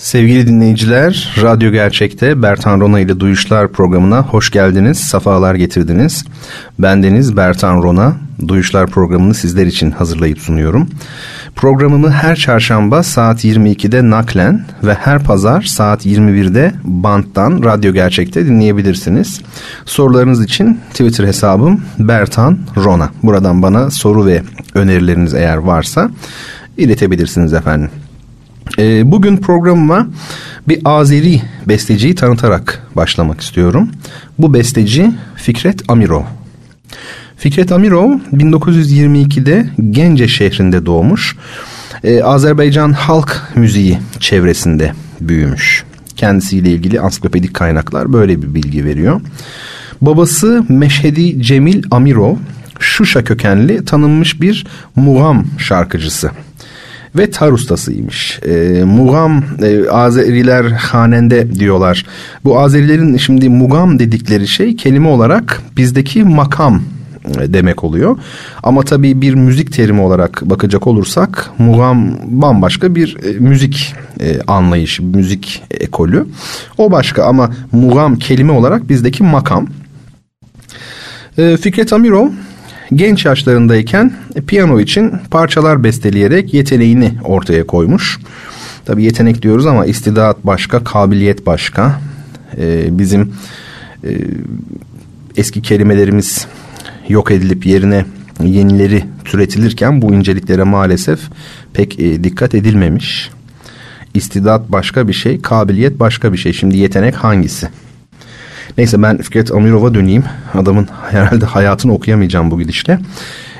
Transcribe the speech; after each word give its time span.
Sevgili 0.00 0.46
dinleyiciler, 0.46 1.34
Radyo 1.42 1.72
Gerçek'te 1.72 2.42
Bertan 2.42 2.80
Rona 2.80 3.00
ile 3.00 3.20
Duyuşlar 3.20 3.72
programına 3.72 4.22
hoş 4.22 4.50
geldiniz, 4.50 4.98
safalar 4.98 5.54
getirdiniz. 5.54 6.24
Bendeniz 6.78 7.36
Bertan 7.36 7.82
Rona, 7.82 8.16
Duyuşlar 8.48 8.86
programını 8.86 9.34
sizler 9.34 9.66
için 9.66 9.90
hazırlayıp 9.90 10.38
sunuyorum. 10.38 10.88
Programımı 11.56 12.10
her 12.10 12.36
çarşamba 12.36 13.02
saat 13.02 13.44
22'de 13.44 14.10
naklen 14.10 14.64
ve 14.82 14.94
her 14.94 15.24
pazar 15.24 15.62
saat 15.62 16.06
21'de 16.06 16.72
banttan 16.84 17.62
Radyo 17.64 17.92
Gerçek'te 17.92 18.46
dinleyebilirsiniz. 18.46 19.40
Sorularınız 19.84 20.44
için 20.44 20.80
Twitter 20.90 21.26
hesabım 21.26 21.84
Bertan 21.98 22.58
Rona. 22.76 23.10
Buradan 23.22 23.62
bana 23.62 23.90
soru 23.90 24.26
ve 24.26 24.42
önerileriniz 24.74 25.34
eğer 25.34 25.56
varsa 25.56 26.10
iletebilirsiniz 26.76 27.52
efendim. 27.52 27.90
E, 28.78 29.12
bugün 29.12 29.36
programıma 29.36 30.06
bir 30.68 30.80
Azeri 30.84 31.42
besteciyi 31.68 32.14
tanıtarak 32.14 32.86
başlamak 32.96 33.40
istiyorum. 33.40 33.90
Bu 34.38 34.54
besteci 34.54 35.12
Fikret 35.36 35.82
Amirov. 35.88 36.22
Fikret 37.36 37.72
Amirov 37.72 38.10
1922'de 38.32 39.66
Gence 39.90 40.28
şehrinde 40.28 40.86
doğmuş. 40.86 41.36
Ee, 42.04 42.22
Azerbaycan 42.22 42.92
halk 42.92 43.42
müziği 43.54 43.98
çevresinde 44.20 44.92
büyümüş. 45.20 45.84
Kendisiyle 46.16 46.70
ilgili 46.70 47.00
ansiklopedik 47.00 47.54
kaynaklar 47.54 48.12
böyle 48.12 48.42
bir 48.42 48.54
bilgi 48.54 48.84
veriyor. 48.84 49.20
Babası 50.00 50.64
Meşhedi 50.68 51.42
Cemil 51.42 51.82
Amirov, 51.90 52.36
Şuşa 52.78 53.24
kökenli 53.24 53.84
tanınmış 53.84 54.40
bir 54.40 54.66
mugam 54.96 55.44
şarkıcısı 55.58 56.30
ve 57.16 57.30
tar 57.30 57.52
ustasıymış. 57.52 58.40
E, 58.48 58.84
mugam 58.84 59.44
e, 59.62 59.88
Azeriler 59.88 60.64
hanende 60.64 61.54
diyorlar. 61.54 62.06
Bu 62.44 62.58
Azerilerin 62.58 63.16
şimdi 63.16 63.48
mugam 63.48 63.98
dedikleri 63.98 64.48
şey 64.48 64.76
kelime 64.76 65.08
olarak 65.08 65.62
bizdeki 65.76 66.24
makam 66.24 66.82
e, 67.40 67.52
demek 67.52 67.84
oluyor. 67.84 68.18
Ama 68.62 68.82
tabii 68.82 69.20
bir 69.20 69.34
müzik 69.34 69.72
terimi 69.72 70.00
olarak 70.00 70.42
bakacak 70.42 70.86
olursak 70.86 71.50
mugam 71.58 72.16
bambaşka 72.24 72.94
bir 72.94 73.16
e, 73.24 73.38
müzik 73.38 73.94
e, 74.20 74.40
anlayışı, 74.46 75.02
müzik 75.02 75.62
ekolü. 75.70 76.26
O 76.78 76.92
başka 76.92 77.24
ama 77.24 77.50
mugam 77.72 78.16
kelime 78.16 78.52
olarak 78.52 78.88
bizdeki 78.88 79.22
makam. 79.22 79.66
Fikret 81.60 81.92
Amirov 81.92 82.28
genç 82.94 83.24
yaşlarındayken 83.24 84.12
piyano 84.46 84.80
için 84.80 85.12
parçalar 85.30 85.84
besteleyerek 85.84 86.54
yeteneğini 86.54 87.12
ortaya 87.24 87.66
koymuş. 87.66 88.18
Tabii 88.84 89.04
yetenek 89.04 89.42
diyoruz 89.42 89.66
ama 89.66 89.86
istidat 89.86 90.46
başka, 90.46 90.84
kabiliyet 90.84 91.46
başka. 91.46 92.00
Ee, 92.58 92.98
bizim 92.98 93.34
e, 94.04 94.10
eski 95.36 95.62
kelimelerimiz 95.62 96.46
yok 97.08 97.30
edilip 97.30 97.66
yerine 97.66 98.04
yenileri 98.44 99.04
türetilirken 99.24 100.02
bu 100.02 100.14
inceliklere 100.14 100.62
maalesef 100.62 101.20
pek 101.72 102.00
e, 102.00 102.24
dikkat 102.24 102.54
edilmemiş. 102.54 103.30
İstidat 104.14 104.72
başka 104.72 105.08
bir 105.08 105.12
şey, 105.12 105.40
kabiliyet 105.42 106.00
başka 106.00 106.32
bir 106.32 106.38
şey. 106.38 106.52
Şimdi 106.52 106.78
yetenek 106.78 107.14
hangisi? 107.14 107.68
Neyse 108.78 109.02
ben 109.02 109.18
Fikret 109.18 109.52
Amirov'a 109.52 109.94
döneyim. 109.94 110.24
Adamın 110.54 110.88
herhalde 111.10 111.44
hayatını 111.44 111.92
okuyamayacağım 111.92 112.50
bu 112.50 112.58
gidişle. 112.58 112.98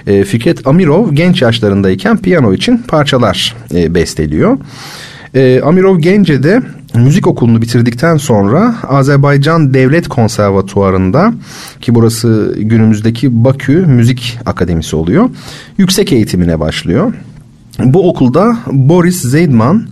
E, 0.07 0.25
Fikret 0.25 0.67
Amirov 0.67 1.13
genç 1.13 1.43
yaşlarındayken 1.43 2.17
piyano 2.17 2.53
için 2.53 2.79
parçalar 2.79 3.55
e, 3.75 3.95
besteliyor. 3.95 4.59
E, 5.35 5.61
Amirov 5.61 5.99
Gence'de 5.99 6.63
müzik 6.95 7.27
okulunu 7.27 7.63
bitirdikten 7.63 8.17
sonra 8.17 8.75
Azerbaycan 8.89 9.75
Devlet 9.75 10.09
Konservatuvarı'nda 10.09 11.35
ki 11.81 11.95
burası 11.95 12.55
günümüzdeki 12.59 13.45
Bakü 13.45 13.87
Müzik 13.87 14.39
Akademisi 14.47 14.97
oluyor. 14.97 15.31
Yüksek 15.79 16.13
eğitimine 16.13 16.61
başlıyor. 16.61 17.15
Bu 17.79 18.09
okulda 18.09 18.57
Boris 18.67 19.23
Zeydman 19.23 19.87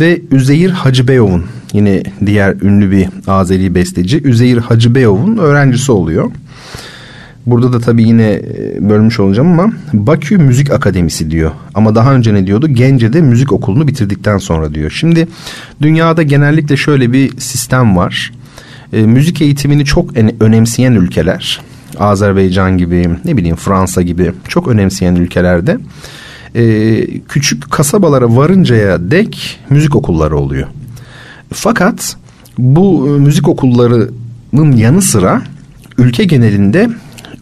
ve 0.00 0.20
Üzeyir 0.30 0.70
Hacıbeyov'un 0.70 1.44
yine 1.72 2.02
diğer 2.26 2.54
ünlü 2.62 2.90
bir 2.90 3.08
Azeri 3.26 3.74
besteci 3.74 4.22
Üzeyir 4.22 4.58
Hacıbeyov'un 4.58 5.36
öğrencisi 5.36 5.92
oluyor. 5.92 6.30
Burada 7.46 7.72
da 7.72 7.80
tabii 7.80 8.02
yine 8.02 8.32
e, 8.32 8.88
bölmüş 8.88 9.20
olacağım 9.20 9.60
ama 9.60 9.72
Bakü 9.92 10.38
Müzik 10.38 10.70
Akademisi 10.70 11.30
diyor. 11.30 11.50
Ama 11.74 11.94
daha 11.94 12.14
önce 12.14 12.34
ne 12.34 12.46
diyordu? 12.46 12.68
Gence'de 12.68 13.20
müzik 13.20 13.52
okulunu 13.52 13.88
bitirdikten 13.88 14.38
sonra 14.38 14.74
diyor. 14.74 14.90
Şimdi 14.90 15.28
dünyada 15.82 16.22
genellikle 16.22 16.76
şöyle 16.76 17.12
bir 17.12 17.38
sistem 17.38 17.96
var. 17.96 18.32
E, 18.92 19.02
müzik 19.02 19.42
eğitimini 19.42 19.84
çok 19.84 20.10
önemseyen 20.40 20.92
ülkeler, 20.92 21.60
Azerbaycan 21.98 22.78
gibi, 22.78 23.08
ne 23.24 23.36
bileyim 23.36 23.56
Fransa 23.56 24.02
gibi 24.02 24.32
çok 24.48 24.68
önemseyen 24.68 25.14
ülkelerde 25.14 25.78
e, 26.54 27.20
küçük 27.20 27.70
kasabalara 27.70 28.36
varıncaya 28.36 29.10
dek 29.10 29.60
müzik 29.70 29.96
okulları 29.96 30.36
oluyor. 30.36 30.68
Fakat 31.52 32.16
bu 32.58 33.08
e, 33.08 33.10
müzik 33.20 33.48
okullarının 33.48 34.72
yanı 34.76 35.02
sıra 35.02 35.42
ülke 35.98 36.24
genelinde 36.24 36.90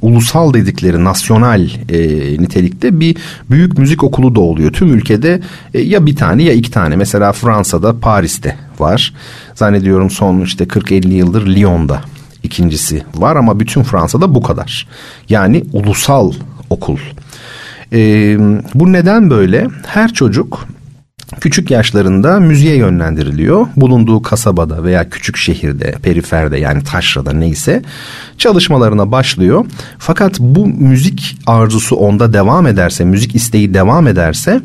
ulusal 0.02 0.54
dedikleri 0.54 1.04
nasyonal 1.04 1.68
e, 1.88 1.98
nitelikte 2.42 3.00
bir 3.00 3.16
büyük 3.50 3.78
müzik 3.78 4.04
okulu 4.04 4.34
da 4.34 4.40
oluyor. 4.40 4.72
Tüm 4.72 4.94
ülkede 4.94 5.40
e, 5.74 5.80
ya 5.80 6.06
bir 6.06 6.16
tane 6.16 6.42
ya 6.42 6.52
iki 6.52 6.70
tane. 6.70 6.96
Mesela 6.96 7.32
Fransa'da 7.32 8.00
Paris'te 8.00 8.56
var. 8.78 9.14
Zannediyorum 9.54 10.10
son 10.10 10.40
işte 10.40 10.64
40-50 10.64 11.08
yıldır 11.08 11.46
Lyon'da 11.46 12.00
ikincisi 12.42 13.02
var 13.14 13.36
ama 13.36 13.60
bütün 13.60 13.82
Fransa'da 13.82 14.34
bu 14.34 14.42
kadar. 14.42 14.88
Yani 15.28 15.64
ulusal 15.72 16.32
okul. 16.70 16.98
E, 17.92 17.98
bu 18.74 18.92
neden 18.92 19.30
böyle? 19.30 19.66
Her 19.86 20.12
çocuk 20.12 20.66
küçük 21.40 21.70
yaşlarında 21.70 22.40
müziğe 22.40 22.76
yönlendiriliyor. 22.76 23.66
Bulunduğu 23.76 24.22
kasabada 24.22 24.84
veya 24.84 25.10
küçük 25.10 25.36
şehirde, 25.36 25.94
periferde 26.02 26.58
yani 26.58 26.84
taşrada 26.84 27.32
neyse 27.32 27.82
çalışmalarına 28.38 29.12
başlıyor. 29.12 29.66
Fakat 29.98 30.40
bu 30.40 30.66
müzik 30.66 31.36
arzusu 31.46 31.96
onda 31.96 32.32
devam 32.32 32.66
ederse, 32.66 33.04
müzik 33.04 33.34
isteği 33.34 33.74
devam 33.74 34.06
ederse 34.06 34.60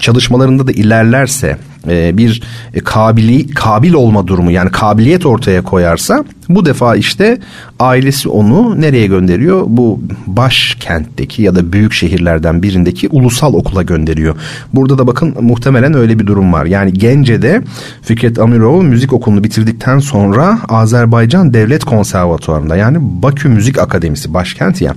çalışmalarında 0.00 0.66
da 0.66 0.72
ilerlerse 0.72 1.58
e, 1.88 2.16
bir 2.16 2.42
e, 2.74 2.80
kabili 2.80 3.46
kabil 3.46 3.92
olma 3.92 4.26
durumu 4.26 4.50
yani 4.50 4.70
kabiliyet 4.70 5.26
ortaya 5.26 5.62
koyarsa 5.62 6.24
bu 6.48 6.66
defa 6.66 6.96
işte 6.96 7.38
ailesi 7.78 8.28
onu 8.28 8.80
nereye 8.80 9.06
gönderiyor? 9.06 9.64
Bu 9.66 10.00
başkentteki 10.26 11.42
ya 11.42 11.54
da 11.54 11.72
büyük 11.72 11.92
şehirlerden 11.92 12.62
birindeki 12.62 13.08
ulusal 13.08 13.54
okula 13.54 13.82
gönderiyor. 13.82 14.36
Burada 14.72 14.98
da 14.98 15.06
bakın 15.06 15.34
muhtemelen 15.40 15.94
öyle 15.94 16.18
bir 16.18 16.26
durum 16.26 16.52
var. 16.52 16.64
Yani 16.64 16.92
Gence'de 16.92 17.62
Fikret 18.02 18.38
Amirov 18.38 18.82
müzik 18.82 19.12
okulunu 19.12 19.44
bitirdikten 19.44 19.98
sonra 19.98 20.58
Azerbaycan 20.68 21.54
Devlet 21.54 21.84
Konservatuvarı'nda 21.84 22.76
yani 22.76 22.98
Bakü 23.00 23.48
Müzik 23.48 23.78
Akademisi 23.78 24.34
başkent 24.34 24.80
ya 24.80 24.94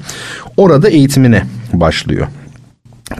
orada 0.57 0.89
eğitimine 0.89 1.43
başlıyor. 1.73 2.27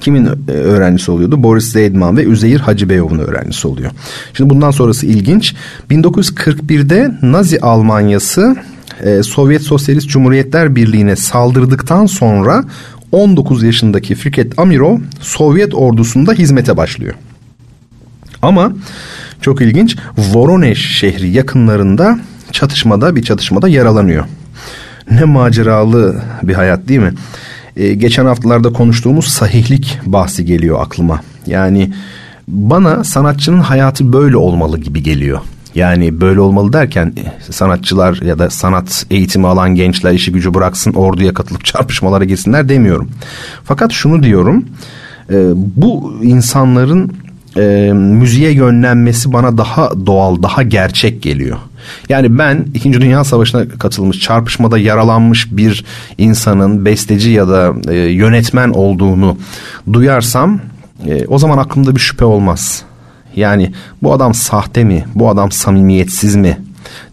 Kimin 0.02 0.26
e, 0.26 0.52
öğrencisi 0.52 1.12
oluyordu? 1.12 1.44
Boris 1.44 1.72
Zeydman 1.72 2.18
ve 2.18 2.24
Üzeyir 2.24 2.60
Hacıbeyov'un 2.60 3.20
öğrencisi 3.20 3.68
oluyor. 3.68 3.92
Şimdi 4.34 4.50
bundan 4.50 4.72
sonrası 4.72 5.06
ilginç. 5.06 5.54
1941'de 5.92 7.12
Nazi 7.22 7.60
Almanyası 7.60 8.56
e, 9.04 9.24
Sovyet 9.24 9.62
Sosyalist 9.62 10.10
Cumhuriyetler 10.10 10.76
Birliği'ne 10.76 11.16
saldırdıktan 11.16 12.06
sonra 12.06 12.64
19 13.12 13.64
yaşındaki 13.64 14.16
Fikret 14.16 14.60
Amirov 14.60 15.00
Sovyet 15.22 15.76
ordusunda 15.76 16.34
hizmete 16.34 16.78
başlıyor. 16.78 17.14
Ama 18.42 18.72
çok 19.42 19.62
ilginç 19.62 19.98
Voronezh 20.18 20.80
şehri 20.80 21.30
yakınlarında 21.30 22.20
çatışmada 22.52 23.16
bir 23.16 23.24
çatışmada 23.24 23.70
yaralanıyor. 23.70 24.26
Ne 25.12 25.24
maceralı 25.24 26.22
bir 26.44 26.54
hayat 26.54 26.88
değil 26.88 27.00
mi? 27.00 27.14
E, 27.78 27.94
geçen 27.94 28.26
haftalarda 28.26 28.74
konuştuğumuz 28.74 29.28
sahihlik 29.28 30.00
bahsi 30.06 30.46
geliyor 30.46 30.82
aklıma. 30.82 31.22
Yani 31.46 31.94
bana 32.48 33.04
sanatçının 33.04 33.60
hayatı 33.60 34.14
böyle 34.14 34.38
olmalı 34.38 34.80
gibi 34.80 35.04
geliyor. 35.04 35.40
Yani 35.76 36.22
böyle 36.22 36.40
olmalı 36.40 36.74
derken 36.74 37.14
e, 37.18 37.52
sanatçılar 37.52 38.22
ya 38.22 38.40
da 38.40 38.50
sanat 38.50 39.06
eğitimi 39.12 39.48
alan 39.48 39.76
gençler 39.76 40.14
işi 40.14 40.32
gücü 40.32 40.54
bıraksın 40.54 40.94
orduya 40.94 41.34
katılıp 41.34 41.66
çarpışmalara 41.66 42.24
girsinler 42.24 42.70
demiyorum. 42.70 43.10
Fakat 43.64 43.92
şunu 43.92 44.24
diyorum 44.24 44.66
e, 45.30 45.36
bu 45.56 46.20
insanların 46.24 47.12
e, 47.58 47.94
müziğe 47.94 48.52
yönlenmesi 48.52 49.34
bana 49.34 49.58
daha 49.58 50.06
doğal, 50.06 50.44
daha 50.44 50.64
gerçek 50.64 51.22
geliyor. 51.22 51.58
Yani 52.10 52.38
ben 52.38 52.66
İkinci 52.74 53.02
Dünya 53.02 53.24
Savaşı'na 53.24 53.68
katılmış, 53.68 54.20
çarpışmada 54.20 54.78
yaralanmış 54.78 55.48
bir 55.52 55.86
insanın 56.18 56.86
besteci 56.86 57.30
ya 57.30 57.48
da 57.48 57.74
e, 57.88 57.96
yönetmen 57.96 58.70
olduğunu 58.70 59.38
duyarsam 59.94 60.60
e, 61.06 61.26
o 61.28 61.40
zaman 61.40 61.58
aklımda 61.58 61.96
bir 61.96 62.00
şüphe 62.00 62.26
olmaz. 62.26 62.84
Yani 63.36 63.72
bu 64.04 64.14
adam 64.14 64.34
sahte 64.34 64.84
mi? 64.84 65.06
Bu 65.16 65.30
adam 65.30 65.52
samimiyetsiz 65.52 66.36
mi? 66.36 66.58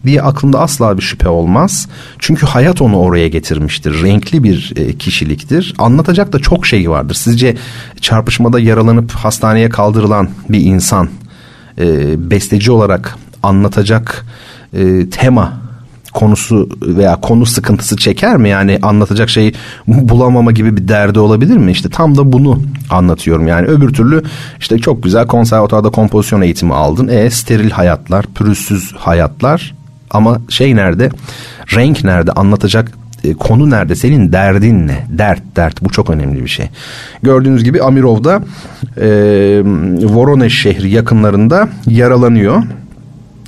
diye 0.05 0.21
aklımda 0.21 0.59
asla 0.59 0.97
bir 0.97 1.01
şüphe 1.01 1.29
olmaz. 1.29 1.87
Çünkü 2.19 2.45
hayat 2.45 2.81
onu 2.81 2.97
oraya 2.97 3.27
getirmiştir. 3.27 4.03
Renkli 4.03 4.43
bir 4.43 4.73
e, 4.75 4.97
kişiliktir. 4.97 5.73
Anlatacak 5.77 6.33
da 6.33 6.39
çok 6.39 6.65
şey 6.65 6.89
vardır. 6.89 7.15
Sizce 7.15 7.55
çarpışmada 8.01 8.59
yaralanıp 8.59 9.11
hastaneye 9.11 9.69
kaldırılan 9.69 10.29
bir 10.49 10.61
insan 10.61 11.09
e, 11.79 12.15
besteci 12.31 12.71
olarak 12.71 13.15
anlatacak 13.43 14.25
e, 14.75 15.09
tema 15.09 15.53
konusu 16.15 16.69
veya 16.81 17.15
konu 17.15 17.45
sıkıntısı 17.45 17.97
çeker 17.97 18.37
mi? 18.37 18.49
Yani 18.49 18.79
anlatacak 18.81 19.29
şey 19.29 19.53
bulamama 19.87 20.51
gibi 20.51 20.77
bir 20.77 20.87
derdi 20.87 21.19
olabilir 21.19 21.57
mi? 21.57 21.71
İşte 21.71 21.89
tam 21.89 22.17
da 22.17 22.33
bunu 22.33 22.61
anlatıyorum. 22.89 23.47
Yani 23.47 23.67
öbür 23.67 23.93
türlü 23.93 24.23
işte 24.59 24.79
çok 24.79 25.03
güzel 25.03 25.27
konservatuarda 25.27 25.89
kompozisyon 25.89 26.41
eğitimi 26.41 26.73
aldın. 26.73 27.07
E 27.07 27.29
steril 27.29 27.71
hayatlar, 27.71 28.25
pürüzsüz 28.35 28.93
hayatlar 28.93 29.73
ama 30.11 30.37
şey 30.49 30.75
nerede? 30.75 31.09
Renk 31.75 32.03
nerede? 32.03 32.31
Anlatacak 32.31 32.91
e, 33.23 33.33
konu 33.33 33.69
nerede? 33.69 33.95
Senin 33.95 34.31
derdin 34.31 34.87
ne? 34.87 35.05
Dert, 35.09 35.41
dert. 35.55 35.83
Bu 35.83 35.89
çok 35.89 36.09
önemli 36.09 36.43
bir 36.43 36.49
şey. 36.49 36.69
Gördüğünüz 37.23 37.63
gibi 37.63 37.81
Amirov'da 37.81 38.41
e, 38.97 39.07
Voronezh 40.03 40.53
şehri 40.53 40.89
yakınlarında 40.89 41.69
yaralanıyor. 41.87 42.63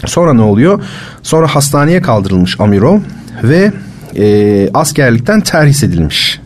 Sonra 0.05 0.33
ne 0.33 0.41
oluyor? 0.41 0.83
Sonra 1.23 1.47
hastaneye 1.47 2.01
kaldırılmış 2.01 2.59
Amirov 2.59 2.99
ve 3.43 3.71
e, 4.15 4.69
askerlikten 4.73 5.41
terhis 5.41 5.83
edilmiş. 5.83 6.39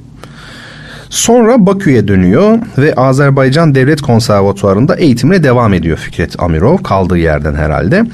Sonra 1.11 1.65
Bakü'ye 1.65 2.07
dönüyor 2.07 2.59
ve 2.77 2.95
Azerbaycan 2.95 3.75
Devlet 3.75 4.01
Konservatuvarı'nda 4.01 4.95
eğitimine 4.95 5.43
devam 5.43 5.73
ediyor 5.73 5.97
Fikret 5.97 6.43
Amirov 6.43 6.77
kaldığı 6.77 7.17
yerden 7.17 7.53
herhalde. 7.53 8.05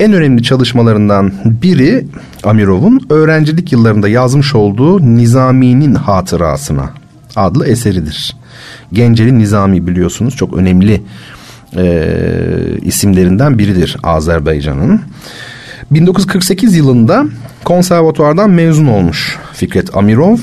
En 0.00 0.12
önemli 0.12 0.42
çalışmalarından 0.42 1.32
biri 1.44 2.06
Amirov'un 2.44 3.00
öğrencilik 3.10 3.72
yıllarında 3.72 4.08
yazmış 4.08 4.54
olduğu 4.54 5.16
Nizami'nin 5.16 5.94
hatırasına 5.94 6.90
adlı 7.36 7.66
eseridir. 7.66 8.36
Genceli 8.92 9.38
Nizami 9.38 9.86
biliyorsunuz 9.86 10.36
çok 10.36 10.54
önemli 10.54 11.02
e, 11.76 12.12
isimlerinden 12.82 13.58
biridir 13.58 13.96
Azerbaycan'ın. 14.02 15.00
1948 15.90 16.76
yılında 16.76 17.24
konservatuardan 17.64 18.50
mezun 18.50 18.86
olmuş 18.86 19.38
Fikret 19.52 19.96
Amirov. 19.96 20.38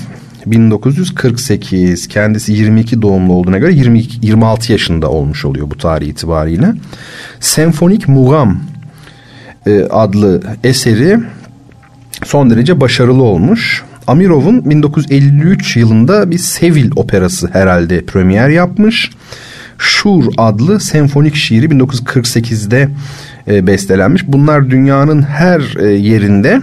1948 0.45 2.07
kendisi 2.07 2.53
22 2.53 3.01
doğumlu 3.01 3.33
olduğuna 3.33 3.57
göre 3.57 3.73
22, 3.73 4.25
26 4.27 4.71
yaşında 4.71 5.09
olmuş 5.09 5.45
oluyor 5.45 5.71
bu 5.71 5.77
tarih 5.77 6.07
itibariyle. 6.07 6.73
Senfonik 7.39 8.07
Mugam 8.07 8.59
e, 9.65 9.81
adlı 9.81 10.41
eseri 10.63 11.19
son 12.25 12.49
derece 12.49 12.81
başarılı 12.81 13.23
olmuş. 13.23 13.83
Amirov'un 14.07 14.69
1953 14.69 15.77
yılında 15.77 16.31
bir 16.31 16.37
Sevil 16.37 16.91
operası 16.95 17.49
herhalde 17.53 18.05
premier 18.05 18.49
yapmış. 18.49 19.11
Şur 19.77 20.25
adlı 20.37 20.79
senfonik 20.79 21.35
şiiri 21.35 21.65
1948'de 21.65 22.89
e, 23.47 23.67
bestelenmiş. 23.67 24.27
Bunlar 24.27 24.69
dünyanın 24.69 25.21
her 25.21 25.75
e, 25.79 25.87
yerinde 25.87 26.61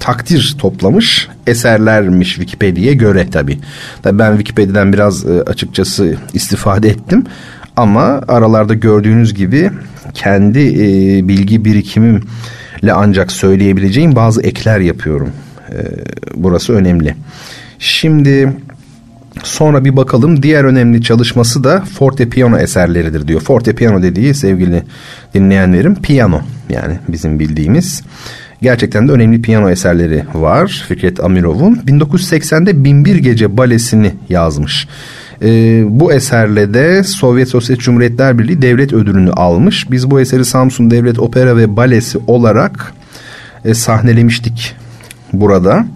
takdir 0.00 0.56
toplamış 0.58 1.28
eserlermiş 1.46 2.28
Wikipedia'ya 2.28 2.92
göre 2.92 3.30
tabi. 3.30 3.58
Tabi 4.02 4.18
ben 4.18 4.30
Wikipedia'dan 4.30 4.92
biraz 4.92 5.26
e, 5.26 5.42
açıkçası 5.42 6.16
istifade 6.34 6.88
ettim. 6.88 7.24
Ama 7.76 8.22
aralarda 8.28 8.74
gördüğünüz 8.74 9.34
gibi 9.34 9.70
kendi 10.14 10.58
e, 10.58 11.28
bilgi 11.28 11.64
birikimimle 11.64 12.92
ancak 12.94 13.32
söyleyebileceğim 13.32 14.16
bazı 14.16 14.42
ekler 14.42 14.80
yapıyorum. 14.80 15.30
E, 15.70 15.76
burası 16.34 16.72
önemli. 16.72 17.14
Şimdi 17.78 18.52
Sonra 19.46 19.84
bir 19.84 19.96
bakalım 19.96 20.42
diğer 20.42 20.64
önemli 20.64 21.02
çalışması 21.02 21.64
da 21.64 21.80
forte 21.80 22.28
piyano 22.28 22.58
eserleridir 22.58 23.28
diyor. 23.28 23.40
Forte 23.40 23.74
piyano 23.74 24.02
dediği 24.02 24.34
sevgili 24.34 24.82
dinleyenlerim 25.34 25.94
piyano 25.94 26.40
yani 26.68 26.98
bizim 27.08 27.38
bildiğimiz. 27.38 28.02
Gerçekten 28.62 29.08
de 29.08 29.12
önemli 29.12 29.42
piyano 29.42 29.70
eserleri 29.70 30.24
var 30.34 30.84
Fikret 30.88 31.24
Amirov'un. 31.24 31.74
1980'de 31.74 32.84
Binbir 32.84 33.16
Gece 33.16 33.56
balesini 33.56 34.12
yazmış. 34.28 34.88
Ee, 35.42 35.84
bu 35.88 36.12
eserle 36.12 36.74
de 36.74 37.04
Sovyet 37.04 37.48
Sosyalist 37.48 37.84
Cumhuriyetler 37.84 38.38
Birliği 38.38 38.62
devlet 38.62 38.92
ödülünü 38.92 39.30
almış. 39.30 39.90
Biz 39.90 40.10
bu 40.10 40.20
eseri 40.20 40.44
Samsun 40.44 40.90
Devlet 40.90 41.18
Opera 41.18 41.56
ve 41.56 41.76
Balesi 41.76 42.18
olarak 42.26 42.94
e, 43.64 43.74
sahnelemiştik 43.74 44.74
burada. 45.32 45.86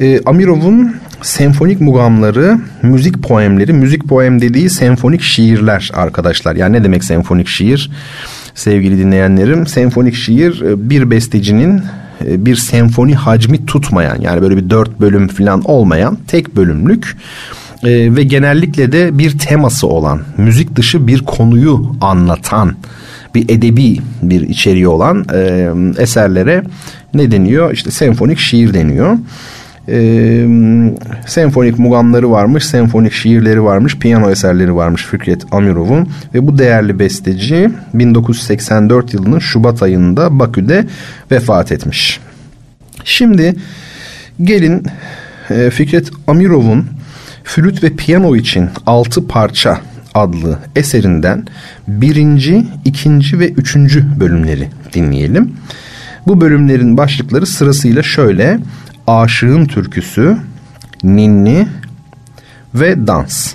E, 0.00 0.20
Amirov'un 0.26 0.96
senfonik 1.26 1.80
mugamları, 1.80 2.58
müzik 2.82 3.22
poemleri, 3.22 3.72
müzik 3.72 4.04
poem 4.04 4.40
dediği 4.40 4.70
senfonik 4.70 5.22
şiirler 5.22 5.90
arkadaşlar. 5.94 6.56
Yani 6.56 6.72
ne 6.72 6.84
demek 6.84 7.04
senfonik 7.04 7.48
şiir? 7.48 7.90
Sevgili 8.54 8.98
dinleyenlerim, 8.98 9.66
senfonik 9.66 10.14
şiir 10.14 10.60
e, 10.60 10.90
bir 10.90 11.10
bestecinin 11.10 11.82
e, 12.26 12.46
bir 12.46 12.56
senfoni 12.56 13.14
hacmi 13.14 13.66
tutmayan 13.66 14.20
yani 14.20 14.42
böyle 14.42 14.56
bir 14.56 14.70
dört 14.70 15.00
bölüm 15.00 15.28
falan 15.28 15.62
olmayan 15.62 16.18
tek 16.28 16.56
bölümlük 16.56 17.16
e, 17.82 18.16
ve 18.16 18.22
genellikle 18.22 18.92
de 18.92 19.18
bir 19.18 19.38
teması 19.38 19.86
olan 19.86 20.20
müzik 20.36 20.76
dışı 20.76 21.06
bir 21.06 21.18
konuyu 21.22 21.96
anlatan 22.00 22.76
bir 23.34 23.48
edebi 23.48 23.98
bir 24.22 24.40
içeriği 24.40 24.88
olan 24.88 25.26
eserlere 25.98 26.62
ne 27.14 27.30
deniyor? 27.30 27.72
İşte 27.72 27.90
senfonik 27.90 28.38
şiir 28.38 28.74
deniyor 28.74 29.18
e, 29.88 30.46
senfonik 31.26 31.78
mugamları 31.78 32.30
varmış, 32.30 32.64
senfonik 32.64 33.12
şiirleri 33.12 33.64
varmış, 33.64 33.96
piyano 33.96 34.30
eserleri 34.30 34.74
varmış 34.74 35.04
Fikret 35.04 35.44
Amirov'un 35.50 36.08
ve 36.34 36.46
bu 36.46 36.58
değerli 36.58 36.98
besteci 36.98 37.70
1984 37.94 39.14
yılının 39.14 39.38
Şubat 39.38 39.82
ayında 39.82 40.38
Bakü'de 40.38 40.84
vefat 41.30 41.72
etmiş. 41.72 42.20
Şimdi 43.04 43.54
gelin 44.42 44.86
e, 45.50 45.70
Fikret 45.70 46.10
Amirov'un 46.26 46.86
flüt 47.44 47.82
ve 47.82 47.90
piyano 47.90 48.36
için 48.36 48.68
altı 48.86 49.28
parça 49.28 49.80
adlı 50.14 50.58
eserinden 50.76 51.46
birinci, 51.88 52.66
ikinci 52.84 53.38
ve 53.38 53.50
üçüncü 53.50 54.20
bölümleri 54.20 54.68
dinleyelim. 54.92 55.52
Bu 56.26 56.40
bölümlerin 56.40 56.96
başlıkları 56.96 57.46
sırasıyla 57.46 58.02
şöyle 58.02 58.58
Aşığın 59.06 59.66
Türküsü, 59.66 60.36
Ninni 61.02 61.68
ve 62.74 63.06
Dans. 63.06 63.54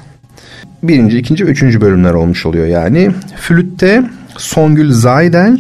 Birinci, 0.84 1.18
ikinci 1.18 1.46
ve 1.46 1.50
üçüncü 1.50 1.82
bölümler 1.82 2.14
olmuş 2.14 2.46
oluyor 2.46 2.68
yani. 2.68 3.12
Flütte 3.38 4.04
Songül 4.38 4.92
Zaydel, 4.94 5.60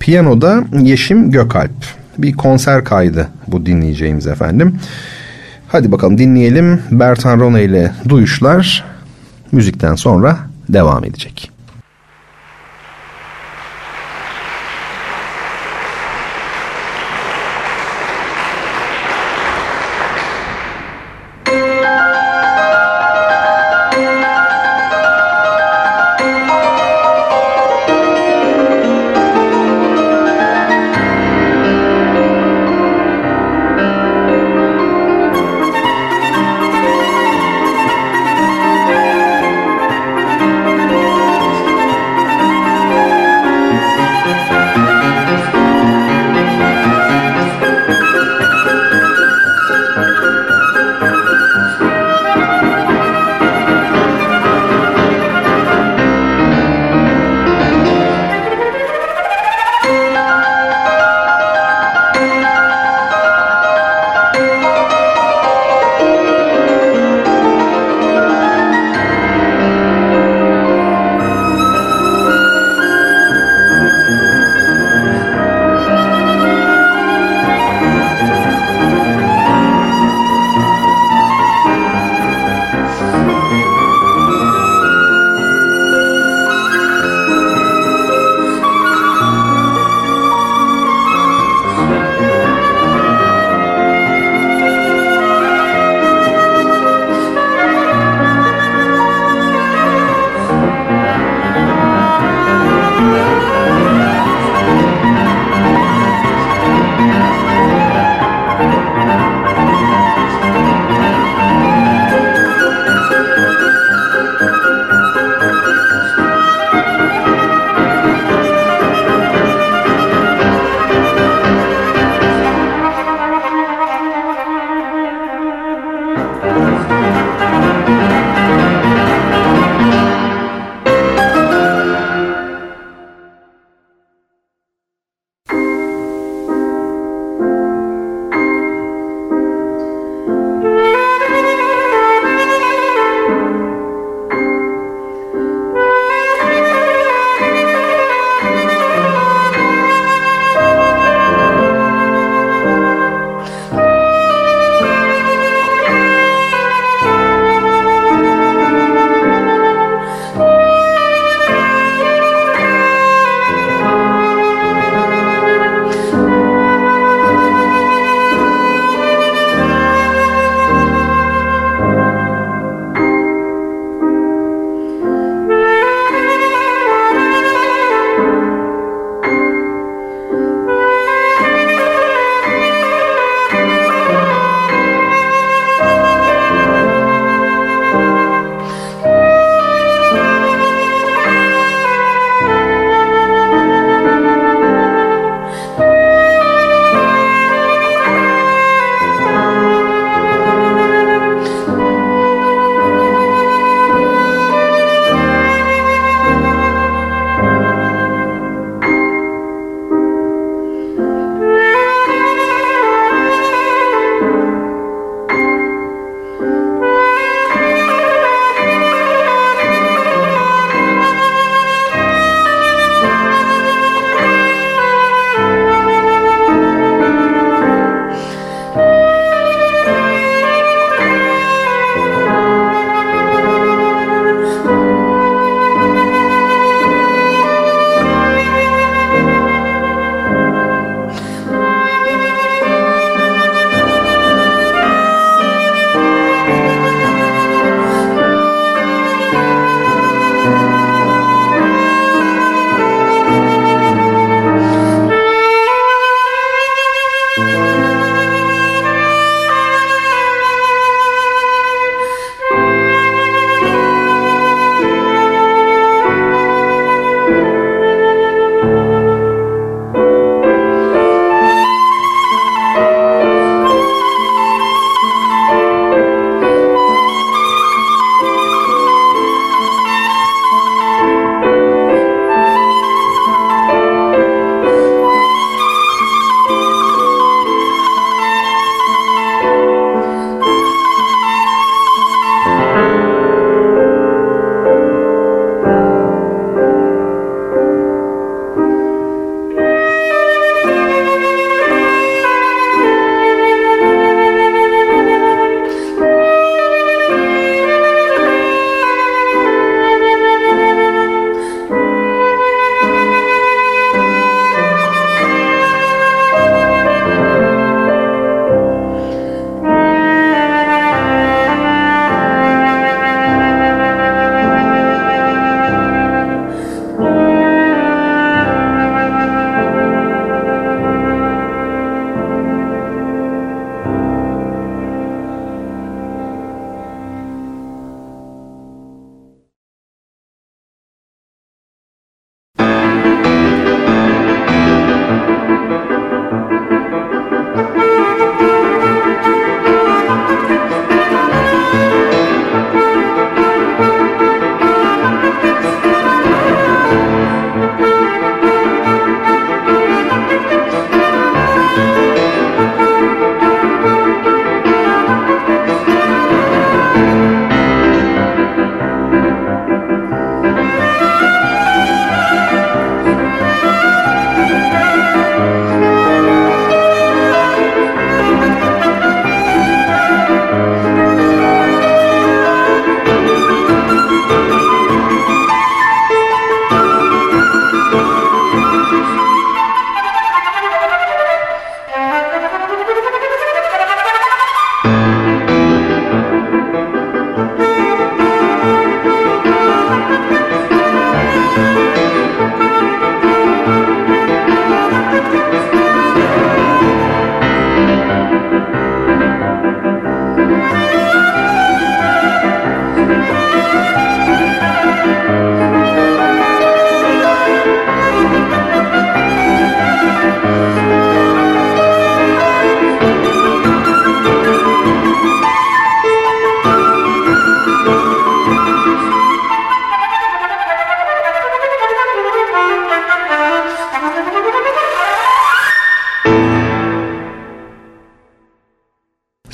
piyanoda 0.00 0.64
Yeşim 0.80 1.30
Gökalp. 1.30 1.70
Bir 2.18 2.32
konser 2.32 2.84
kaydı 2.84 3.28
bu 3.46 3.66
dinleyeceğimiz 3.66 4.26
efendim. 4.26 4.78
Hadi 5.68 5.92
bakalım 5.92 6.18
dinleyelim. 6.18 6.82
Bertan 6.90 7.40
Rona 7.40 7.60
ile 7.60 7.92
Duyuşlar 8.08 8.84
müzikten 9.52 9.94
sonra 9.94 10.38
devam 10.68 11.04
edecek. 11.04 11.50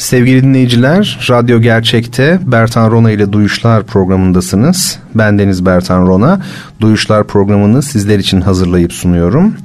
Sevgili 0.07 0.43
dinleyiciler, 0.43 1.19
Radyo 1.31 1.61
Gerçek'te 1.61 2.39
Bertan 2.43 2.91
Rona 2.91 3.11
ile 3.11 3.33
Duyuşlar 3.33 3.83
programındasınız. 3.83 4.99
Ben 5.15 5.39
Deniz 5.39 5.67
Bertan 5.67 6.07
Rona. 6.07 6.41
Duyuşlar 6.81 7.27
programını 7.27 7.83
sizler 7.83 8.19
için 8.19 8.41
hazırlayıp 8.41 8.93
sunuyorum. 8.93 9.57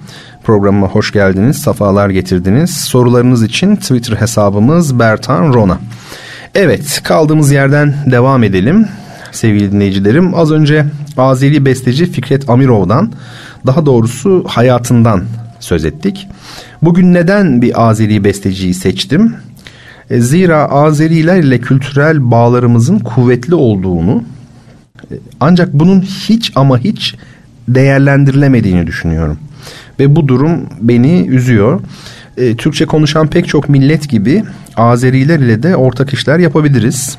Programıma 0.43 0.87
hoş 0.87 1.11
geldiniz, 1.11 1.57
safalar 1.57 2.09
getirdiniz. 2.09 2.77
Sorularınız 2.77 3.43
için 3.43 3.75
Twitter 3.75 4.15
hesabımız 4.15 4.99
Bertan 4.99 5.53
Rona. 5.53 5.79
Evet, 6.55 7.01
kaldığımız 7.03 7.51
yerden 7.51 7.93
devam 8.11 8.43
edelim 8.43 8.87
sevgili 9.31 9.71
dinleyicilerim. 9.71 10.35
Az 10.35 10.51
önce 10.51 10.85
Azeri 11.17 11.65
besteci 11.65 12.11
Fikret 12.11 12.49
Amirov'dan, 12.49 13.11
daha 13.65 13.85
doğrusu 13.85 14.43
hayatından 14.47 15.23
söz 15.59 15.85
ettik. 15.85 16.27
Bugün 16.81 17.13
neden 17.13 17.61
bir 17.61 17.89
Azeri 17.89 18.23
besteciyi 18.23 18.73
seçtim? 18.73 19.35
E, 20.11 20.21
zira 20.21 20.65
Azeriler 20.71 21.43
ile 21.43 21.59
kültürel 21.59 22.31
bağlarımızın 22.31 22.99
kuvvetli 22.99 23.55
olduğunu 23.55 24.23
e, 25.11 25.15
ancak 25.39 25.73
bunun 25.73 26.01
hiç 26.01 26.51
ama 26.55 26.79
hiç 26.79 27.15
değerlendirilemediğini 27.67 28.87
düşünüyorum. 28.87 29.37
Ve 29.99 30.15
bu 30.15 30.27
durum 30.27 30.69
beni 30.81 31.27
üzüyor. 31.27 31.81
E, 32.37 32.55
Türkçe 32.55 32.85
konuşan 32.85 33.27
pek 33.27 33.47
çok 33.47 33.69
millet 33.69 34.09
gibi 34.09 34.43
Azeriler 34.77 35.39
ile 35.39 35.63
de 35.63 35.75
ortak 35.75 36.13
işler 36.13 36.39
yapabiliriz. 36.39 37.17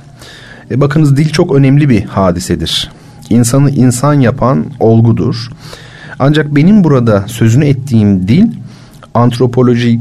Bakınız 0.70 1.16
dil 1.16 1.28
çok 1.28 1.54
önemli 1.54 1.88
bir 1.88 2.04
hadisedir. 2.04 2.90
İnsanı 3.30 3.70
insan 3.70 4.14
yapan 4.14 4.64
olgudur. 4.80 5.48
Ancak 6.18 6.54
benim 6.56 6.84
burada 6.84 7.24
sözünü 7.26 7.66
ettiğim 7.66 8.28
dil 8.28 8.46
antropolojik, 9.14 10.00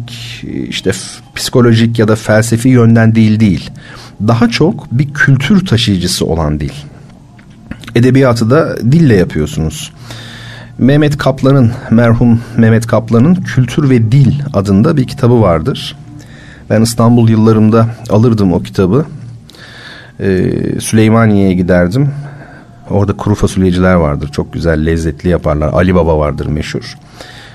işte 0.69 0.91
psikolojik 1.35 1.99
ya 1.99 2.07
da 2.07 2.15
felsefi 2.15 2.69
yönden 2.69 3.15
değil 3.15 3.39
değil. 3.39 3.69
Daha 4.27 4.49
çok 4.49 4.91
bir 4.91 5.13
kültür 5.13 5.65
taşıyıcısı 5.65 6.25
olan 6.25 6.59
dil. 6.59 6.71
Edebiyatı 7.95 8.49
da 8.49 8.77
dille 8.91 9.15
yapıyorsunuz. 9.15 9.91
Mehmet 10.77 11.17
Kaplan'ın, 11.17 11.71
merhum 11.89 12.41
Mehmet 12.57 12.87
Kaplan'ın 12.87 13.35
Kültür 13.35 13.89
ve 13.89 14.11
Dil 14.11 14.33
adında 14.53 14.97
bir 14.97 15.07
kitabı 15.07 15.41
vardır. 15.41 15.95
Ben 16.69 16.81
İstanbul 16.81 17.29
yıllarımda 17.29 17.87
alırdım 18.09 18.53
o 18.53 18.61
kitabı. 18.61 19.05
Ee, 20.19 20.51
Süleymaniye'ye 20.79 21.53
giderdim. 21.53 22.09
Orada 22.89 23.13
kuru 23.17 23.35
fasulyeciler 23.35 23.93
vardır. 23.93 24.29
Çok 24.31 24.53
güzel, 24.53 24.85
lezzetli 24.85 25.29
yaparlar. 25.29 25.73
Ali 25.73 25.95
Baba 25.95 26.19
vardır 26.19 26.45
meşhur. 26.45 26.97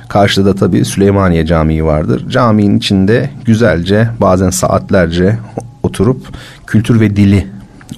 Karşıda 0.09 0.47
da 0.47 0.55
tabii 0.55 0.85
Süleymaniye 0.85 1.47
Camii 1.47 1.85
vardır. 1.85 2.29
Caminin 2.29 2.79
içinde 2.79 3.31
güzelce 3.45 4.09
bazen 4.21 4.51
saatlerce 4.51 5.39
oturup 5.83 6.27
kültür 6.67 7.01
ve 7.01 7.17
dili 7.17 7.47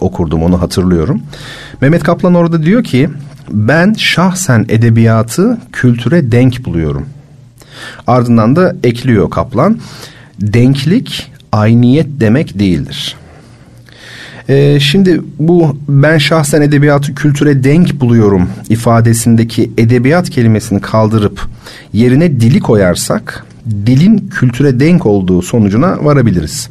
okurdum 0.01 0.43
onu 0.43 0.61
hatırlıyorum. 0.61 1.23
Mehmet 1.81 2.03
Kaplan 2.03 2.35
orada 2.35 2.63
diyor 2.63 2.85
ki 2.85 3.11
ben 3.51 3.93
şahsen 3.93 4.67
edebiyatı 4.69 5.59
kültüre 5.73 6.33
denk 6.33 6.65
buluyorum. 6.65 7.07
Ardından 8.07 8.57
da 8.57 8.77
ekliyor 8.85 9.31
Kaplan. 9.31 9.79
Denklik 10.41 11.33
ayniyet 11.53 12.07
demek 12.21 12.59
değildir. 12.59 13.17
Ee, 14.49 14.81
şimdi 14.81 15.23
bu 15.39 15.77
ben 15.89 16.19
şahsen 16.19 16.63
edebiyatı 16.63 17.15
kültüre 17.15 17.65
denk 17.65 18.01
buluyorum 18.01 18.49
ifadesindeki 18.69 19.71
edebiyat 19.79 20.31
kelimesini 20.31 20.81
kaldırıp 20.81 21.41
yerine 21.93 22.41
dili 22.41 22.61
koyarsak 22.61 23.47
dilin 23.87 24.29
kültüre 24.29 24.81
denk 24.81 25.07
olduğu 25.07 25.43
sonucuna 25.43 26.05
varabiliriz. 26.05 26.69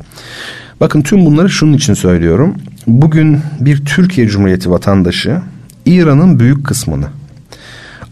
Bakın 0.79 1.01
tüm 1.01 1.25
bunları 1.25 1.49
şunun 1.49 1.73
için 1.73 1.93
söylüyorum. 1.93 2.55
Bugün 2.87 3.39
bir 3.59 3.85
Türkiye 3.85 4.27
Cumhuriyeti 4.27 4.71
vatandaşı 4.71 5.41
İran'ın 5.85 6.39
büyük 6.39 6.65
kısmını, 6.65 7.05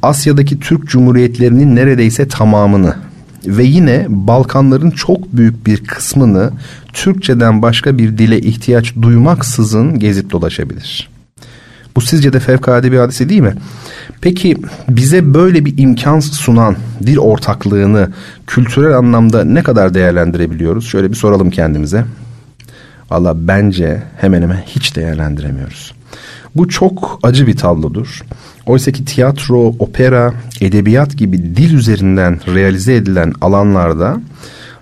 Asya'daki 0.02 0.60
Türk 0.60 0.88
Cumhuriyetlerinin 0.88 1.76
neredeyse 1.76 2.28
tamamını 2.28 2.96
ve 3.48 3.64
yine 3.64 4.06
Balkanların 4.10 4.92
çok 4.92 5.34
büyük 5.34 5.68
bir 5.68 5.84
kısmını 5.84 6.52
Türkçeden 6.94 7.62
başka 7.62 7.98
bir 7.98 8.18
dile 8.18 8.40
ihtiyaç 8.40 8.94
duymaksızın 9.02 10.00
gezip 10.00 10.32
dolaşabilir. 10.32 11.10
Bu 11.96 12.02
sizce 12.02 12.34
de 12.34 12.40
fevkalade 12.40 12.92
bir 12.92 12.98
hadise 12.98 13.30
değil 13.30 13.42
mi? 13.42 13.54
Peki 14.22 14.58
bize 14.90 15.34
böyle 15.34 15.66
bir 15.66 15.78
imkan 15.78 16.20
sunan 16.20 16.76
dil 17.04 17.18
ortaklığını 17.18 18.10
kültürel 18.48 18.98
anlamda 18.98 19.44
ne 19.44 19.64
kadar 19.64 19.94
değerlendirebiliyoruz? 19.94 20.86
Şöyle 20.86 21.10
bir 21.10 21.16
soralım 21.16 21.50
kendimize. 21.50 22.06
Valla 23.12 23.48
bence 23.48 24.04
hemen 24.18 24.42
hemen 24.42 24.64
hiç 24.68 24.96
değerlendiremiyoruz. 24.96 25.94
Bu 26.56 26.70
çok 26.70 27.20
acı 27.24 27.48
bir 27.48 27.58
tablodur. 27.58 28.22
Oysa 28.66 28.92
ki 28.92 29.06
tiyatro, 29.06 29.76
opera, 29.80 30.34
edebiyat 30.62 31.18
gibi 31.18 31.38
dil 31.38 31.74
üzerinden 31.74 32.40
realize 32.54 32.96
edilen 32.96 33.34
alanlarda, 33.42 34.22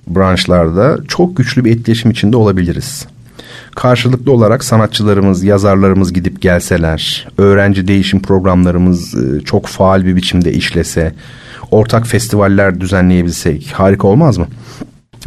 branşlarda 0.08 0.98
çok 1.08 1.38
güçlü 1.38 1.66
bir 1.66 1.72
etkileşim 1.72 2.12
içinde 2.12 2.38
olabiliriz. 2.38 3.08
Karşılıklı 3.76 4.32
olarak 4.32 4.64
sanatçılarımız, 4.64 5.44
yazarlarımız 5.44 6.14
gidip 6.14 6.42
gelseler, 6.42 7.28
öğrenci 7.38 7.88
değişim 7.88 8.22
programlarımız 8.22 9.16
e, 9.16 9.42
çok 9.42 9.68
faal 9.68 10.06
bir 10.06 10.16
biçimde 10.16 10.54
işlese, 10.54 11.16
ortak 11.72 12.08
festivaller 12.08 12.82
düzenleyebilsek 12.82 13.72
harika 13.74 14.08
olmaz 14.08 14.38
mı? 14.38 14.48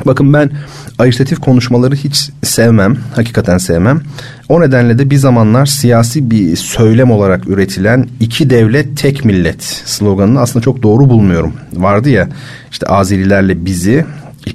Bakın 0.05 0.33
ben 0.33 0.51
ajitatif 0.99 1.41
konuşmaları 1.41 1.95
hiç 1.95 2.31
sevmem, 2.43 2.97
hakikaten 3.15 3.59
sevmem. 3.59 4.01
O 4.49 4.61
nedenle 4.61 4.99
de 4.99 5.11
bir 5.11 5.17
zamanlar 5.17 5.67
siyasi 5.67 6.31
bir 6.31 6.57
söylem 6.57 7.11
olarak 7.11 7.49
üretilen 7.49 8.09
iki 8.21 8.51
devlet 8.51 8.99
tek 8.99 9.25
millet 9.25 9.63
sloganını 9.65 10.41
aslında 10.41 10.65
çok 10.65 10.83
doğru 10.83 11.11
bulmuyorum. 11.11 11.53
Vardı 11.73 12.11
ya 12.11 12.29
işte 12.71 12.87
Azerilerle 12.87 13.65
bizi 13.65 14.05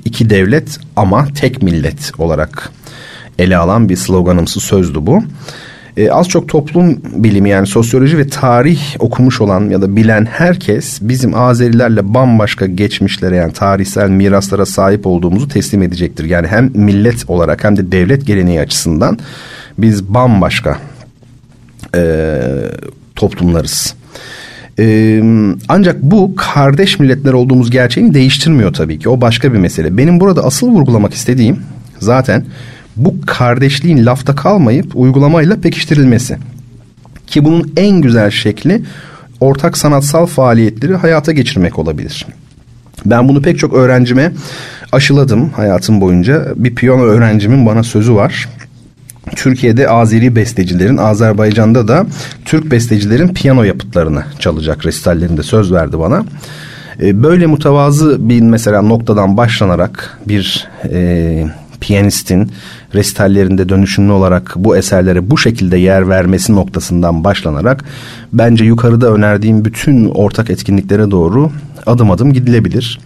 iki 0.05 0.29
devlet 0.29 0.79
ama 0.95 1.27
tek 1.35 1.61
millet 1.61 2.11
olarak 2.17 2.71
ele 3.39 3.57
alan 3.57 3.89
bir 3.89 3.95
sloganımsı 3.95 4.59
sözdü 4.59 4.99
bu. 5.01 5.23
E, 5.97 6.11
az 6.11 6.27
çok 6.27 6.49
toplum 6.49 7.01
bilimi 7.15 7.49
yani 7.49 7.67
sosyoloji 7.67 8.17
ve 8.17 8.27
tarih 8.27 8.81
okumuş 8.99 9.41
olan 9.41 9.69
ya 9.69 9.81
da 9.81 9.95
bilen 9.95 10.25
herkes 10.25 10.99
bizim 11.01 11.35
Azerilerle 11.35 12.13
bambaşka 12.13 12.65
geçmişlere 12.65 13.35
yani 13.35 13.53
tarihsel 13.53 14.09
miraslara 14.09 14.65
sahip 14.65 15.07
olduğumuzu 15.07 15.47
teslim 15.47 15.81
edecektir. 15.81 16.25
Yani 16.25 16.47
hem 16.47 16.71
millet 16.73 17.29
olarak 17.29 17.63
hem 17.63 17.77
de 17.77 17.91
devlet 17.91 18.27
geleneği 18.27 18.59
açısından 18.59 19.19
biz 19.77 20.13
bambaşka 20.13 20.77
e, 21.95 22.39
toplumlarız. 23.15 23.95
Ee, 24.79 25.23
ancak 25.69 26.01
bu 26.01 26.35
kardeş 26.35 26.99
milletler 26.99 27.33
olduğumuz 27.33 27.71
gerçeğini 27.71 28.13
değiştirmiyor 28.13 28.73
tabii 28.73 28.99
ki. 28.99 29.09
O 29.09 29.21
başka 29.21 29.53
bir 29.53 29.57
mesele. 29.57 29.97
Benim 29.97 30.19
burada 30.19 30.43
asıl 30.43 30.67
vurgulamak 30.67 31.13
istediğim 31.13 31.59
zaten 31.99 32.45
bu 33.05 33.15
kardeşliğin 33.25 34.05
lafta 34.05 34.35
kalmayıp 34.35 34.95
uygulamayla 34.95 35.61
pekiştirilmesi. 35.61 36.37
Ki 37.27 37.45
bunun 37.45 37.73
en 37.77 38.01
güzel 38.01 38.31
şekli 38.31 38.81
ortak 39.39 39.77
sanatsal 39.77 40.25
faaliyetleri 40.25 40.95
hayata 40.95 41.31
geçirmek 41.31 41.79
olabilir. 41.79 42.25
Ben 43.05 43.27
bunu 43.27 43.41
pek 43.41 43.59
çok 43.59 43.73
öğrencime 43.73 44.31
aşıladım 44.91 45.49
hayatım 45.49 46.01
boyunca. 46.01 46.47
Bir 46.55 46.75
piyano 46.75 47.01
öğrencimin 47.01 47.65
bana 47.65 47.83
sözü 47.83 48.15
var. 48.15 48.49
Türkiye'de 49.35 49.89
Azeri 49.89 50.35
bestecilerin, 50.35 50.97
Azerbaycan'da 50.97 51.87
da 51.87 52.05
Türk 52.45 52.71
bestecilerin 52.71 53.27
piyano 53.27 53.63
yapıtlarını 53.63 54.23
çalacak 54.39 54.85
restallerinde 54.85 55.43
söz 55.43 55.71
verdi 55.71 55.99
bana. 55.99 56.25
Ee, 57.01 57.23
böyle 57.23 57.45
mutavazı 57.45 58.29
bir 58.29 58.41
mesela 58.41 58.81
noktadan 58.81 59.37
başlanarak 59.37 60.19
bir 60.27 60.69
e, 60.91 61.45
piyanistin 61.81 62.51
restallerinde 62.93 63.69
dönüşümlü 63.69 64.11
olarak 64.11 64.53
bu 64.55 64.77
eserlere 64.77 65.31
bu 65.31 65.37
şekilde 65.37 65.77
yer 65.77 66.09
vermesi 66.09 66.55
noktasından 66.55 67.23
başlanarak 67.23 67.85
bence 68.33 68.65
yukarıda 68.65 69.13
önerdiğim 69.13 69.65
bütün 69.65 70.09
ortak 70.09 70.49
etkinliklere 70.49 71.11
doğru 71.11 71.51
adım 71.85 72.11
adım 72.11 72.33
gidilebilir. 72.33 72.99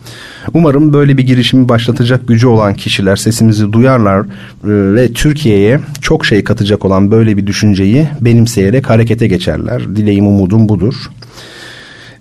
Umarım 0.54 0.94
böyle 0.94 1.18
bir 1.18 1.24
girişimi 1.24 1.70
başlatacak 1.70 2.28
gücü 2.28 2.48
olan 2.48 2.74
kişiler 2.74 3.16
sesimizi 3.16 3.74
duyarlar 3.74 4.22
e, 4.22 4.26
ve 4.64 5.14
Türkiye'ye 5.14 5.80
çok 6.02 6.26
şey 6.26 6.44
katacak 6.44 6.86
olan 6.86 7.12
böyle 7.12 7.38
bir 7.38 7.48
düşünceyi 7.48 8.08
benimseyerek 8.22 8.90
harekete 8.90 9.28
geçerler. 9.28 9.96
Dileğim 9.96 10.28
umudum 10.28 10.70
budur. 10.70 10.96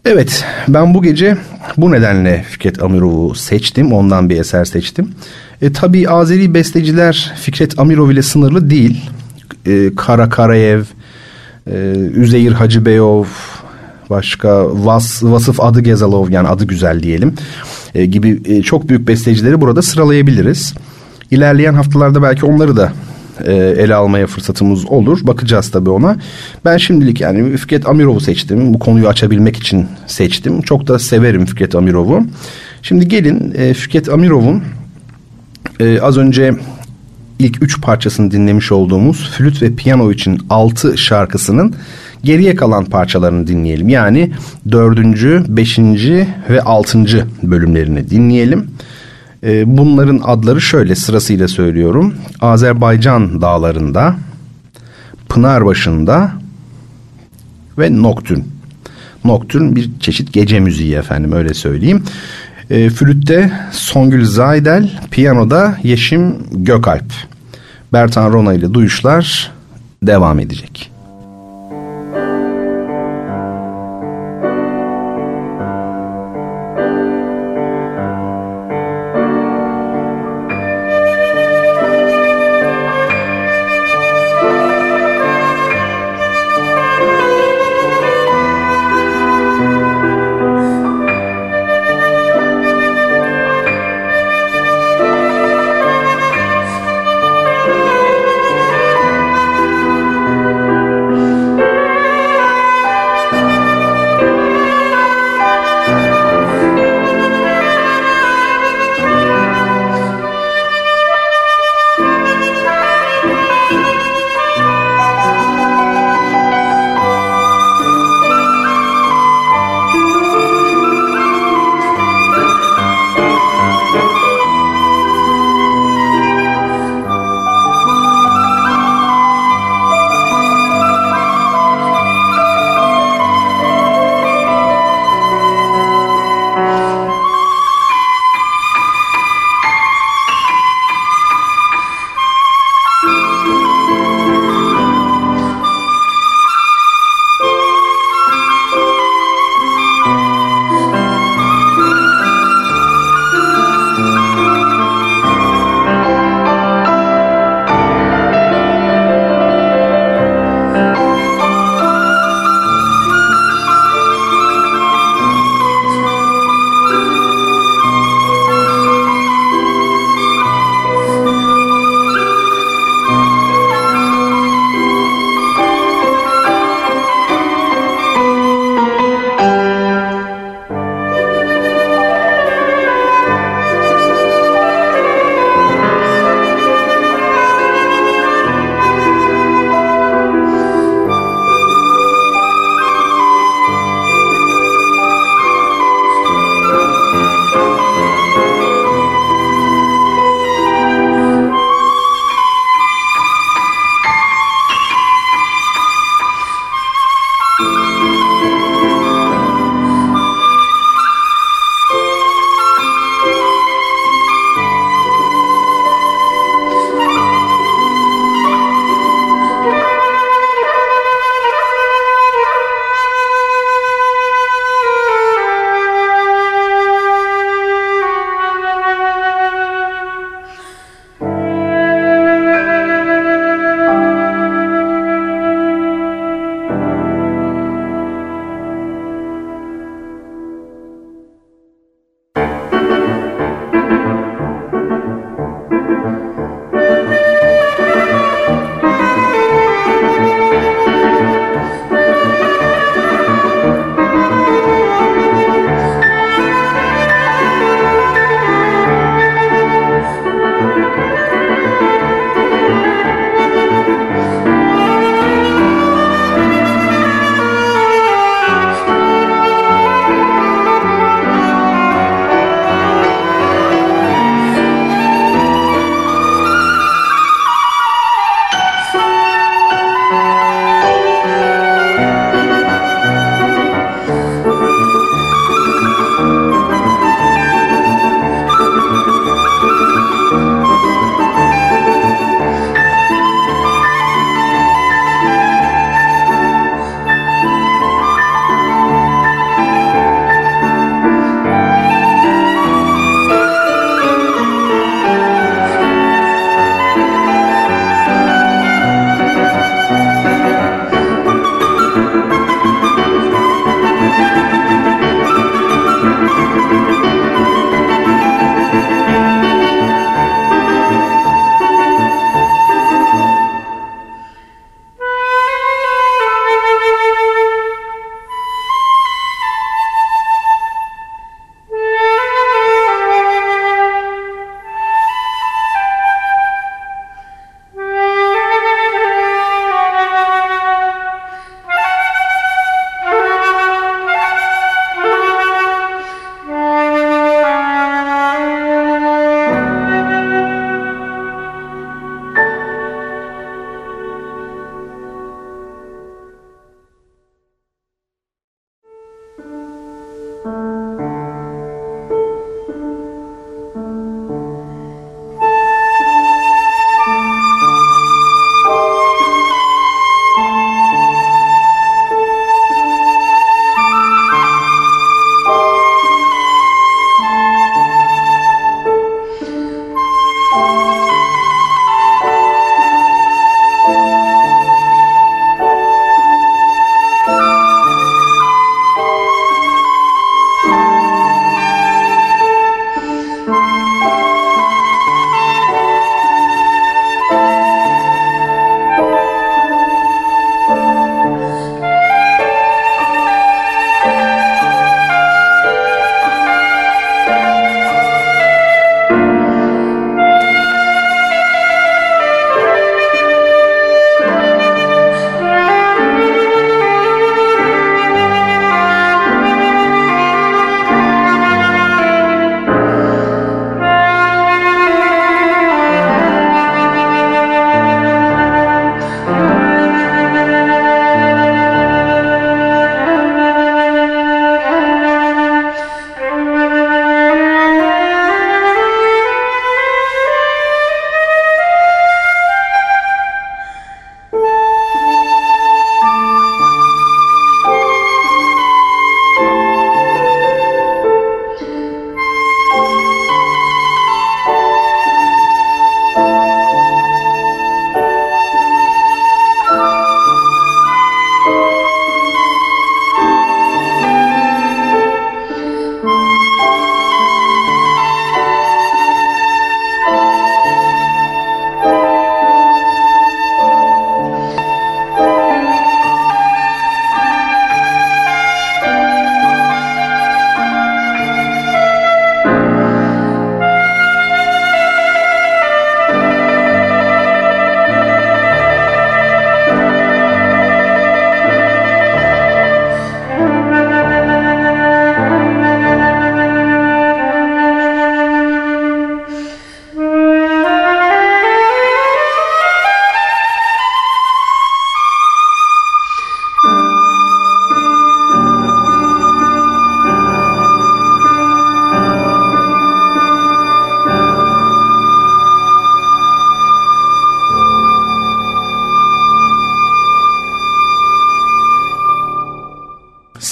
Evet 0.04 0.44
ben 0.68 0.94
bu 0.94 1.02
gece 1.02 1.36
bu 1.76 1.92
nedenle 1.92 2.44
Fikret 2.48 2.82
Amirov'u 2.82 3.34
seçtim. 3.34 3.92
Ondan 3.92 4.30
bir 4.30 4.40
eser 4.40 4.64
seçtim. 4.64 5.10
E, 5.62 5.72
tabii 5.72 6.08
Azeri 6.08 6.54
besteciler 6.54 7.32
Fikret 7.36 7.78
Amirov 7.78 8.10
ile 8.10 8.22
sınırlı 8.22 8.70
değil. 8.70 9.10
E, 9.66 9.94
Kara 9.96 10.28
Karayev, 10.28 10.82
e, 11.66 11.76
Üzeyir 12.14 12.52
Hacıbeyov, 12.52 13.24
başka 14.10 14.66
Vas, 14.86 15.22
Vasıf 15.22 15.60
Adı 15.60 15.80
Gezalov 15.80 16.30
yani 16.30 16.48
adı 16.48 16.64
güzel 16.64 17.02
diyelim 17.02 17.34
e, 17.94 18.06
gibi 18.06 18.40
e, 18.44 18.62
çok 18.62 18.88
büyük 18.88 19.08
bestecileri 19.08 19.60
burada 19.60 19.82
sıralayabiliriz. 19.82 20.74
İlerleyen 21.30 21.74
haftalarda 21.74 22.22
belki 22.22 22.46
onları 22.46 22.76
da 22.76 22.92
e, 23.44 23.52
ele 23.54 23.94
almaya 23.94 24.26
fırsatımız 24.26 24.86
olur. 24.86 25.18
Bakacağız 25.22 25.70
tabii 25.70 25.90
ona. 25.90 26.16
Ben 26.64 26.76
şimdilik 26.76 27.20
yani 27.20 27.56
Fikret 27.56 27.88
Amirov'u 27.88 28.20
seçtim. 28.20 28.74
Bu 28.74 28.78
konuyu 28.78 29.08
açabilmek 29.08 29.56
için 29.56 29.86
seçtim. 30.06 30.62
Çok 30.62 30.86
da 30.86 30.98
severim 30.98 31.46
Fikret 31.46 31.74
Amirov'u. 31.74 32.26
Şimdi 32.82 33.08
gelin 33.08 33.54
e, 33.56 33.74
Fikret 33.74 34.08
Amirov'un 34.08 34.62
e, 35.80 36.00
az 36.00 36.18
önce 36.18 36.54
ilk 37.38 37.62
üç 37.62 37.80
parçasını 37.80 38.30
dinlemiş 38.30 38.72
olduğumuz 38.72 39.30
flüt 39.30 39.62
ve 39.62 39.74
piyano 39.74 40.12
için 40.12 40.40
altı 40.50 40.98
şarkısının 40.98 41.74
geriye 42.22 42.54
kalan 42.54 42.84
parçalarını 42.84 43.46
dinleyelim. 43.46 43.88
Yani 43.88 44.32
dördüncü, 44.72 45.44
beşinci 45.48 46.28
ve 46.50 46.62
altıncı 46.62 47.24
bölümlerini 47.42 48.10
dinleyelim. 48.10 48.70
Ee, 49.44 49.78
bunların 49.78 50.20
adları 50.24 50.60
şöyle 50.60 50.94
sırasıyla 50.94 51.48
söylüyorum. 51.48 52.14
Azerbaycan 52.40 53.40
dağlarında, 53.40 54.16
Pınarbaşı'nda 55.28 56.32
ve 57.78 58.02
Noktürn. 58.02 58.40
Noktürn 59.24 59.76
bir 59.76 59.90
çeşit 60.00 60.32
gece 60.32 60.60
müziği 60.60 60.94
efendim 60.94 61.32
öyle 61.32 61.54
söyleyeyim. 61.54 62.02
E, 62.70 62.90
flütte 62.90 63.53
Songül 63.72 64.24
Zaydel, 64.24 64.90
piyanoda 65.11 65.77
Yeşim 65.83 66.37
Gökalp. 66.53 67.12
Bertan 67.92 68.33
Rona 68.33 68.55
ile 68.55 68.74
duyuşlar 68.74 69.53
devam 70.03 70.38
edecek. 70.38 70.93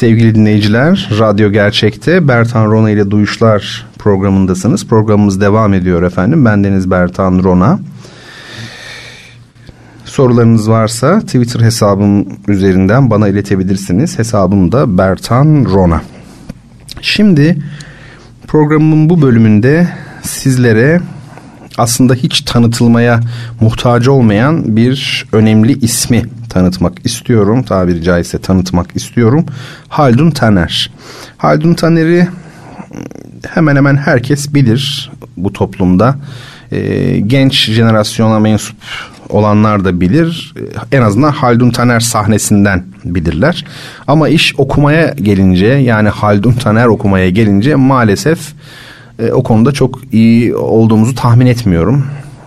Sevgili 0.03 0.35
dinleyiciler, 0.35 1.09
Radyo 1.19 1.53
Gerçek'te 1.53 2.29
Bertan 2.29 2.67
Rona 2.71 2.91
ile 2.91 3.11
Duyuşlar 3.11 3.87
programındasınız. 3.99 4.87
Programımız 4.87 5.41
devam 5.41 5.75
ediyor 5.75 6.03
efendim. 6.03 6.45
Ben 6.45 6.65
Deniz 6.65 6.91
Bertan 6.91 7.43
Rona. 7.43 7.81
Sorularınız 10.05 10.71
varsa 10.71 11.21
Twitter 11.21 11.61
hesabım 11.61 12.27
üzerinden 12.49 13.11
bana 13.11 13.29
iletebilirsiniz. 13.29 14.19
Hesabım 14.19 14.73
da 14.73 14.99
Bertan 14.99 15.65
Rona. 15.65 16.03
Şimdi 17.01 17.59
programımın 18.47 19.11
bu 19.11 19.23
bölümünde 19.23 19.89
sizlere 20.23 21.01
aslında 21.79 22.15
hiç 22.15 22.41
tanıtılmaya 22.41 23.21
muhtaç 23.61 24.09
olmayan 24.09 24.77
bir 24.77 25.27
önemli 25.33 25.79
ismi 25.79 26.23
tanıtmak 26.53 26.93
istiyorum. 27.05 27.63
Tabiri 27.63 28.03
caizse 28.03 28.39
tanıtmak 28.39 28.97
istiyorum. 28.97 29.47
Haldun 29.89 30.31
Taner. 30.31 30.91
Haldun 31.37 31.75
Taner'i 31.75 32.29
hemen 33.49 33.77
hemen 33.77 33.97
herkes 33.97 34.55
bilir 34.55 35.11
bu 35.37 35.53
toplumda. 35.53 36.17
Ee, 36.73 37.21
genç 37.21 37.71
jenerasyona 37.71 38.39
mensup 38.39 38.77
olanlar 39.29 39.85
da 39.85 40.01
bilir. 40.01 40.55
En 40.93 41.03
azından 41.03 41.31
Haldun 41.31 41.71
Taner 41.71 42.01
sahnesinden 42.01 42.85
bilirler. 43.05 43.65
Ama 44.07 44.29
iş 44.29 44.55
okumaya 44.59 45.15
gelince 45.23 45.67
yani 45.67 46.09
Haldun 46.09 46.53
Taner 46.53 46.87
okumaya 46.87 47.31
gelince 47.31 47.75
maalesef 47.75 48.53
e, 49.19 49.33
o 49.33 49.43
konuda 49.43 49.73
çok 49.73 50.01
iyi 50.13 50.55
olduğumuzu 50.57 51.15
tahmin 51.15 51.47
etmiyorum. 51.47 52.07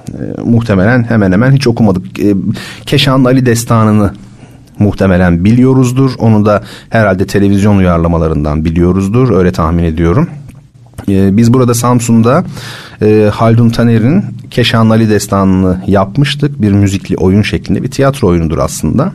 E, 0.09 0.41
muhtemelen 0.41 1.03
hemen 1.03 1.31
hemen 1.31 1.51
hiç 1.51 1.67
okumadık. 1.67 2.19
E, 2.19 2.35
Keşanlı 2.85 3.27
Ali 3.27 3.45
Destanı'nı 3.45 4.13
muhtemelen 4.79 5.45
biliyoruzdur. 5.45 6.11
Onu 6.17 6.45
da 6.45 6.63
herhalde 6.89 7.27
televizyon 7.27 7.77
uyarlamalarından 7.77 8.65
biliyoruzdur. 8.65 9.37
Öyle 9.37 9.51
tahmin 9.51 9.83
ediyorum. 9.83 10.29
E, 11.09 11.37
biz 11.37 11.53
burada 11.53 11.73
Samsun'da 11.73 12.43
e, 13.01 13.29
Haldun 13.33 13.69
Taner'in 13.69 14.23
Keşanlı 14.51 14.93
Ali 14.93 15.09
Destanı'nı 15.09 15.81
yapmıştık. 15.87 16.61
Bir 16.61 16.71
müzikli 16.71 17.17
oyun 17.17 17.41
şeklinde 17.41 17.83
bir 17.83 17.91
tiyatro 17.91 18.27
oyunudur 18.27 18.57
aslında. 18.57 19.13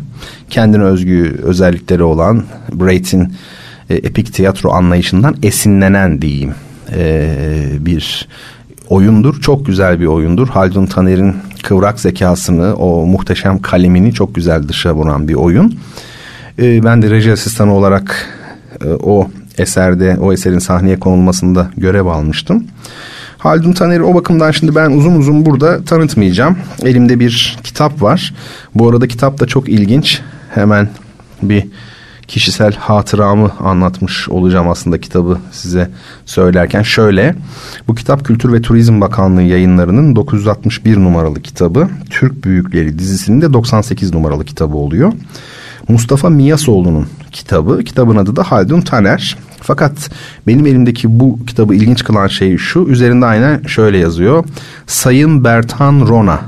Kendine 0.51 0.83
özgü 0.83 1.41
özellikleri 1.43 2.03
olan 2.03 2.45
Braith'in 2.73 3.33
e, 3.91 3.95
epik 3.95 4.33
tiyatro 4.35 4.71
anlayışından 4.73 5.37
esinlenen 5.43 6.23
diyeyim 6.23 6.55
e, 6.97 7.37
bir 7.81 8.29
oyundur. 8.91 9.41
Çok 9.41 9.67
güzel 9.67 10.01
bir 10.01 10.07
oyundur. 10.07 10.49
Haldun 10.49 10.87
Taner'in 10.87 11.37
kıvrak 11.63 12.01
zekasını, 12.01 12.75
o 12.75 13.07
muhteşem 13.07 13.63
kalemini 13.63 14.13
çok 14.13 14.35
güzel 14.35 14.69
dışa 14.69 14.95
vuran 14.95 15.29
bir 15.29 15.35
oyun. 15.35 15.79
E, 16.59 16.85
ben 16.85 17.03
de 17.03 17.11
reji 17.11 17.33
asistanı 17.33 17.75
olarak 17.75 18.29
e, 18.85 18.89
o 18.89 19.31
eserde, 19.59 20.17
o 20.21 20.33
eserin 20.33 20.59
sahneye 20.59 21.01
konulmasında 21.01 21.71
görev 21.77 22.07
almıştım. 22.07 22.65
Haldun 23.39 23.73
Taner'i 23.73 24.03
o 24.03 24.15
bakımdan 24.15 24.51
şimdi 24.51 24.75
ben 24.75 24.91
uzun 24.91 25.15
uzun 25.15 25.47
burada 25.47 25.85
tanıtmayacağım. 25.85 26.59
Elimde 26.83 27.21
bir 27.21 27.59
kitap 27.65 28.03
var. 28.03 28.35
Bu 28.75 28.89
arada 28.89 29.09
kitap 29.09 29.41
da 29.41 29.47
çok 29.47 29.69
ilginç. 29.69 30.21
Hemen 30.55 30.89
bir 31.43 31.67
kişisel 32.31 32.75
hatıramı 32.75 33.51
anlatmış 33.61 34.29
olacağım 34.29 34.69
aslında 34.69 35.01
kitabı 35.01 35.39
size 35.53 35.91
söylerken. 36.27 36.83
Şöyle, 36.83 37.35
bu 37.89 37.95
kitap 37.95 38.25
Kültür 38.25 38.53
ve 38.53 38.63
Turizm 38.63 39.01
Bakanlığı 39.01 39.43
yayınlarının 39.43 40.17
961 40.17 40.97
numaralı 40.97 41.43
kitabı. 41.43 41.89
Türk 42.11 42.45
Büyükleri 42.45 42.99
dizisinin 42.99 43.41
de 43.41 43.53
98 43.53 44.15
numaralı 44.15 44.45
kitabı 44.45 44.77
oluyor. 44.77 45.13
Mustafa 45.89 46.31
Miyasoğlu'nun 46.31 47.07
kitabı. 47.33 47.85
Kitabın 47.85 48.17
adı 48.17 48.37
da 48.37 48.43
Haldun 48.43 48.81
Taner. 48.81 49.37
Fakat 49.61 50.11
benim 50.47 50.67
elimdeki 50.67 51.21
bu 51.21 51.39
kitabı 51.47 51.75
ilginç 51.75 52.05
kılan 52.05 52.27
şey 52.27 52.57
şu. 52.57 52.81
Üzerinde 52.89 53.27
aynen 53.27 53.63
şöyle 53.67 53.99
yazıyor. 53.99 54.45
Sayın 54.87 55.45
Bertan 55.45 56.01
Rona 56.09 56.41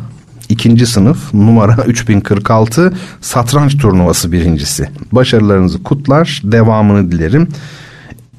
ikinci 0.52 0.86
sınıf 0.86 1.34
numara 1.34 1.76
3046 1.86 2.92
satranç 3.20 3.78
turnuvası 3.78 4.32
birincisi. 4.32 4.88
Başarılarınızı 5.12 5.82
kutlar, 5.82 6.42
devamını 6.44 7.12
dilerim. 7.12 7.48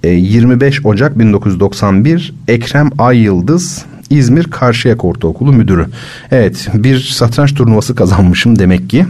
E, 0.03 0.09
25 0.09 0.85
Ocak 0.85 1.19
1991 1.19 2.33
Ekrem 2.47 2.89
Ay 2.97 3.17
Yıldız 3.17 3.85
İzmir 4.09 4.43
Karşıyak 4.43 5.05
Ortaokulu 5.05 5.53
müdürü. 5.53 5.85
Evet 6.31 6.67
bir 6.73 6.99
satranç 6.99 7.53
turnuvası 7.53 7.95
kazanmışım 7.95 8.59
demek 8.59 8.89
ki 8.89 9.05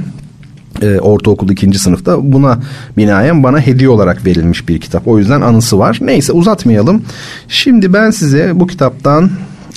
e, 0.82 1.00
ortaokul 1.00 1.50
ikinci 1.50 1.80
sınıfta 1.80 2.34
buna 2.34 2.60
binaen 2.98 3.44
bana 3.44 3.60
hediye 3.60 3.90
olarak 3.90 4.26
verilmiş 4.26 4.70
bir 4.70 4.82
kitap. 4.82 5.08
O 5.08 5.20
yüzden 5.20 5.42
anısı 5.42 5.80
var. 5.80 5.98
Neyse 6.02 6.34
uzatmayalım. 6.34 7.02
Şimdi 7.48 7.94
ben 7.94 8.12
size 8.12 8.52
bu 8.56 8.68
kitaptan 8.68 9.32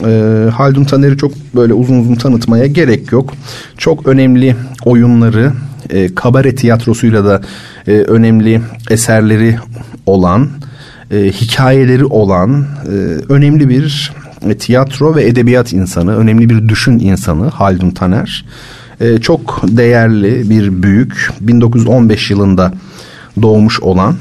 e, 0.04 0.44
Haldun 0.50 0.84
Taner'i 0.84 1.16
çok 1.16 1.32
böyle 1.54 1.74
uzun 1.74 1.98
uzun 1.98 2.14
tanıtmaya 2.14 2.66
gerek 2.66 3.12
yok. 3.12 3.34
Çok 3.78 4.06
önemli 4.06 4.56
oyunları, 4.84 5.52
e, 5.90 6.14
kabare 6.14 6.54
tiyatrosuyla 6.54 7.24
da 7.24 7.40
e, 7.86 7.92
önemli 7.92 8.60
eserleri 8.90 9.56
olan, 10.06 10.48
e, 11.10 11.16
hikayeleri 11.16 12.04
olan 12.04 12.66
e, 12.86 12.90
önemli 13.32 13.68
bir 13.68 14.12
e, 14.48 14.56
tiyatro 14.56 15.16
ve 15.16 15.26
edebiyat 15.26 15.72
insanı, 15.72 16.16
önemli 16.16 16.50
bir 16.50 16.68
düşün 16.68 16.98
insanı 16.98 17.48
Haldun 17.48 17.90
Taner. 17.90 18.44
E, 19.00 19.18
çok 19.18 19.60
değerli 19.68 20.50
bir 20.50 20.82
büyük, 20.82 21.30
1915 21.40 22.30
yılında 22.30 22.72
doğmuş 23.42 23.80
olan 23.80 24.14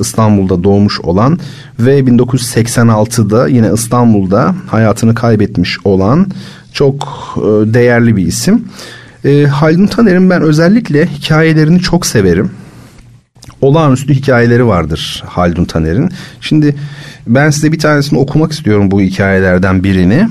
İstanbul'da 0.00 0.64
doğmuş 0.64 1.00
olan 1.00 1.38
ve 1.78 2.00
1986'da 2.00 3.48
yine 3.48 3.70
İstanbul'da 3.74 4.54
hayatını 4.66 5.14
kaybetmiş 5.14 5.78
olan 5.84 6.26
çok 6.72 7.04
e, 7.36 7.74
değerli 7.74 8.16
bir 8.16 8.26
isim. 8.26 8.64
E, 9.24 9.44
Haldun 9.44 9.86
Taner'in 9.86 10.30
ben 10.30 10.42
özellikle 10.42 11.06
hikayelerini 11.06 11.80
çok 11.80 12.06
severim. 12.06 12.50
Olağanüstü 13.60 14.14
hikayeleri 14.14 14.66
vardır 14.66 15.24
Haldun 15.26 15.64
Taner'in. 15.64 16.10
Şimdi 16.40 16.74
ben 17.26 17.50
size 17.50 17.72
bir 17.72 17.78
tanesini 17.78 18.18
okumak 18.18 18.52
istiyorum 18.52 18.90
bu 18.90 19.00
hikayelerden 19.00 19.84
birini 19.84 20.28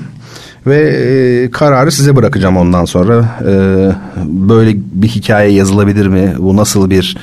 ve 0.66 0.76
e, 0.76 1.50
kararı 1.50 1.92
size 1.92 2.16
bırakacağım 2.16 2.56
ondan 2.56 2.84
sonra. 2.84 3.38
E, 3.40 3.52
böyle 4.26 4.76
bir 4.76 5.08
hikaye 5.08 5.52
yazılabilir 5.52 6.06
mi? 6.06 6.34
Bu 6.38 6.56
nasıl 6.56 6.90
bir 6.90 7.16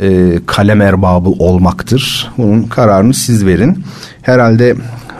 e, 0.00 0.38
kalem 0.46 0.80
erbabı 0.80 1.28
olmaktır. 1.28 2.32
Bunun 2.38 2.62
kararını 2.62 3.14
siz 3.14 3.46
verin. 3.46 3.84
Herhalde 4.22 4.74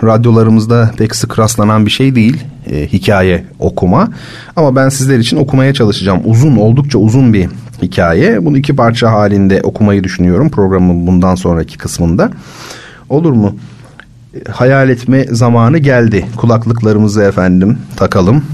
radyolarımızda 0.05 0.91
pek 0.97 1.17
sık 1.17 1.39
rastlanan 1.39 1.87
bir 1.87 1.91
şey 1.91 2.15
değil 2.15 2.45
e, 2.71 2.87
hikaye 2.87 3.45
okuma. 3.59 4.09
Ama 4.57 4.77
ben 4.77 4.89
sizler 4.89 5.19
için 5.19 5.37
okumaya 5.37 5.75
çalışacağım. 5.75 6.21
Uzun 6.25 6.57
oldukça 6.57 6.99
uzun 6.99 7.33
bir 7.33 7.49
hikaye. 7.83 8.45
Bunu 8.45 8.59
iki 8.59 8.77
parça 8.77 9.13
halinde 9.13 9.63
okumayı 9.63 10.05
düşünüyorum 10.05 10.51
programın 10.51 11.07
bundan 11.07 11.35
sonraki 11.35 11.79
kısmında. 11.79 12.31
Olur 13.09 13.33
mu? 13.33 13.57
Hayal 14.53 14.89
etme 14.91 15.25
zamanı 15.31 15.79
geldi. 15.79 16.27
Kulaklıklarımızı 16.37 17.23
efendim 17.23 17.79
takalım. 17.97 18.45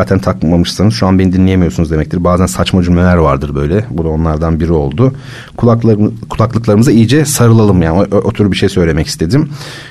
Zaten 0.00 0.18
takmamışsanız 0.18 0.94
şu 0.94 1.06
an 1.06 1.18
beni 1.18 1.32
dinleyemiyorsunuz 1.32 1.90
demektir. 1.90 2.24
Bazen 2.24 2.46
saçma 2.46 2.82
cümleler 2.82 3.16
vardır 3.16 3.54
böyle. 3.54 3.84
Bu 3.90 4.04
da 4.04 4.08
onlardan 4.08 4.60
biri 4.60 4.72
oldu. 4.72 5.14
Kulaklarım, 5.56 6.14
kulaklıklarımıza 6.30 6.92
iyice 6.92 7.24
sarılalım 7.24 7.82
yani. 7.82 7.98
O, 7.98 8.16
o 8.16 8.32
tür 8.32 8.52
bir 8.52 8.56
şey 8.56 8.68
söylemek 8.68 9.06
istedim. 9.06 9.48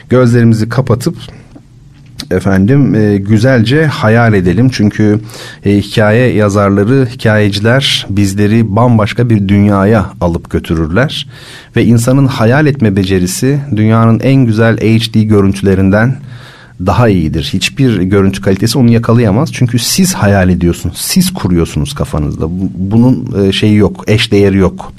Gözlerimizi 0.09 0.69
kapatıp 0.69 1.15
efendim 2.31 2.95
e, 2.95 3.17
güzelce 3.17 3.85
hayal 3.85 4.33
edelim 4.33 4.69
çünkü 4.69 5.19
e, 5.65 5.77
hikaye 5.77 6.33
yazarları 6.33 7.07
hikayeciler 7.13 8.07
bizleri 8.09 8.75
bambaşka 8.75 9.29
bir 9.29 9.47
dünyaya 9.47 10.05
alıp 10.21 10.49
götürürler 10.49 11.27
ve 11.75 11.85
insanın 11.85 12.27
hayal 12.27 12.67
etme 12.67 12.95
becerisi 12.95 13.59
dünyanın 13.75 14.19
en 14.19 14.45
güzel 14.45 14.77
HD 14.77 15.23
görüntülerinden 15.23 16.15
daha 16.85 17.09
iyidir. 17.09 17.49
Hiçbir 17.53 18.01
görüntü 18.01 18.41
kalitesi 18.41 18.77
onu 18.77 18.91
yakalayamaz. 18.91 19.53
Çünkü 19.53 19.79
siz 19.79 20.13
hayal 20.13 20.49
ediyorsunuz. 20.49 20.97
Siz 20.97 21.33
kuruyorsunuz 21.33 21.93
kafanızda. 21.93 22.45
Bunun 22.75 23.43
e, 23.43 23.51
şeyi 23.51 23.75
yok. 23.75 24.03
Eş 24.07 24.31
değeri 24.31 24.57
yok 24.57 24.93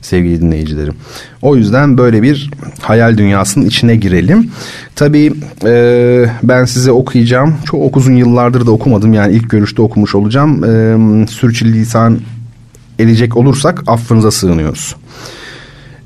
sevgili 0.00 0.40
dinleyicilerim. 0.40 0.94
O 1.42 1.56
yüzden 1.56 1.98
böyle 1.98 2.22
bir 2.22 2.50
hayal 2.80 3.18
dünyasının 3.18 3.66
içine 3.66 3.96
girelim. 3.96 4.50
Tabii 4.96 5.32
e, 5.64 6.24
ben 6.42 6.64
size 6.64 6.92
okuyacağım. 6.92 7.54
Çok 7.64 7.96
uzun 7.96 8.16
yıllardır 8.16 8.66
da 8.66 8.70
okumadım. 8.70 9.12
Yani 9.14 9.34
ilk 9.34 9.50
görüşte 9.50 9.82
okumuş 9.82 10.14
olacağım. 10.14 10.64
E, 10.64 11.26
sürçülisan 11.26 12.20
edecek 12.98 13.36
olursak 13.36 13.82
affınıza 13.86 14.30
sığınıyoruz. 14.30 14.96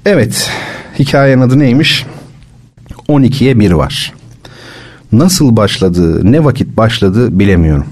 Evet, 0.07 0.51
hikayenin 0.99 1.43
adı 1.43 1.59
neymiş? 1.59 2.07
12'ye 3.09 3.59
1 3.59 3.73
var. 3.73 4.13
Nasıl 5.13 5.57
başladı, 5.57 6.33
ne 6.33 6.45
vakit 6.45 6.77
başladı 6.77 7.39
bilemiyorum. 7.39 7.87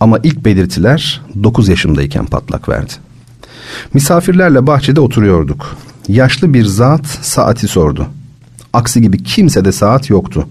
Ama 0.00 0.18
ilk 0.22 0.44
belirtiler 0.44 1.22
9 1.42 1.68
yaşımdayken 1.68 2.26
patlak 2.26 2.68
verdi. 2.68 2.92
Misafirlerle 3.94 4.66
bahçede 4.66 5.00
oturuyorduk. 5.00 5.76
Yaşlı 6.08 6.54
bir 6.54 6.64
zat 6.64 7.06
saati 7.06 7.68
sordu. 7.68 8.06
Aksi 8.72 9.02
gibi 9.02 9.22
kimse 9.22 9.64
de 9.64 9.72
saat 9.72 10.10
yoktu. 10.10 10.48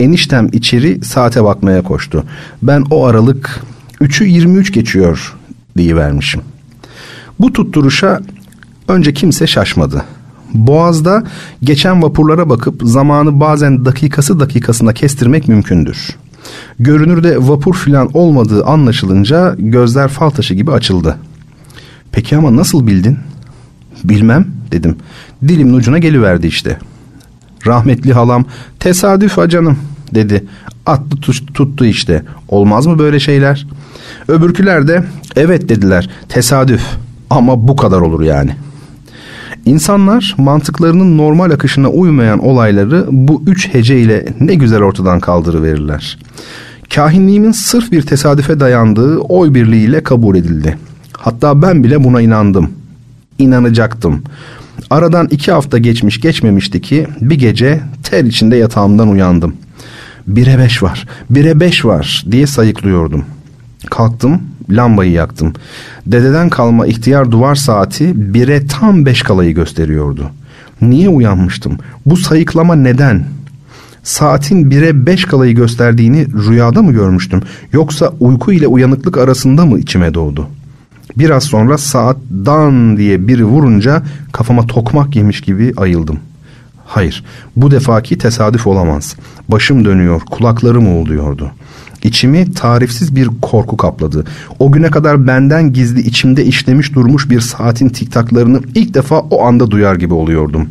Eniştem 0.00 0.48
içeri 0.52 1.04
saate 1.04 1.44
bakmaya 1.44 1.82
koştu. 1.82 2.24
Ben 2.62 2.84
o 2.90 3.04
aralık 3.04 3.60
3'ü 4.00 4.24
23 4.24 4.72
geçiyor 4.72 5.36
diye 5.76 5.96
vermişim. 5.96 6.40
Bu 7.40 7.52
tutturuşa 7.52 8.20
önce 8.88 9.14
kimse 9.14 9.46
şaşmadı. 9.46 10.04
Boğaz'da 10.56 11.24
geçen 11.62 12.02
vapurlara 12.02 12.48
bakıp 12.48 12.80
zamanı 12.84 13.40
bazen 13.40 13.84
dakikası 13.84 14.40
dakikasına 14.40 14.92
kestirmek 14.92 15.48
mümkündür. 15.48 16.16
Görünürde 16.78 17.48
vapur 17.48 17.74
filan 17.74 18.10
olmadığı 18.14 18.64
anlaşılınca 18.64 19.54
gözler 19.58 20.08
fal 20.08 20.30
taşı 20.30 20.54
gibi 20.54 20.72
açıldı. 20.72 21.16
Peki 22.12 22.36
ama 22.36 22.56
nasıl 22.56 22.86
bildin? 22.86 23.18
Bilmem 24.04 24.46
dedim. 24.72 24.96
Dilimin 25.48 25.74
ucuna 25.74 25.98
geliverdi 25.98 26.46
işte. 26.46 26.78
Rahmetli 27.66 28.12
halam 28.12 28.44
tesadüf 28.80 29.38
acanım 29.38 29.78
dedi. 30.14 30.44
Attı 30.86 31.16
tuttu 31.54 31.84
işte. 31.84 32.22
Olmaz 32.48 32.86
mı 32.86 32.98
böyle 32.98 33.20
şeyler? 33.20 33.66
Öbürküler 34.28 34.88
de 34.88 35.04
evet 35.36 35.68
dediler. 35.68 36.10
Tesadüf 36.28 36.82
ama 37.30 37.68
bu 37.68 37.76
kadar 37.76 38.00
olur 38.00 38.20
yani. 38.20 38.56
İnsanlar 39.66 40.34
mantıklarının 40.38 41.18
normal 41.18 41.50
akışına 41.50 41.88
uymayan 41.88 42.38
olayları 42.38 43.06
bu 43.10 43.42
üç 43.46 43.74
hece 43.74 44.00
ile 44.00 44.26
ne 44.40 44.54
güzel 44.54 44.82
ortadan 44.82 45.20
kaldırıverirler. 45.20 46.18
Kahinliğimin 46.94 47.52
sırf 47.52 47.92
bir 47.92 48.02
tesadüfe 48.02 48.60
dayandığı 48.60 49.18
oy 49.18 49.54
birliğiyle 49.54 50.02
kabul 50.02 50.36
edildi. 50.36 50.78
Hatta 51.12 51.62
ben 51.62 51.84
bile 51.84 52.04
buna 52.04 52.20
inandım. 52.20 52.70
İnanacaktım. 53.38 54.22
Aradan 54.90 55.28
iki 55.30 55.52
hafta 55.52 55.78
geçmiş 55.78 56.20
geçmemişti 56.20 56.80
ki 56.80 57.06
bir 57.20 57.38
gece 57.38 57.80
ter 58.02 58.24
içinde 58.24 58.56
yatağımdan 58.56 59.08
uyandım. 59.08 59.56
Bire 60.26 60.58
beş 60.58 60.82
var, 60.82 61.06
bire 61.30 61.60
beş 61.60 61.84
var 61.84 62.24
diye 62.30 62.46
sayıklıyordum. 62.46 63.24
Kalktım, 63.90 64.42
lambayı 64.70 65.12
yaktım. 65.12 65.52
Dededen 66.06 66.48
kalma 66.48 66.86
ihtiyar 66.86 67.30
duvar 67.30 67.54
saati 67.54 68.34
bire 68.34 68.66
tam 68.66 69.06
beş 69.06 69.22
kalayı 69.22 69.54
gösteriyordu. 69.54 70.30
Niye 70.82 71.08
uyanmıştım? 71.08 71.78
Bu 72.06 72.16
sayıklama 72.16 72.74
neden? 72.74 73.24
Saatin 74.02 74.70
bire 74.70 75.06
beş 75.06 75.24
kalayı 75.24 75.54
gösterdiğini 75.54 76.26
rüyada 76.48 76.82
mı 76.82 76.92
görmüştüm? 76.92 77.42
Yoksa 77.72 78.12
uyku 78.20 78.52
ile 78.52 78.66
uyanıklık 78.66 79.18
arasında 79.18 79.66
mı 79.66 79.78
içime 79.78 80.14
doğdu? 80.14 80.48
Biraz 81.16 81.44
sonra 81.44 81.78
saat 81.78 82.16
dan 82.30 82.96
diye 82.96 83.28
biri 83.28 83.44
vurunca 83.44 84.02
kafama 84.32 84.66
tokmak 84.66 85.16
yemiş 85.16 85.40
gibi 85.40 85.72
ayıldım. 85.76 86.18
Hayır, 86.86 87.24
bu 87.56 87.70
defaki 87.70 88.18
tesadüf 88.18 88.66
olamaz. 88.66 89.16
Başım 89.48 89.84
dönüyor, 89.84 90.20
kulaklarım 90.20 90.96
uğulduyordu. 90.96 91.50
İçimi 92.06 92.52
tarifsiz 92.52 93.16
bir 93.16 93.28
korku 93.42 93.76
kapladı. 93.76 94.24
O 94.58 94.72
güne 94.72 94.90
kadar 94.90 95.26
benden 95.26 95.72
gizli 95.72 96.00
içimde 96.00 96.44
işlemiş 96.44 96.94
durmuş 96.94 97.30
bir 97.30 97.40
saatin 97.40 97.88
tiktaklarını 97.88 98.60
ilk 98.74 98.94
defa 98.94 99.20
o 99.20 99.42
anda 99.42 99.70
duyar 99.70 99.94
gibi 99.94 100.14
oluyordum. 100.14 100.68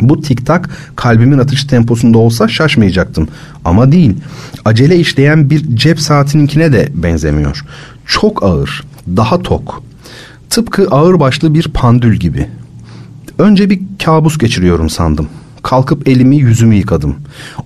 Bu 0.00 0.20
tiktak 0.20 0.70
kalbimin 0.96 1.38
atış 1.38 1.64
temposunda 1.64 2.18
olsa 2.18 2.48
şaşmayacaktım. 2.48 3.28
Ama 3.64 3.92
değil. 3.92 4.16
Acele 4.64 4.96
işleyen 4.96 5.50
bir 5.50 5.76
cep 5.76 6.00
saatininkine 6.00 6.72
de 6.72 6.88
benzemiyor. 6.94 7.64
Çok 8.06 8.42
ağır, 8.42 8.84
daha 9.16 9.38
tok. 9.38 9.82
Tıpkı 10.50 10.88
ağır 10.90 11.20
başlı 11.20 11.54
bir 11.54 11.68
pandül 11.74 12.16
gibi. 12.16 12.48
Önce 13.38 13.70
bir 13.70 13.80
kabus 14.04 14.38
geçiriyorum 14.38 14.90
sandım. 14.90 15.28
Kalkıp 15.62 16.08
elimi 16.08 16.36
yüzümü 16.36 16.74
yıkadım. 16.74 17.14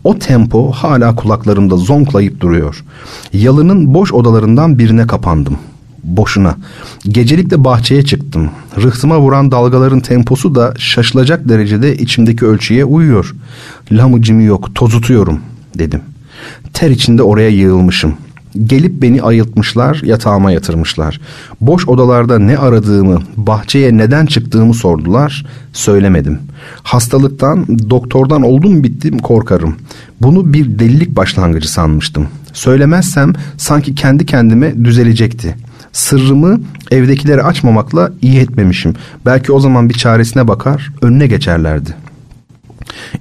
O 0.04 0.18
tempo 0.18 0.72
hala 0.72 1.14
kulaklarımda 1.14 1.76
zonklayıp 1.76 2.40
duruyor. 2.40 2.84
Yalının 3.32 3.94
boş 3.94 4.12
odalarından 4.12 4.78
birine 4.78 5.06
kapandım. 5.06 5.58
Boşuna. 6.04 6.56
Gecelikle 7.08 7.64
bahçeye 7.64 8.04
çıktım. 8.04 8.50
Rıhtıma 8.82 9.20
vuran 9.20 9.50
dalgaların 9.50 10.00
temposu 10.00 10.54
da 10.54 10.74
şaşılacak 10.78 11.48
derecede 11.48 11.96
içimdeki 11.96 12.46
ölçüye 12.46 12.84
uyuyor. 12.84 13.34
Lamıcımı 13.92 14.42
yok, 14.42 14.74
tozutuyorum 14.74 15.40
dedim. 15.78 16.00
Ter 16.72 16.90
içinde 16.90 17.22
oraya 17.22 17.48
yığılmışım. 17.48 18.14
Gelip 18.64 19.02
beni 19.02 19.22
ayıltmışlar, 19.22 20.00
yatağıma 20.04 20.52
yatırmışlar. 20.52 21.20
Boş 21.60 21.88
odalarda 21.88 22.38
ne 22.38 22.58
aradığımı, 22.58 23.22
bahçeye 23.36 23.96
neden 23.96 24.26
çıktığımı 24.26 24.74
sordular. 24.74 25.46
Söylemedim. 25.72 26.38
Hastalıktan, 26.82 27.66
doktordan 27.90 28.42
oldum 28.42 28.84
bittim 28.84 29.18
korkarım. 29.18 29.76
Bunu 30.20 30.52
bir 30.52 30.78
delilik 30.78 31.16
başlangıcı 31.16 31.72
sanmıştım. 31.72 32.28
Söylemezsem 32.52 33.32
sanki 33.56 33.94
kendi 33.94 34.26
kendime 34.26 34.84
düzelecekti. 34.84 35.56
Sırrımı 35.92 36.60
evdekilere 36.90 37.42
açmamakla 37.42 38.12
iyi 38.22 38.38
etmemişim. 38.38 38.94
Belki 39.26 39.52
o 39.52 39.60
zaman 39.60 39.88
bir 39.88 39.94
çaresine 39.94 40.48
bakar, 40.48 40.92
önüne 41.02 41.26
geçerlerdi.'' 41.26 42.05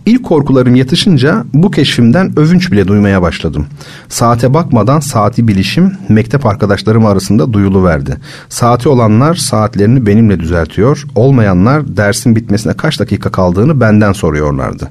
İlk 0.06 0.24
korkularım 0.24 0.76
yatışınca 0.76 1.44
bu 1.54 1.72
keşfimden 1.72 2.40
övünç 2.40 2.72
bile 2.72 2.88
duymaya 2.88 3.22
başladım. 3.22 3.68
Saate 4.10 4.54
bakmadan 4.54 5.00
saati 5.00 5.48
bilişim 5.48 5.92
mektep 6.10 6.46
arkadaşlarım 6.46 7.06
arasında 7.06 7.54
duyuluverdi. 7.54 8.18
Saati 8.50 8.90
olanlar 8.90 9.36
saatlerini 9.36 10.06
benimle 10.06 10.40
düzeltiyor, 10.40 11.04
olmayanlar 11.16 11.98
dersin 11.98 12.36
bitmesine 12.36 12.74
kaç 12.74 13.00
dakika 13.00 13.32
kaldığını 13.32 13.80
benden 13.82 14.14
soruyorlardı. 14.14 14.90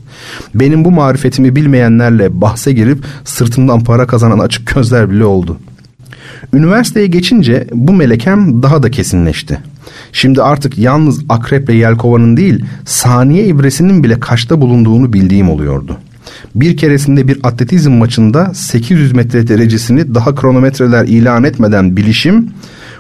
Benim 0.54 0.84
bu 0.84 0.90
marifetimi 0.90 1.56
bilmeyenlerle 1.56 2.40
bahse 2.40 2.72
girip 2.72 3.04
sırtımdan 3.24 3.84
para 3.84 4.06
kazanan 4.06 4.38
açık 4.38 4.74
gözler 4.74 5.10
bile 5.10 5.24
oldu. 5.24 5.58
Üniversiteye 6.52 7.06
geçince 7.06 7.66
bu 7.72 7.92
melekem 7.92 8.62
daha 8.62 8.82
da 8.82 8.90
kesinleşti. 8.90 9.58
Şimdi 10.12 10.42
artık 10.42 10.78
yalnız 10.78 11.24
akreple 11.28 11.74
yelkovanın 11.74 12.36
değil 12.36 12.64
saniye 12.84 13.46
ibresinin 13.46 14.04
bile 14.04 14.20
kaçta 14.20 14.60
bulunduğunu 14.60 15.12
bildiğim 15.12 15.50
oluyordu. 15.50 15.96
Bir 16.54 16.76
keresinde 16.76 17.28
bir 17.28 17.38
atletizm 17.42 17.92
maçında 17.92 18.54
800 18.54 19.12
metre 19.12 19.48
derecesini 19.48 20.14
daha 20.14 20.34
kronometreler 20.34 21.04
ilan 21.04 21.44
etmeden 21.44 21.96
bilişim 21.96 22.50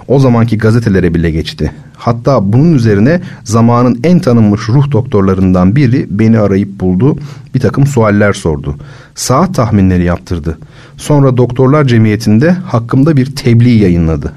o 0.08 0.18
zamanki 0.18 0.58
gazetelere 0.58 1.14
bile 1.14 1.30
geçti. 1.30 1.72
Hatta 1.96 2.52
bunun 2.52 2.74
üzerine 2.74 3.20
zamanın 3.44 4.00
en 4.04 4.18
tanınmış 4.18 4.68
ruh 4.68 4.90
doktorlarından 4.90 5.76
biri 5.76 6.06
beni 6.10 6.38
arayıp 6.38 6.80
buldu. 6.80 7.18
Bir 7.54 7.60
takım 7.60 7.86
sualler 7.86 8.32
sordu. 8.32 8.76
Saat 9.14 9.54
tahminleri 9.54 10.04
yaptırdı. 10.04 10.58
Sonra 10.96 11.36
Doktorlar 11.36 11.84
Cemiyeti'nde 11.84 12.50
hakkımda 12.50 13.16
bir 13.16 13.36
tebliğ 13.36 13.78
yayınladı. 13.78 14.32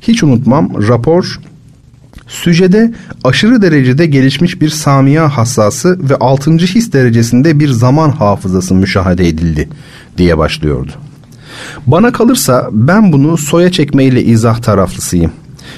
Hiç 0.00 0.22
unutmam 0.22 0.88
rapor 0.88 1.40
Süjede 2.32 2.92
aşırı 3.24 3.62
derecede 3.62 4.06
gelişmiş 4.06 4.60
bir 4.60 4.68
samiya 4.68 5.36
hassası 5.36 5.98
ve 6.08 6.16
altıncı 6.16 6.66
his 6.66 6.92
derecesinde 6.92 7.60
bir 7.60 7.68
zaman 7.68 8.10
hafızası 8.10 8.74
müşahede 8.74 9.28
edildi 9.28 9.68
diye 10.18 10.38
başlıyordu. 10.38 10.90
Bana 11.86 12.12
kalırsa 12.12 12.68
ben 12.72 13.12
bunu 13.12 13.36
soya 13.36 13.72
çekmeyle 13.72 14.24
izah 14.24 14.58
taraflısıyım. 14.58 15.32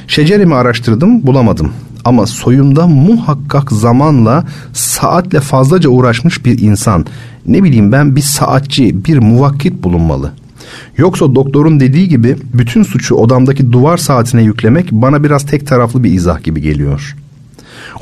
Şecerimi 0.07 0.55
araştırdım 0.55 1.27
bulamadım. 1.27 1.73
Ama 2.05 2.27
soyumda 2.27 2.87
muhakkak 2.87 3.73
zamanla 3.73 4.45
saatle 4.73 5.41
fazlaca 5.41 5.89
uğraşmış 5.89 6.45
bir 6.45 6.59
insan. 6.59 7.07
Ne 7.47 7.63
bileyim 7.63 7.93
ben 7.93 8.17
bir 8.17 8.23
saatçi, 8.23 9.05
bir 9.05 9.19
muvakkit 9.19 9.83
bulunmalı.'' 9.83 10.44
Yoksa 10.99 11.35
doktorun 11.35 11.81
dediği 11.81 12.09
gibi 12.09 12.37
bütün 12.55 12.83
suçu 12.83 13.15
odamdaki 13.15 13.73
duvar 13.73 13.97
saatine 13.97 14.43
yüklemek 14.43 14.93
bana 14.93 15.25
biraz 15.25 15.47
tek 15.47 15.67
taraflı 15.67 16.05
bir 16.05 16.13
izah 16.13 16.43
gibi 16.43 16.61
geliyor. 16.61 17.17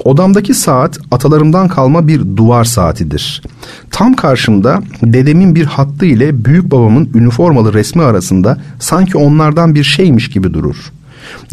Odamdaki 0.05 0.55
saat 0.55 0.99
atalarımdan 1.11 1.69
kalma 1.69 2.09
bir 2.09 2.37
duvar 2.37 2.65
saatidir. 2.65 3.43
Tam 3.91 4.15
karşımda 4.15 4.83
dedemin 5.03 5.55
bir 5.55 5.65
hattı 5.65 6.07
ile 6.07 6.45
büyük 6.45 6.71
babamın 6.71 7.11
üniformalı 7.15 7.73
resmi 7.73 8.03
arasında 8.03 8.59
sanki 8.79 9.19
onlardan 9.19 9.75
bir 9.75 9.85
şeymiş 9.85 10.29
gibi 10.29 10.55
durur. 10.55 10.93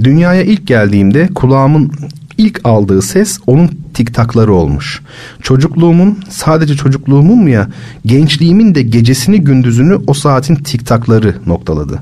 Dünyaya 0.04 0.44
ilk 0.44 0.68
geldiğimde 0.68 1.30
kulağımın 1.36 1.92
ilk 2.40 2.62
aldığı 2.64 3.02
ses 3.02 3.40
onun 3.48 3.70
tiktakları 3.94 4.54
olmuş. 4.54 5.02
Çocukluğumun 5.42 6.20
sadece 6.30 6.76
çocukluğumun 6.76 7.38
mu 7.38 7.50
ya 7.50 7.68
gençliğimin 8.06 8.76
de 8.76 8.82
gecesini 8.82 9.42
gündüzünü 9.42 9.98
o 10.08 10.14
saatin 10.14 10.56
tiktakları 10.56 11.36
noktaladı. 11.46 12.00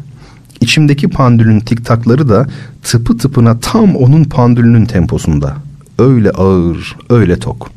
İçimdeki 0.61 1.07
pandülün 1.07 1.59
tiktakları 1.59 2.29
da 2.29 2.47
tıpı 2.83 3.17
tıpına 3.17 3.59
tam 3.59 3.95
onun 3.95 4.23
pandülünün 4.23 4.85
temposunda. 4.85 5.55
Öyle 5.99 6.31
ağır, 6.31 6.95
öyle 7.09 7.39
tok. 7.39 7.71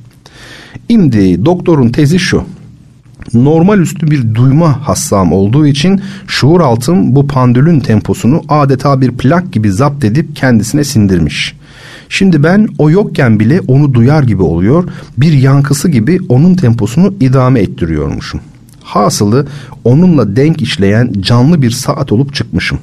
Şimdi 0.91 1.45
doktorun 1.45 1.89
tezi 1.89 2.19
şu. 2.19 2.45
Normal 3.35 3.79
üstü 3.79 4.11
bir 4.11 4.35
duyma 4.35 4.89
hassam 4.89 5.33
olduğu 5.33 5.67
için 5.67 6.01
şuur 6.27 6.61
altım 6.61 7.17
bu 7.17 7.27
pandülün 7.27 7.81
temposunu 7.81 8.43
adeta 8.49 9.01
bir 9.01 9.11
plak 9.11 9.53
gibi 9.53 9.73
zapt 9.73 10.05
edip 10.05 10.37
kendisine 10.37 10.85
sindirmiş. 10.85 11.60
Şimdi 12.13 12.43
ben 12.43 12.69
o 12.79 12.91
yokken 12.91 13.41
bile 13.41 13.61
onu 13.61 13.95
duyar 13.95 14.23
gibi 14.23 14.43
oluyor, 14.43 14.85
bir 15.19 15.33
yankısı 15.33 15.89
gibi 15.89 16.19
onun 16.29 16.55
temposunu 16.55 17.15
idame 17.21 17.61
ettiriyormuşum. 17.61 18.41
Hasılı 18.83 19.47
onunla 19.85 20.37
denk 20.37 20.63
işleyen 20.63 21.13
canlı 21.21 21.63
bir 21.63 21.71
saat 21.71 22.13
olup 22.13 22.35
çıkmışım. 22.35 22.79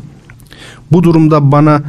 Bu 0.92 1.04
durumda 1.04 1.52
bana 1.52 1.82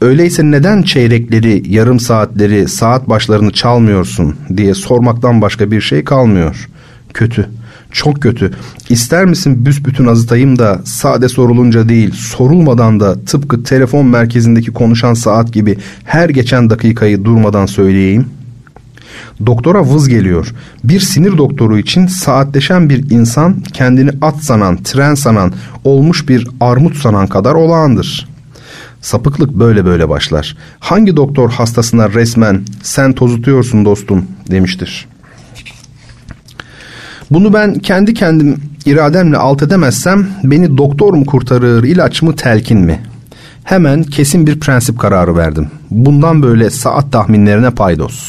öyleyse 0.00 0.50
neden 0.50 0.82
çeyrekleri, 0.82 1.62
yarım 1.74 2.00
saatleri, 2.00 2.68
saat 2.68 3.08
başlarını 3.08 3.52
çalmıyorsun 3.52 4.36
diye 4.56 4.74
sormaktan 4.74 5.42
başka 5.42 5.70
bir 5.70 5.80
şey 5.80 6.04
kalmıyor. 6.04 6.68
Kötü, 7.14 7.48
çok 7.92 8.22
kötü. 8.22 8.52
İster 8.88 9.24
misin 9.24 9.66
büsbütün 9.66 10.06
azıtayım 10.06 10.58
da 10.58 10.80
sade 10.84 11.28
sorulunca 11.28 11.88
değil, 11.88 12.12
sorulmadan 12.12 13.00
da 13.00 13.24
tıpkı 13.24 13.62
telefon 13.62 14.06
merkezindeki 14.06 14.72
konuşan 14.72 15.14
saat 15.14 15.52
gibi 15.52 15.78
her 16.04 16.28
geçen 16.28 16.70
dakikayı 16.70 17.24
durmadan 17.24 17.66
söyleyeyim?'' 17.66 18.42
Doktora 19.46 19.84
vız 19.84 20.08
geliyor. 20.08 20.54
Bir 20.84 21.00
sinir 21.00 21.38
doktoru 21.38 21.78
için 21.78 22.06
saatleşen 22.06 22.88
bir 22.88 23.10
insan 23.10 23.60
kendini 23.72 24.10
at 24.22 24.36
sanan, 24.36 24.82
tren 24.82 25.14
sanan, 25.14 25.52
olmuş 25.84 26.28
bir 26.28 26.48
armut 26.60 26.96
sanan 26.96 27.26
kadar 27.26 27.54
olağandır. 27.54 28.28
Sapıklık 29.00 29.50
böyle 29.50 29.84
böyle 29.84 30.08
başlar. 30.08 30.56
Hangi 30.78 31.16
doktor 31.16 31.50
hastasına 31.50 32.10
resmen 32.10 32.62
sen 32.82 33.12
tozutuyorsun 33.12 33.84
dostum 33.84 34.24
demiştir. 34.50 35.11
Bunu 37.32 37.52
ben 37.52 37.74
kendi 37.74 38.14
kendim 38.14 38.60
irademle 38.86 39.36
alt 39.36 39.62
edemezsem 39.62 40.26
beni 40.44 40.78
doktor 40.78 41.14
mu 41.14 41.26
kurtarır, 41.26 41.84
ilaç 41.84 42.22
mı, 42.22 42.36
telkin 42.36 42.78
mi? 42.78 43.00
Hemen 43.64 44.02
kesin 44.02 44.46
bir 44.46 44.60
prensip 44.60 44.98
kararı 44.98 45.36
verdim. 45.36 45.70
Bundan 45.90 46.42
böyle 46.42 46.70
saat 46.70 47.12
tahminlerine 47.12 47.70
paydos. 47.70 48.28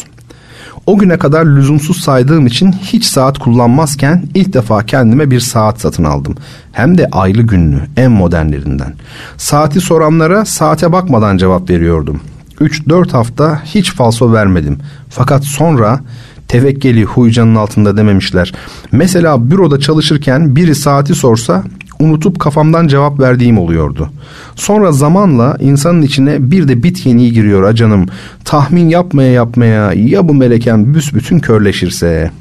O 0.86 0.98
güne 0.98 1.18
kadar 1.18 1.46
lüzumsuz 1.46 2.00
saydığım 2.00 2.48
için 2.48 2.72
hiç 2.72 3.06
saat 3.06 3.40
kullanmazken 3.40 4.24
ilk 4.36 4.54
defa 4.54 4.86
kendime 4.86 5.32
bir 5.32 5.40
saat 5.40 5.82
satın 5.82 6.04
aldım. 6.04 6.36
Hem 6.72 6.98
de 6.98 7.08
aylı 7.12 7.42
günlü, 7.42 7.82
en 7.98 8.12
modernlerinden. 8.12 8.94
Saati 9.38 9.82
soranlara 9.82 10.46
saate 10.46 10.92
bakmadan 10.92 11.38
cevap 11.38 11.70
veriyordum. 11.70 12.22
3-4 12.62 13.12
hafta 13.12 13.62
hiç 13.66 13.94
falso 13.94 14.34
vermedim. 14.34 14.78
Fakat 15.10 15.44
sonra 15.44 16.00
tevekkeli 16.48 17.04
huycanın 17.04 17.56
altında 17.56 17.98
dememişler. 17.98 18.54
Mesela 18.92 19.52
büroda 19.52 19.80
çalışırken 19.80 20.56
biri 20.56 20.76
saati 20.76 21.16
sorsa 21.16 21.64
unutup 22.00 22.40
kafamdan 22.40 22.88
cevap 22.88 23.20
verdiğim 23.20 23.58
oluyordu. 23.58 24.10
Sonra 24.56 24.92
zamanla 24.92 25.58
insanın 25.60 26.02
içine 26.02 26.52
bir 26.52 26.68
de 26.68 26.84
bit 26.84 27.06
yeniği 27.06 27.34
giriyor 27.34 27.64
a 27.64 27.76
canım. 27.76 28.06
Tahmin 28.46 28.90
yapmaya 28.90 29.32
yapmaya 29.32 29.94
ya 29.94 30.28
bu 30.28 30.34
meleken 30.34 30.94
büsbütün 30.94 31.40
körleşirse. 31.40 32.32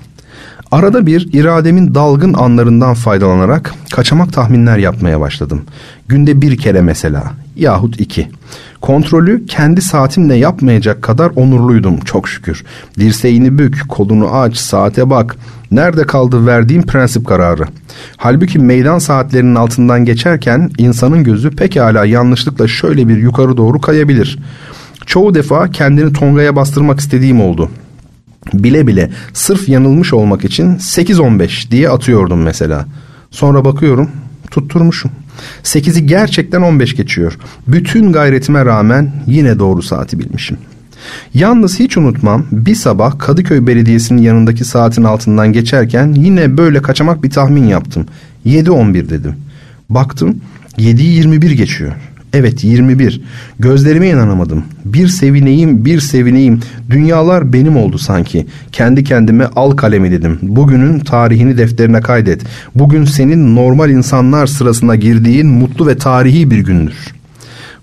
Arada 0.71 1.07
bir 1.07 1.33
irademin 1.33 1.95
dalgın 1.95 2.35
anlarından 2.35 2.95
faydalanarak 2.95 3.75
kaçamak 3.93 4.33
tahminler 4.33 4.79
yapmaya 4.79 5.21
başladım. 5.21 5.63
Günde 6.09 6.43
bir 6.43 6.57
kere 6.57 6.81
mesela 6.81 7.23
yahut 7.57 8.01
iki. 8.01 8.29
Kontrolü 8.81 9.47
kendi 9.47 9.83
saatimle 9.83 10.35
yapmayacak 10.35 11.03
kadar 11.03 11.33
onurluydum 11.37 12.01
çok 12.01 12.29
şükür. 12.29 12.65
Dirseğini 12.99 13.59
bük, 13.59 13.89
kolunu 13.89 14.35
aç, 14.35 14.57
saate 14.57 15.11
bak. 15.11 15.37
Nerede 15.71 16.03
kaldı 16.03 16.47
verdiğim 16.47 16.83
prensip 16.83 17.27
kararı. 17.27 17.65
Halbuki 18.17 18.59
meydan 18.59 18.99
saatlerinin 18.99 19.55
altından 19.55 20.05
geçerken 20.05 20.71
insanın 20.79 21.25
gözü 21.25 21.51
pekala 21.51 22.05
yanlışlıkla 22.05 22.69
şöyle 22.69 23.09
bir 23.09 23.17
yukarı 23.17 23.57
doğru 23.57 23.81
kayabilir. 23.81 24.39
Çoğu 25.07 25.35
defa 25.35 25.71
kendini 25.71 26.13
tongaya 26.13 26.57
bastırmak 26.57 27.01
istediğim 27.01 27.41
oldu. 27.41 27.71
Bile 28.55 28.87
bile 28.87 29.11
sırf 29.33 29.69
yanılmış 29.69 30.13
olmak 30.13 30.45
için 30.45 30.77
8-15 30.77 31.71
diye 31.71 31.89
atıyordum 31.89 32.43
mesela. 32.43 32.87
Sonra 33.31 33.65
bakıyorum 33.65 34.11
tutturmuşum. 34.51 35.11
8'i 35.63 36.07
gerçekten 36.07 36.63
15 36.63 36.97
geçiyor. 36.97 37.39
Bütün 37.69 38.13
gayretime 38.13 38.65
rağmen 38.65 39.13
yine 39.27 39.59
doğru 39.59 39.83
saati 39.83 40.19
bilmişim. 40.19 40.57
Yalnız 41.35 41.79
hiç 41.79 41.97
unutmam 41.97 42.47
bir 42.53 42.75
sabah 42.75 43.19
Kadıköy 43.19 43.67
Belediyesi'nin 43.67 44.23
yanındaki 44.23 44.65
saatin 44.65 45.05
altından 45.05 45.53
geçerken 45.53 46.13
yine 46.13 46.57
böyle 46.57 46.83
kaçamak 46.83 47.25
bir 47.25 47.31
tahmin 47.31 47.65
yaptım. 47.65 48.07
7.11 48.47 49.09
dedim. 49.09 49.35
Baktım 49.91 50.41
7'yi 50.79 51.15
21 51.15 51.51
geçiyor. 51.51 51.93
Evet 52.33 52.65
21. 52.65 53.21
Gözlerime 53.59 54.09
inanamadım. 54.09 54.65
Bir 54.85 55.09
sevineyim, 55.09 55.85
bir 55.85 56.01
sevineyim. 56.01 56.61
Dünyalar 56.91 57.53
benim 57.53 57.77
oldu 57.77 57.99
sanki. 57.99 58.47
Kendi 58.73 59.05
kendime 59.05 59.45
al 59.57 59.71
kalemi 59.71 60.11
dedim. 60.11 60.39
Bugünün 60.43 60.99
tarihini 60.99 61.59
defterine 61.59 62.01
kaydet. 62.01 62.43
Bugün 62.75 63.05
senin 63.05 63.57
normal 63.57 63.91
insanlar 63.91 64.47
sırasına 64.47 64.97
girdiğin 64.97 65.47
mutlu 65.47 65.87
ve 65.87 65.97
tarihi 65.97 66.51
bir 66.51 66.59
gündür. 66.59 66.97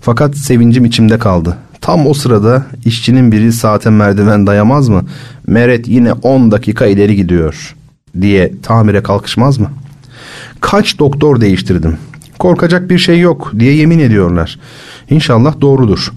Fakat 0.00 0.36
sevincim 0.36 0.84
içimde 0.84 1.18
kaldı. 1.18 1.56
Tam 1.80 2.06
o 2.06 2.14
sırada 2.14 2.66
işçinin 2.84 3.32
biri 3.32 3.52
saate 3.52 3.90
merdiven 3.90 4.46
dayamaz 4.46 4.88
mı? 4.88 5.04
Meret 5.46 5.88
yine 5.88 6.12
10 6.12 6.50
dakika 6.50 6.86
ileri 6.86 7.16
gidiyor 7.16 7.76
diye 8.20 8.52
tamire 8.62 9.02
kalkışmaz 9.02 9.58
mı? 9.58 9.70
Kaç 10.60 10.98
doktor 10.98 11.40
değiştirdim. 11.40 11.96
Korkacak 12.40 12.90
bir 12.90 12.98
şey 12.98 13.20
yok 13.20 13.52
diye 13.58 13.74
yemin 13.74 13.98
ediyorlar. 13.98 14.58
İnşallah 15.10 15.60
doğrudur. 15.60 16.12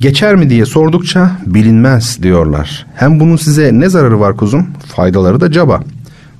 Geçer 0.00 0.36
mi 0.36 0.50
diye 0.50 0.66
sordukça 0.66 1.30
bilinmez 1.46 2.22
diyorlar. 2.22 2.86
Hem 2.94 3.20
bunun 3.20 3.36
size 3.36 3.70
ne 3.72 3.88
zararı 3.88 4.20
var 4.20 4.36
kuzum? 4.36 4.66
Faydaları 4.96 5.40
da 5.40 5.52
caba. 5.52 5.82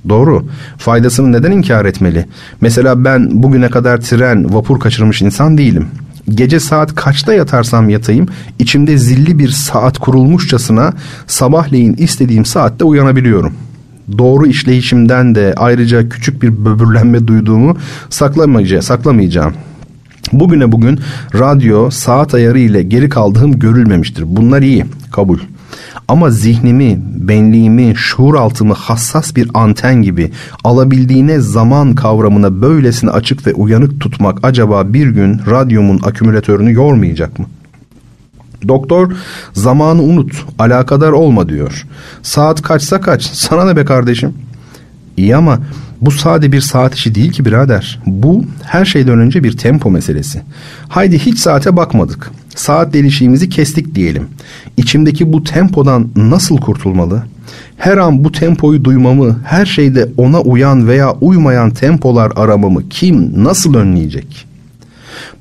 Doğru. 0.08 0.46
Faydasını 0.78 1.32
neden 1.32 1.52
inkar 1.52 1.84
etmeli? 1.84 2.26
Mesela 2.60 3.04
ben 3.04 3.42
bugüne 3.42 3.70
kadar 3.70 4.00
tren, 4.00 4.54
vapur 4.54 4.80
kaçırmış 4.80 5.22
insan 5.22 5.58
değilim. 5.58 5.88
Gece 6.28 6.60
saat 6.60 6.94
kaçta 6.94 7.34
yatarsam 7.34 7.88
yatayım, 7.88 8.28
içimde 8.58 8.98
zilli 8.98 9.38
bir 9.38 9.48
saat 9.48 9.98
kurulmuşçasına 9.98 10.92
sabahleyin 11.26 11.94
istediğim 11.94 12.44
saatte 12.44 12.84
uyanabiliyorum.'' 12.84 13.67
Doğru 14.18 14.46
işleyişimden 14.46 15.34
de 15.34 15.54
ayrıca 15.56 16.08
küçük 16.08 16.42
bir 16.42 16.64
böbürlenme 16.64 17.26
duyduğumu 17.26 17.76
saklamayacağım. 18.10 18.82
saklamayacağım. 18.82 19.52
Bugüne 20.32 20.72
bugün 20.72 21.00
radyo 21.34 21.90
saat 21.90 22.34
ayarı 22.34 22.58
ile 22.58 22.82
geri 22.82 23.08
kaldığım 23.08 23.58
görülmemiştir. 23.58 24.24
Bunlar 24.26 24.62
iyi, 24.62 24.84
kabul. 25.12 25.38
Ama 26.08 26.30
zihnimi, 26.30 26.98
benliğimi, 27.14 27.92
şuur 27.96 28.34
altımı 28.34 28.74
hassas 28.74 29.36
bir 29.36 29.50
anten 29.54 30.02
gibi 30.02 30.30
alabildiğine 30.64 31.40
zaman 31.40 31.94
kavramına 31.94 32.62
böylesine 32.62 33.10
açık 33.10 33.46
ve 33.46 33.54
uyanık 33.54 34.00
tutmak 34.00 34.38
acaba 34.42 34.92
bir 34.92 35.06
gün 35.06 35.40
radyomun 35.50 36.00
akümülatörünü 36.02 36.72
yormayacak 36.72 37.38
mı? 37.38 37.46
Doktor 38.68 39.12
zamanı 39.52 40.02
unut, 40.02 40.32
alakadar 40.58 41.12
olma 41.12 41.48
diyor. 41.48 41.86
Saat 42.22 42.62
kaçsa 42.62 43.00
kaç, 43.00 43.22
sana 43.22 43.64
ne 43.64 43.76
be 43.76 43.84
kardeşim? 43.84 44.34
İyi 45.16 45.36
ama 45.36 45.58
bu 46.00 46.10
sade 46.10 46.52
bir 46.52 46.60
saat 46.60 46.94
işi 46.94 47.14
değil 47.14 47.32
ki 47.32 47.44
birader. 47.44 48.00
Bu 48.06 48.44
her 48.64 48.84
şeyden 48.84 49.18
önce 49.18 49.44
bir 49.44 49.56
tempo 49.56 49.90
meselesi. 49.90 50.42
Haydi 50.88 51.18
hiç 51.18 51.38
saate 51.38 51.76
bakmadık. 51.76 52.30
Saat 52.54 52.92
delişiğimizi 52.92 53.48
kestik 53.48 53.94
diyelim. 53.94 54.28
İçimdeki 54.76 55.32
bu 55.32 55.44
tempodan 55.44 56.08
nasıl 56.16 56.56
kurtulmalı? 56.56 57.22
Her 57.76 57.96
an 57.96 58.24
bu 58.24 58.32
tempoyu 58.32 58.84
duymamı, 58.84 59.36
her 59.44 59.66
şeyde 59.66 60.08
ona 60.16 60.40
uyan 60.40 60.88
veya 60.88 61.12
uymayan 61.12 61.70
tempolar 61.70 62.32
aramamı 62.36 62.88
kim 62.88 63.44
nasıl 63.44 63.74
önleyecek?'' 63.74 64.47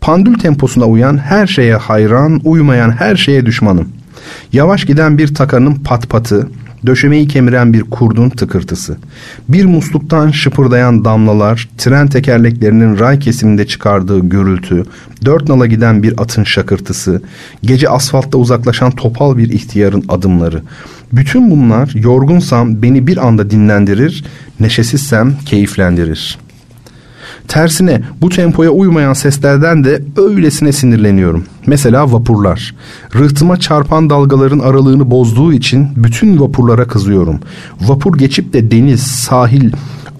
Pandül 0.01 0.39
temposuna 0.39 0.85
uyan 0.85 1.17
her 1.17 1.47
şeye 1.47 1.75
hayran, 1.75 2.41
uymayan 2.43 2.91
her 2.91 3.15
şeye 3.15 3.45
düşmanım. 3.45 3.89
Yavaş 4.53 4.85
giden 4.85 5.17
bir 5.17 5.35
takanın 5.35 5.75
pat 5.75 6.09
patı, 6.09 6.47
döşemeyi 6.85 7.27
kemiren 7.27 7.73
bir 7.73 7.81
kurdun 7.81 8.29
tıkırtısı. 8.29 8.97
Bir 9.49 9.65
musluktan 9.65 10.31
şıpırdayan 10.31 11.05
damlalar, 11.05 11.69
tren 11.77 12.07
tekerleklerinin 12.07 12.99
ray 12.99 13.19
kesiminde 13.19 13.67
çıkardığı 13.67 14.19
gürültü, 14.19 14.83
dört 15.25 15.49
nala 15.49 15.65
giden 15.65 16.03
bir 16.03 16.21
atın 16.21 16.43
şakırtısı, 16.43 17.21
gece 17.61 17.89
asfaltta 17.89 18.37
uzaklaşan 18.37 18.91
topal 18.91 19.37
bir 19.37 19.49
ihtiyarın 19.49 20.05
adımları. 20.09 20.61
Bütün 21.13 21.51
bunlar 21.51 21.91
yorgunsam 21.95 22.81
beni 22.81 23.07
bir 23.07 23.27
anda 23.27 23.49
dinlendirir, 23.49 24.25
neşesizsem 24.59 25.37
keyiflendirir.'' 25.45 26.46
Tersine 27.47 28.01
bu 28.21 28.29
tempoya 28.29 28.69
uymayan 28.69 29.13
seslerden 29.13 29.83
de 29.83 30.03
öylesine 30.17 30.71
sinirleniyorum. 30.71 31.45
Mesela 31.65 32.13
vapurlar. 32.13 32.75
Rıhtıma 33.15 33.57
çarpan 33.57 34.09
dalgaların 34.09 34.59
aralığını 34.59 35.11
bozduğu 35.11 35.53
için 35.53 35.87
bütün 35.95 36.39
vapurlara 36.39 36.87
kızıyorum. 36.87 37.39
Vapur 37.81 38.17
geçip 38.17 38.53
de 38.53 38.71
deniz, 38.71 39.01
sahil 39.01 39.71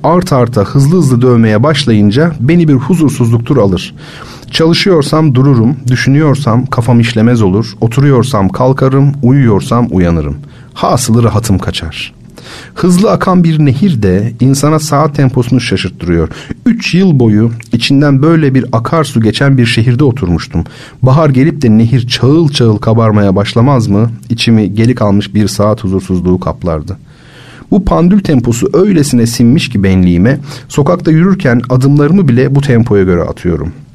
art 0.04 0.34
arta 0.34 0.62
hızlı 0.62 0.98
hızlı 0.98 1.22
dövmeye 1.22 1.64
başlayınca 1.64 2.32
beni 2.40 2.68
bir 2.68 2.74
huzursuzluktur 2.74 3.58
alır. 3.58 3.96
Çalışıyorsam 4.52 5.36
dururum, 5.36 5.76
düşünüyorsam 5.88 6.66
kafam 6.66 7.00
işlemez 7.00 7.42
olur, 7.42 7.74
oturuyorsam 7.82 8.50
kalkarım, 8.50 9.12
uyuyorsam 9.24 9.88
uyanırım. 9.92 10.38
Hasılı 10.74 11.24
rahatım 11.24 11.60
kaçar. 11.60 12.14
Hızlı 12.76 13.12
akan 13.12 13.44
bir 13.44 13.66
nehir 13.66 14.02
de 14.02 14.34
insana 14.40 14.80
saat 14.80 15.16
temposunu 15.16 15.62
şaşırttırıyor. 15.62 16.30
Üç 16.66 16.96
yıl 16.96 17.20
boyu 17.20 17.52
içinden 17.74 18.22
böyle 18.22 18.54
bir 18.54 18.66
akarsu 18.72 19.22
geçen 19.22 19.58
bir 19.58 19.66
şehirde 19.66 20.04
oturmuştum. 20.04 20.64
Bahar 21.02 21.30
gelip 21.30 21.62
de 21.62 21.78
nehir 21.78 22.08
çağıl 22.08 22.50
çağıl 22.50 22.78
kabarmaya 22.78 23.36
başlamaz 23.36 23.88
mı? 23.88 24.12
İçimi 24.30 24.74
geri 24.74 24.96
kalmış 24.96 25.34
bir 25.34 25.48
saat 25.48 25.84
huzursuzluğu 25.84 26.40
kaplardı. 26.40 26.98
Bu 27.72 27.86
pandül 27.86 28.20
temposu 28.20 28.70
öylesine 28.74 29.28
sinmiş 29.28 29.70
ki 29.70 29.84
benliğime, 29.84 30.40
sokakta 30.68 31.12
yürürken 31.12 31.62
adımlarımı 31.70 32.28
bile 32.28 32.56
bu 32.56 32.62
tempoya 32.62 33.04
göre 33.04 33.22
atıyorum.'' 33.22 33.88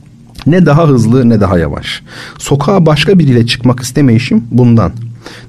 Ne 0.46 0.66
daha 0.66 0.88
hızlı 0.88 1.28
ne 1.28 1.40
daha 1.40 1.58
yavaş. 1.58 2.02
Sokağa 2.38 2.86
başka 2.86 3.18
biriyle 3.18 3.46
çıkmak 3.46 3.80
istemeyişim 3.80 4.44
bundan. 4.50 4.92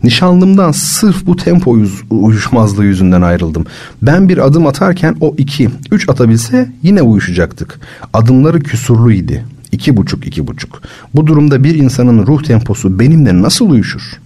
Nişanlımdan 0.03 0.71
sırf 0.71 1.26
bu 1.26 1.36
tempo 1.36 1.78
uyuşmazlığı 2.09 2.86
yüzünden 2.86 3.21
ayrıldım. 3.21 3.65
Ben 4.01 4.30
bir 4.30 4.38
adım 4.38 4.67
atarken 4.67 5.15
o 5.21 5.36
iki, 5.38 5.69
üç 5.91 6.09
atabilse 6.09 6.69
yine 6.84 7.01
uyuşacaktık. 7.01 7.80
Adımları 8.13 8.59
küsurluydu. 8.59 9.34
İki 9.71 9.97
buçuk, 9.97 10.28
iki 10.28 10.47
buçuk. 10.47 10.82
Bu 11.13 11.28
durumda 11.28 11.63
bir 11.63 11.76
insanın 11.76 12.28
ruh 12.28 12.43
temposu 12.43 12.99
benimle 12.99 13.41
nasıl 13.41 13.69
uyuşur? 13.69 14.19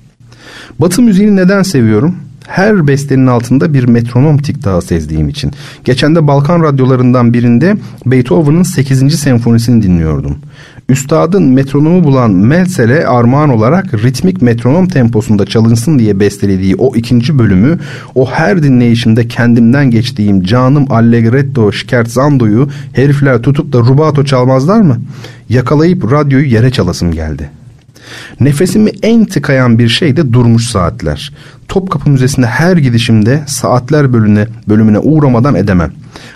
Batı 0.79 1.01
müziğini 1.01 1.35
neden 1.35 1.63
seviyorum? 1.63 2.15
her 2.47 2.87
bestenin 2.87 3.27
altında 3.27 3.73
bir 3.73 3.83
metronom 3.83 4.37
daha 4.63 4.81
sezdiğim 4.81 5.29
için. 5.29 5.51
Geçen 5.83 6.15
de 6.15 6.27
Balkan 6.27 6.63
radyolarından 6.63 7.33
birinde 7.33 7.77
Beethoven'ın 8.05 8.63
8. 8.63 9.19
senfonisini 9.19 9.83
dinliyordum. 9.83 10.37
Üstadın 10.89 11.43
metronomu 11.43 12.03
bulan 12.03 12.31
Melsel'e 12.31 13.07
armağan 13.07 13.49
olarak 13.49 13.93
ritmik 13.93 14.41
metronom 14.41 14.87
temposunda 14.87 15.45
çalınsın 15.45 15.99
diye 15.99 16.19
bestelediği 16.19 16.75
o 16.75 16.95
ikinci 16.95 17.39
bölümü 17.39 17.79
o 18.15 18.31
her 18.31 18.63
dinleyişimde 18.63 19.27
kendimden 19.27 19.91
geçtiğim 19.91 20.43
canım 20.43 20.85
Allegretto 20.89 21.71
Scherzando'yu 21.71 22.69
herifler 22.93 23.41
tutup 23.41 23.73
da 23.73 23.79
rubato 23.79 24.25
çalmazlar 24.25 24.81
mı? 24.81 25.01
Yakalayıp 25.49 26.11
radyoyu 26.11 26.45
yere 26.45 26.71
çalasım 26.71 27.11
geldi. 27.11 27.49
Nefesimi 28.39 28.91
en 29.03 29.25
tıkayan 29.25 29.79
bir 29.79 29.89
şey 29.89 30.17
de 30.17 30.33
durmuş 30.33 30.67
saatler. 30.67 31.33
Topkapı 31.67 32.09
Müzesi'nde 32.09 32.47
her 32.47 32.77
gidişimde 32.77 33.43
saatler 33.47 34.13
bölümüne, 34.13 34.47
bölümüne 34.69 34.99
uğramadan 34.99 35.55
edemem. 35.55 35.91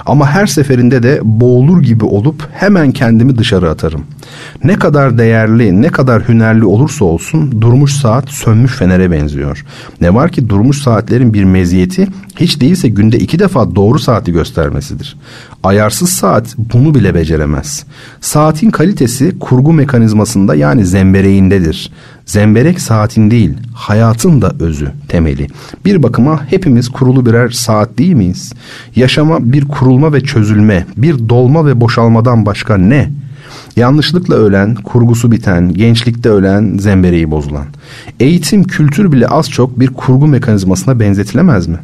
Ama 0.06 0.30
her 0.30 0.47
seferinde 0.47 1.04
de 1.04 1.20
boğulur 1.24 1.82
gibi 1.84 2.06
olup 2.06 2.47
hemen 2.54 2.91
kendimi 2.91 3.38
dışarı 3.38 3.70
atarım. 3.70 4.04
Ne 4.63 4.75
kadar 4.75 5.17
değerli, 5.17 5.82
ne 5.82 5.88
kadar 5.88 6.27
hünerli 6.27 6.65
olursa 6.65 7.05
olsun 7.05 7.61
durmuş 7.61 7.93
saat 7.93 8.29
sönmüş 8.29 8.71
fenere 8.75 9.11
benziyor. 9.11 9.65
Ne 10.01 10.13
var 10.13 10.32
ki 10.32 10.49
durmuş 10.49 10.82
saatlerin 10.82 11.34
bir 11.34 11.43
meziyeti 11.43 12.07
hiç 12.39 12.61
değilse 12.61 12.89
günde 12.89 13.17
iki 13.19 13.39
defa 13.39 13.75
doğru 13.75 13.99
saati 13.99 14.32
göstermesidir. 14.32 15.17
Ayarsız 15.63 16.09
saat 16.09 16.55
bunu 16.57 16.95
bile 16.95 17.15
beceremez. 17.15 17.86
Saatin 18.21 18.69
kalitesi 18.69 19.39
kurgu 19.39 19.73
mekanizmasında 19.73 20.55
yani 20.55 20.86
zembereğindedir. 20.86 21.91
Zemberek 22.25 22.82
saatin 22.82 23.32
değil, 23.32 23.53
hayatın 23.73 24.41
da 24.41 24.55
özü, 24.59 24.91
temeli. 25.07 25.47
Bir 25.86 26.03
bakıma 26.03 26.45
hepimiz 26.45 26.89
kurulu 26.89 27.25
birer 27.25 27.49
saat 27.49 27.97
değil 27.97 28.13
miyiz? 28.13 28.53
Yaşama 28.95 29.53
bir 29.53 29.67
kurulma 29.67 30.13
ve 30.13 30.21
çözülme, 30.21 30.86
bir 30.97 31.29
dolma 31.29 31.65
ve 31.65 31.82
boşalmadan 31.82 32.45
başka 32.45 32.77
ne? 32.77 33.11
Yanlışlıkla 33.76 34.36
ölen, 34.36 34.76
kurgusu 34.76 35.32
biten, 35.32 35.74
gençlikte 35.74 36.30
ölen, 36.30 36.78
zembereği 36.78 37.32
bozulan. 37.32 37.66
Eğitim, 38.20 38.64
kültür 38.64 39.12
bile 39.12 39.28
az 39.28 39.49
çok 39.49 39.80
bir 39.80 39.88
kurgu 39.88 40.28
mekanizmasına 40.28 40.99
benzetilemez 40.99 41.68
mi?'' 41.68 41.80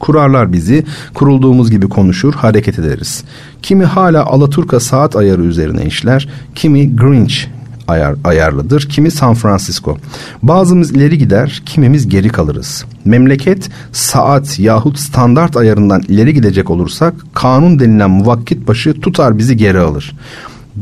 Kurarlar 0.00 0.52
bizi, 0.52 0.84
kurulduğumuz 1.14 1.70
gibi 1.70 1.88
konuşur, 1.88 2.34
hareket 2.34 2.78
ederiz. 2.78 3.24
Kimi 3.62 3.84
hala 3.84 4.24
Alaturka 4.26 4.80
saat 4.80 5.16
ayarı 5.16 5.42
üzerine 5.42 5.84
işler, 5.84 6.28
kimi 6.54 6.96
Greenwich 6.96 7.46
ayar, 7.88 8.14
ayarlıdır, 8.24 8.88
kimi 8.88 9.10
San 9.10 9.34
Francisco. 9.34 9.98
Bazımız 10.42 10.90
ileri 10.90 11.18
gider, 11.18 11.62
kimimiz 11.66 12.08
geri 12.08 12.28
kalırız. 12.28 12.84
Memleket 13.04 13.70
saat 13.92 14.58
yahut 14.58 14.98
standart 14.98 15.56
ayarından 15.56 16.02
ileri 16.08 16.34
gidecek 16.34 16.70
olursak 16.70 17.14
kanun 17.34 17.78
denilen 17.78 18.10
muvakkit 18.10 18.68
başı 18.68 19.00
tutar 19.00 19.38
bizi 19.38 19.56
geri 19.56 19.78
alır 19.78 20.14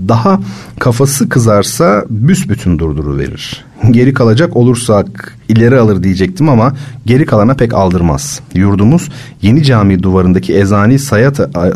daha 0.09 0.41
kafası 0.81 1.29
kızarsa 1.29 2.05
büsbütün 2.11 2.79
durduru 2.79 3.19
verir. 3.19 3.65
Geri 3.91 4.15
kalacak 4.15 4.57
olursak 4.57 5.39
ileri 5.49 5.79
alır 5.79 6.03
diyecektim 6.03 6.49
ama 6.49 6.75
geri 7.07 7.27
kalana 7.27 7.55
pek 7.55 7.75
aldırmaz. 7.75 8.41
Yurdumuz 8.55 9.09
yeni 9.43 9.63
cami 9.63 10.03
duvarındaki 10.03 10.55
ezani 10.55 10.99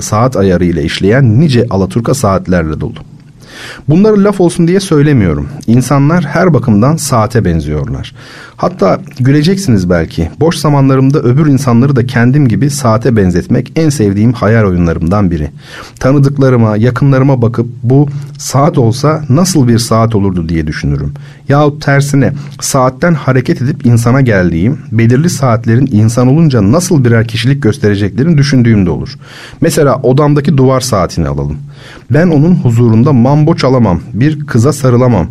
saat 0.00 0.36
ayarı 0.36 0.64
ile 0.64 0.84
işleyen 0.84 1.40
nice 1.40 1.66
Alaturka 1.70 2.14
saatlerle 2.14 2.80
dolu. 2.80 2.98
Bunları 3.88 4.24
laf 4.24 4.40
olsun 4.40 4.68
diye 4.68 4.80
söylemiyorum. 4.80 5.48
İnsanlar 5.66 6.24
her 6.24 6.54
bakımdan 6.54 6.96
saate 6.96 7.44
benziyorlar. 7.44 8.14
Hatta 8.56 9.00
güleceksiniz 9.18 9.90
belki. 9.90 10.30
Boş 10.40 10.56
zamanlarımda 10.56 11.18
öbür 11.18 11.46
insanları 11.46 11.96
da 11.96 12.06
kendim 12.06 12.48
gibi 12.48 12.70
saate 12.70 13.16
benzetmek 13.16 13.72
en 13.76 13.88
sevdiğim 13.88 14.32
hayal 14.32 14.64
oyunlarımdan 14.64 15.30
biri. 15.30 15.50
Tanıdıklarıma, 16.00 16.76
yakınlarıma 16.76 17.42
bakıp 17.42 17.66
bu 17.82 18.08
saat 18.38 18.78
olsa 18.78 19.24
nasıl 19.28 19.68
bir 19.68 19.78
saat 19.78 20.14
olurdu 20.14 20.48
diye 20.48 20.66
düşünürüm. 20.66 21.14
Yahut 21.48 21.82
tersine 21.82 22.32
saatten 22.60 23.14
hareket 23.14 23.62
edip 23.62 23.86
insana 23.86 24.20
geldiğim, 24.20 24.78
belirli 24.92 25.30
saatlerin 25.30 25.88
insan 25.92 26.28
olunca 26.28 26.72
nasıl 26.72 27.04
birer 27.04 27.28
kişilik 27.28 27.62
göstereceklerini 27.62 28.38
düşündüğüm 28.38 28.86
de 28.86 28.90
olur. 28.90 29.18
Mesela 29.60 29.96
odamdaki 30.02 30.56
duvar 30.56 30.80
saatini 30.80 31.28
alalım. 31.28 31.58
Ben 32.10 32.28
onun 32.28 32.54
huzurunda 32.54 33.12
mambo 33.12 33.56
çalamam, 33.56 34.00
bir 34.12 34.46
kıza 34.46 34.72
sarılamam. 34.72 35.28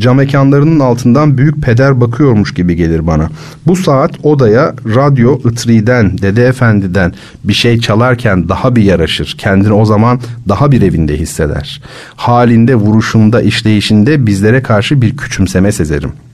Cam 0.00 0.16
mekanlarının 0.16 0.80
altından 0.80 1.38
büyük 1.38 1.62
peder 1.62 2.00
bakıyormuş 2.00 2.54
gibi 2.54 2.76
gelir 2.76 3.06
bana. 3.06 3.28
Bu 3.66 3.76
saat 3.76 4.10
odaya 4.22 4.74
radyo 4.94 5.38
Itri'den, 5.38 6.18
Dede 6.18 6.46
Efendi'den 6.46 7.12
bir 7.44 7.52
şey 7.52 7.80
çalarken 7.80 8.48
daha 8.48 8.76
bir 8.76 8.82
yaraşır. 8.82 9.34
Kendini 9.38 9.72
o 9.72 9.84
zaman 9.84 10.20
daha 10.48 10.72
bir 10.72 10.82
evinde 10.82 11.16
hisseder. 11.16 11.82
Halinde, 12.16 12.74
vuruşunda, 12.74 13.42
işleyişinde 13.42 14.26
bizlere 14.26 14.62
karşı 14.62 15.02
bir 15.02 15.16
küçümseme 15.58 15.72
sezerim.'' 15.72 16.28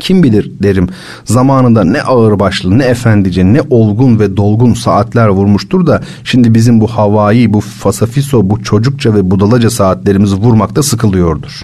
Kim 0.00 0.22
bilir 0.22 0.50
derim 0.62 0.88
zamanında 1.24 1.84
ne 1.84 2.02
ağır 2.02 2.38
başlı 2.38 2.78
ne 2.78 2.84
efendice 2.84 3.44
ne 3.44 3.60
olgun 3.70 4.18
ve 4.18 4.36
dolgun 4.36 4.74
saatler 4.74 5.28
vurmuştur 5.28 5.86
da 5.86 6.02
şimdi 6.24 6.54
bizim 6.54 6.80
bu 6.80 6.86
havai 6.86 7.52
bu 7.52 7.60
fasafiso 7.60 8.50
bu 8.50 8.62
çocukça 8.62 9.14
ve 9.14 9.30
budalaca 9.30 9.70
saatlerimizi 9.70 10.36
vurmakta 10.36 10.82
sıkılıyordur. 10.82 11.62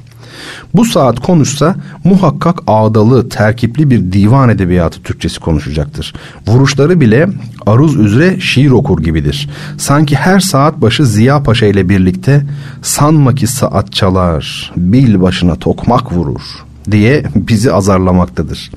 Bu 0.74 0.84
saat 0.84 1.20
konuşsa 1.20 1.74
muhakkak 2.04 2.58
ağdalı, 2.66 3.28
terkipli 3.28 3.90
bir 3.90 4.12
divan 4.12 4.48
edebiyatı 4.48 5.02
Türkçesi 5.02 5.40
konuşacaktır. 5.40 6.14
Vuruşları 6.46 7.00
bile 7.00 7.28
aruz 7.66 7.96
üzere 7.96 8.40
şiir 8.40 8.70
okur 8.70 9.02
gibidir. 9.02 9.48
Sanki 9.78 10.16
her 10.16 10.40
saat 10.40 10.80
başı 10.80 11.06
Ziya 11.06 11.42
Paşa 11.42 11.66
ile 11.66 11.88
birlikte 11.88 12.46
sanma 12.82 13.34
ki 13.34 13.46
saat 13.46 13.92
çalar, 13.92 14.72
bil 14.76 15.20
başına 15.20 15.56
tokmak 15.56 16.12
vurur 16.12 16.69
diye 16.90 17.24
bizi 17.34 17.72
azarlamaktadır. 17.72 18.70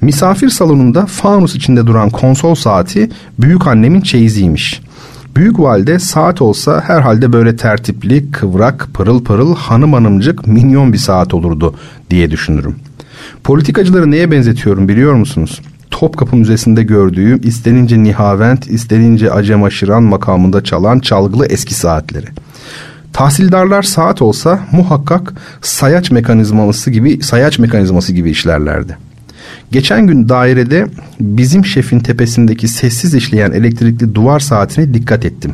Misafir 0.00 0.48
salonunda 0.48 1.06
fanus 1.06 1.54
içinde 1.54 1.86
duran 1.86 2.10
konsol 2.10 2.54
saati 2.54 3.10
büyük 3.38 3.66
annemin 3.66 4.00
çeyiziymiş. 4.00 4.80
Büyük 5.36 5.60
valide 5.60 5.98
saat 5.98 6.42
olsa 6.42 6.82
herhalde 6.86 7.32
böyle 7.32 7.56
tertipli, 7.56 8.30
kıvrak, 8.30 8.88
pırıl 8.94 9.24
pırıl, 9.24 9.56
hanım 9.56 9.92
hanımcık, 9.92 10.46
minyon 10.46 10.92
bir 10.92 10.98
saat 10.98 11.34
olurdu 11.34 11.74
diye 12.10 12.30
düşünürüm. 12.30 12.76
Politikacıları 13.44 14.10
neye 14.10 14.30
benzetiyorum 14.30 14.88
biliyor 14.88 15.14
musunuz? 15.14 15.60
Topkapı 15.90 16.36
Müzesi'nde 16.36 16.82
gördüğüm 16.82 17.40
istenince 17.42 18.02
Nihavent, 18.02 18.66
istenince 18.66 19.30
Acem 19.30 19.64
Aşıran 19.64 20.02
makamında 20.02 20.64
çalan 20.64 20.98
çalgılı 20.98 21.46
eski 21.46 21.74
saatleri. 21.74 22.26
Tahsildarlar 23.16 23.82
saat 23.82 24.22
olsa 24.22 24.60
muhakkak 24.72 25.32
sayaç 25.62 26.10
mekanizması 26.10 26.90
gibi 26.90 27.22
sayaç 27.22 27.58
mekanizması 27.58 28.12
gibi 28.12 28.30
işlerlerdi. 28.30 28.98
Geçen 29.72 30.06
gün 30.06 30.28
dairede 30.28 30.86
bizim 31.20 31.66
şefin 31.66 31.98
tepesindeki 31.98 32.68
sessiz 32.68 33.14
işleyen 33.14 33.52
elektrikli 33.52 34.14
duvar 34.14 34.40
saatine 34.40 34.94
dikkat 34.94 35.24
ettim. 35.24 35.52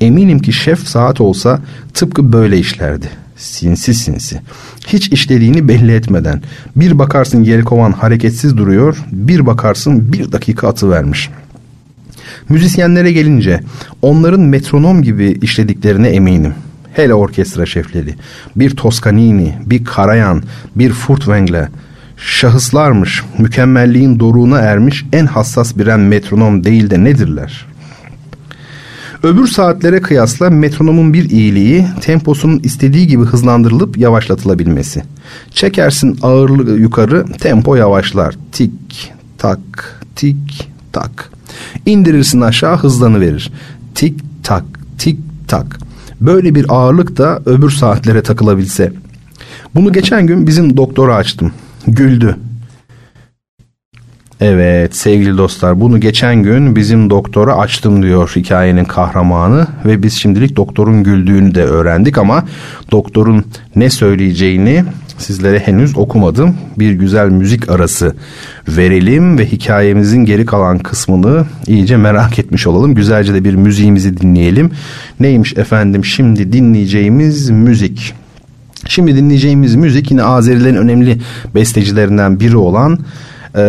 Eminim 0.00 0.38
ki 0.38 0.52
şef 0.52 0.88
saat 0.88 1.20
olsa 1.20 1.60
tıpkı 1.94 2.32
böyle 2.32 2.58
işlerdi. 2.58 3.08
Sinsi 3.36 3.94
sinsi. 3.94 4.40
Hiç 4.86 5.08
işlediğini 5.08 5.68
belli 5.68 5.92
etmeden. 5.92 6.42
Bir 6.76 6.98
bakarsın 6.98 7.42
yelkovan 7.42 7.92
hareketsiz 7.92 8.56
duruyor, 8.56 9.04
bir 9.12 9.46
bakarsın 9.46 10.12
bir 10.12 10.32
dakika 10.32 10.68
atı 10.68 10.90
vermiş. 10.90 11.30
Müzisyenlere 12.48 13.12
gelince 13.12 13.60
onların 14.02 14.40
metronom 14.40 15.02
gibi 15.02 15.38
işlediklerine 15.42 16.08
eminim 16.08 16.54
hele 16.94 17.14
orkestra 17.14 17.66
şefleri, 17.66 18.14
bir 18.56 18.70
Toscanini, 18.70 19.54
bir 19.66 19.84
Karayan, 19.84 20.42
bir 20.76 20.92
Furtwängler, 20.92 21.66
şahıslarmış, 22.16 23.22
mükemmelliğin 23.38 24.20
doruğuna 24.20 24.58
ermiş 24.58 25.04
en 25.12 25.26
hassas 25.26 25.76
biren 25.78 26.00
metronom 26.00 26.64
değil 26.64 26.90
de 26.90 27.04
nedirler? 27.04 27.66
Öbür 29.22 29.46
saatlere 29.46 30.00
kıyasla 30.00 30.50
metronomun 30.50 31.12
bir 31.12 31.30
iyiliği 31.30 31.86
temposunun 32.00 32.58
istediği 32.58 33.06
gibi 33.06 33.24
hızlandırılıp 33.24 33.98
yavaşlatılabilmesi. 33.98 35.02
Çekersin 35.50 36.18
ağırlığı 36.22 36.78
yukarı 36.78 37.24
tempo 37.40 37.74
yavaşlar. 37.76 38.36
Tik 38.52 39.12
tak 39.38 39.60
tik 40.16 40.68
tak. 40.92 41.30
İndirirsin 41.86 42.40
aşağı 42.40 42.76
hızlanıverir. 42.76 43.52
Tik 43.94 44.20
tak 44.42 44.64
tik 44.98 45.18
tak. 45.48 45.83
Böyle 46.26 46.54
bir 46.54 46.66
ağırlık 46.68 47.16
da 47.16 47.42
öbür 47.46 47.70
saatlere 47.70 48.22
takılabilse. 48.22 48.92
Bunu 49.74 49.92
geçen 49.92 50.26
gün 50.26 50.46
bizim 50.46 50.76
doktora 50.76 51.14
açtım. 51.14 51.52
Güldü. 51.86 52.36
Evet 54.40 54.96
sevgili 54.96 55.38
dostlar 55.38 55.80
bunu 55.80 56.00
geçen 56.00 56.42
gün 56.42 56.76
bizim 56.76 57.10
doktora 57.10 57.56
açtım 57.56 58.02
diyor 58.02 58.32
hikayenin 58.36 58.84
kahramanı 58.84 59.66
ve 59.84 60.02
biz 60.02 60.14
şimdilik 60.14 60.56
doktorun 60.56 61.02
güldüğünü 61.02 61.54
de 61.54 61.64
öğrendik 61.64 62.18
ama 62.18 62.44
doktorun 62.90 63.44
ne 63.76 63.90
söyleyeceğini 63.90 64.84
sizlere 65.18 65.58
henüz 65.58 65.96
okumadım. 65.96 66.56
Bir 66.78 66.92
güzel 66.92 67.28
müzik 67.28 67.70
arası 67.70 68.14
verelim 68.68 69.38
ve 69.38 69.46
hikayemizin 69.46 70.24
geri 70.24 70.46
kalan 70.46 70.78
kısmını 70.78 71.44
iyice 71.66 71.96
merak 71.96 72.38
etmiş 72.38 72.66
olalım. 72.66 72.94
Güzelce 72.94 73.34
de 73.34 73.44
bir 73.44 73.54
müziğimizi 73.54 74.16
dinleyelim. 74.16 74.70
Neymiş 75.20 75.56
efendim 75.56 76.04
şimdi 76.04 76.52
dinleyeceğimiz 76.52 77.50
müzik. 77.50 78.14
Şimdi 78.88 79.16
dinleyeceğimiz 79.16 79.74
müzik 79.74 80.10
yine 80.10 80.22
Azerilerin 80.22 80.76
önemli 80.76 81.18
bestecilerinden 81.54 82.40
biri 82.40 82.56
olan 82.56 82.98
e, 83.54 83.62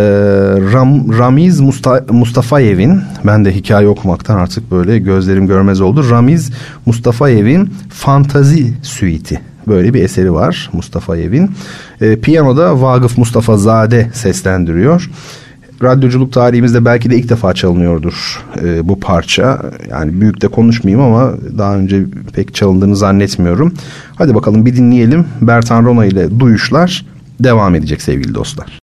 Ram, 0.73 1.17
Ramiz 1.19 1.59
Musta, 1.59 2.05
Mustafayev'in 2.09 3.01
ben 3.23 3.45
de 3.45 3.55
hikaye 3.55 3.87
okumaktan 3.87 4.37
artık 4.37 4.71
böyle 4.71 4.99
gözlerim 4.99 5.47
görmez 5.47 5.81
oldu. 5.81 6.09
Ramiz 6.09 6.51
Mustafayev'in 6.85 7.73
Fantazi 7.89 8.73
Suite'i 8.81 9.54
böyle 9.67 9.93
bir 9.93 10.03
eseri 10.03 10.33
var 10.33 10.69
Mustafayev'in. 10.73 11.51
E, 12.01 12.19
piyanoda 12.19 12.81
Vagıf 12.81 13.17
Mustafa 13.17 13.57
Zade 13.57 14.09
seslendiriyor 14.13 15.09
radyoculuk 15.83 16.33
tarihimizde 16.33 16.85
belki 16.85 17.09
de 17.09 17.17
ilk 17.17 17.29
defa 17.29 17.53
çalınıyordur 17.53 18.43
e, 18.63 18.89
bu 18.89 18.99
parça. 18.99 19.61
Yani 19.89 20.21
büyük 20.21 20.41
de 20.41 20.47
konuşmayayım 20.47 21.05
ama 21.05 21.33
daha 21.57 21.75
önce 21.75 22.05
pek 22.33 22.55
çalındığını 22.55 22.95
zannetmiyorum. 22.95 23.73
Hadi 24.15 24.35
bakalım 24.35 24.65
bir 24.65 24.75
dinleyelim. 24.75 25.25
Bertan 25.41 25.85
Rona 25.85 26.05
ile 26.05 26.39
Duyuşlar 26.39 27.05
devam 27.39 27.75
edecek 27.75 28.01
sevgili 28.01 28.35
dostlar. 28.35 28.84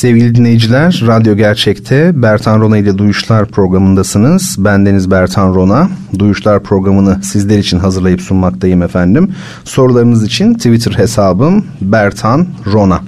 Sevgili 0.00 0.34
dinleyiciler, 0.34 1.02
Radyo 1.06 1.36
Gerçek'te 1.36 2.22
Bertan 2.22 2.60
Rona 2.60 2.78
ile 2.78 2.98
Duyuşlar 2.98 3.46
programındasınız. 3.46 4.56
Ben 4.58 4.86
Deniz 4.86 5.10
Bertan 5.10 5.54
Rona. 5.54 5.88
Duyuşlar 6.18 6.62
programını 6.62 7.22
sizler 7.22 7.58
için 7.58 7.78
hazırlayıp 7.78 8.20
sunmaktayım 8.20 8.82
efendim. 8.82 9.34
Sorularınız 9.64 10.24
için 10.24 10.54
Twitter 10.54 10.92
hesabım 10.92 11.66
Bertan 11.80 12.46
Rona. 12.66 13.00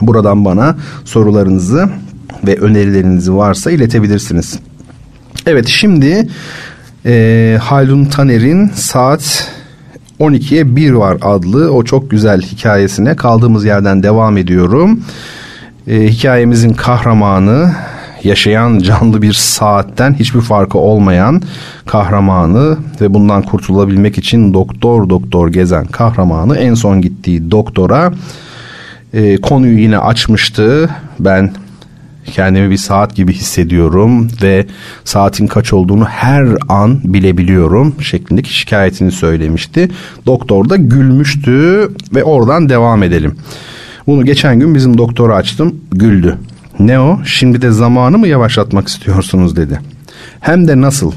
Buradan 0.00 0.44
bana 0.44 0.76
sorularınızı 1.04 1.88
ve 2.46 2.56
önerilerinizi 2.56 3.34
varsa 3.34 3.70
iletebilirsiniz. 3.70 4.58
Evet 5.46 5.66
şimdi 5.66 6.28
e, 7.06 7.58
Haldun 7.62 8.04
Taner'in 8.04 8.68
saat 8.74 9.48
12'ye 10.20 10.76
1 10.76 10.92
var 10.92 11.18
adlı 11.22 11.72
o 11.72 11.84
çok 11.84 12.10
güzel 12.10 12.42
hikayesine 12.42 13.16
kaldığımız 13.16 13.64
yerden 13.64 14.02
devam 14.02 14.36
ediyorum. 14.36 15.00
E, 15.86 16.08
hikayemizin 16.08 16.72
kahramanı 16.72 17.72
yaşayan 18.24 18.78
canlı 18.78 19.22
bir 19.22 19.32
saatten 19.32 20.14
hiçbir 20.14 20.40
farkı 20.40 20.78
olmayan 20.78 21.42
kahramanı 21.86 22.76
ve 23.00 23.14
bundan 23.14 23.42
kurtulabilmek 23.42 24.18
için 24.18 24.54
doktor 24.54 25.08
doktor 25.08 25.48
gezen 25.48 25.84
kahramanı 25.84 26.56
en 26.56 26.74
son 26.74 27.00
gittiği 27.00 27.50
doktora 27.50 28.12
e, 29.14 29.36
konuyu 29.36 29.78
yine 29.78 29.98
açmıştı. 29.98 30.90
Ben 31.20 31.52
kendimi 32.26 32.70
bir 32.70 32.76
saat 32.76 33.14
gibi 33.14 33.32
hissediyorum 33.32 34.28
ve 34.42 34.66
saatin 35.04 35.46
kaç 35.46 35.72
olduğunu 35.72 36.04
her 36.04 36.46
an 36.68 37.00
bilebiliyorum 37.04 37.94
şeklindeki 38.02 38.54
şikayetini 38.54 39.12
söylemişti. 39.12 39.88
Doktor 40.26 40.68
da 40.68 40.76
gülmüştü 40.76 41.88
ve 42.14 42.24
oradan 42.24 42.68
devam 42.68 43.02
edelim. 43.02 43.36
Bunu 44.06 44.24
geçen 44.24 44.60
gün 44.60 44.74
bizim 44.74 44.98
doktora 44.98 45.34
açtım 45.34 45.74
güldü. 45.92 46.38
Ne 46.78 47.00
o 47.00 47.18
şimdi 47.24 47.62
de 47.62 47.70
zamanı 47.70 48.18
mı 48.18 48.28
yavaşlatmak 48.28 48.88
istiyorsunuz 48.88 49.56
dedi. 49.56 49.80
Hem 50.40 50.68
de 50.68 50.80
nasıl 50.80 51.12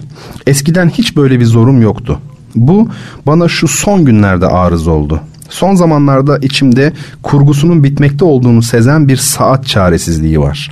eskiden 0.48 0.90
hiç 0.90 1.16
böyle 1.16 1.40
bir 1.40 1.46
zorum 1.46 1.82
yoktu. 1.82 2.20
Bu 2.56 2.90
bana 3.28 3.48
şu 3.48 3.68
son 3.68 4.06
günlerde 4.06 4.48
arız 4.48 4.88
oldu. 4.88 5.22
Son 5.50 5.76
zamanlarda 5.76 6.38
içimde 6.38 6.94
kurgusunun 7.24 7.84
bitmekte 7.84 8.26
olduğunu 8.26 8.62
sezen 8.62 9.08
bir 9.08 9.18
saat 9.18 9.68
çaresizliği 9.68 10.40
var. 10.40 10.72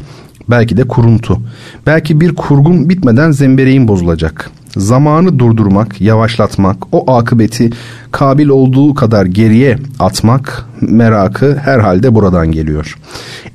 Belki 0.49 0.77
de 0.77 0.87
kuruntu. 0.87 1.41
Belki 1.85 2.21
bir 2.21 2.35
kurgun 2.35 2.89
bitmeden 2.89 3.31
zembereğin 3.31 3.87
bozulacak. 3.87 4.51
Zamanı 4.77 5.39
durdurmak, 5.39 6.01
yavaşlatmak, 6.01 6.77
o 6.91 7.13
akıbeti 7.15 7.69
kabil 8.13 8.47
olduğu 8.47 8.93
kadar 8.93 9.25
geriye 9.25 9.77
atmak 9.99 10.65
merakı 10.81 11.55
herhalde 11.55 12.15
buradan 12.15 12.51
geliyor. 12.51 12.97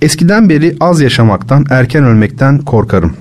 Eskiden 0.02 0.48
beri 0.48 0.76
az 0.80 1.00
yaşamaktan, 1.00 1.66
erken 1.70 2.04
ölmekten 2.04 2.58
korkarım. 2.58 3.12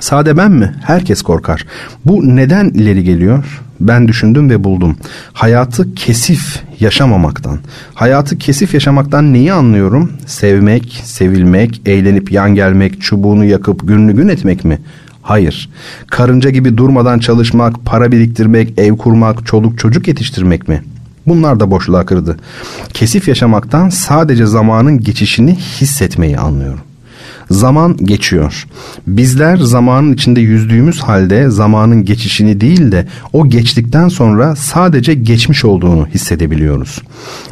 Sade 0.00 0.36
ben 0.36 0.52
mi? 0.52 0.74
Herkes 0.82 1.22
korkar. 1.22 1.66
Bu 2.04 2.36
neden 2.36 2.68
ileri 2.68 3.04
geliyor? 3.04 3.62
Ben 3.80 4.08
düşündüm 4.08 4.50
ve 4.50 4.64
buldum. 4.64 4.96
Hayatı 5.32 5.94
kesif 5.94 6.62
yaşamamaktan. 6.80 7.58
Hayatı 7.94 8.38
kesif 8.38 8.74
yaşamaktan 8.74 9.32
neyi 9.32 9.52
anlıyorum? 9.52 10.12
Sevmek, 10.26 11.02
sevilmek, 11.04 11.82
eğlenip 11.86 12.32
yan 12.32 12.54
gelmek, 12.54 13.02
çubuğunu 13.02 13.44
yakıp 13.44 13.88
günlü 13.88 14.12
gün 14.16 14.28
etmek 14.28 14.64
mi? 14.64 14.78
Hayır. 15.24 15.70
Karınca 16.06 16.50
gibi 16.50 16.76
durmadan 16.76 17.18
çalışmak, 17.18 17.84
para 17.84 18.12
biriktirmek, 18.12 18.78
ev 18.78 18.96
kurmak, 18.96 19.46
çoluk 19.46 19.78
çocuk 19.78 20.08
yetiştirmek 20.08 20.68
mi? 20.68 20.82
Bunlar 21.26 21.60
da 21.60 21.70
boşluğa 21.70 22.06
kırdı. 22.06 22.36
Kesif 22.94 23.28
yaşamaktan 23.28 23.88
sadece 23.88 24.46
zamanın 24.46 25.00
geçişini 25.00 25.56
hissetmeyi 25.56 26.38
anlıyorum. 26.38 26.80
Zaman 27.50 27.96
geçiyor. 27.96 28.66
Bizler 29.06 29.56
zamanın 29.56 30.12
içinde 30.12 30.40
yüzdüğümüz 30.40 31.00
halde 31.00 31.50
zamanın 31.50 32.04
geçişini 32.04 32.60
değil 32.60 32.92
de 32.92 33.06
o 33.32 33.48
geçtikten 33.48 34.08
sonra 34.08 34.56
sadece 34.56 35.14
geçmiş 35.14 35.64
olduğunu 35.64 36.06
hissedebiliyoruz. 36.06 37.02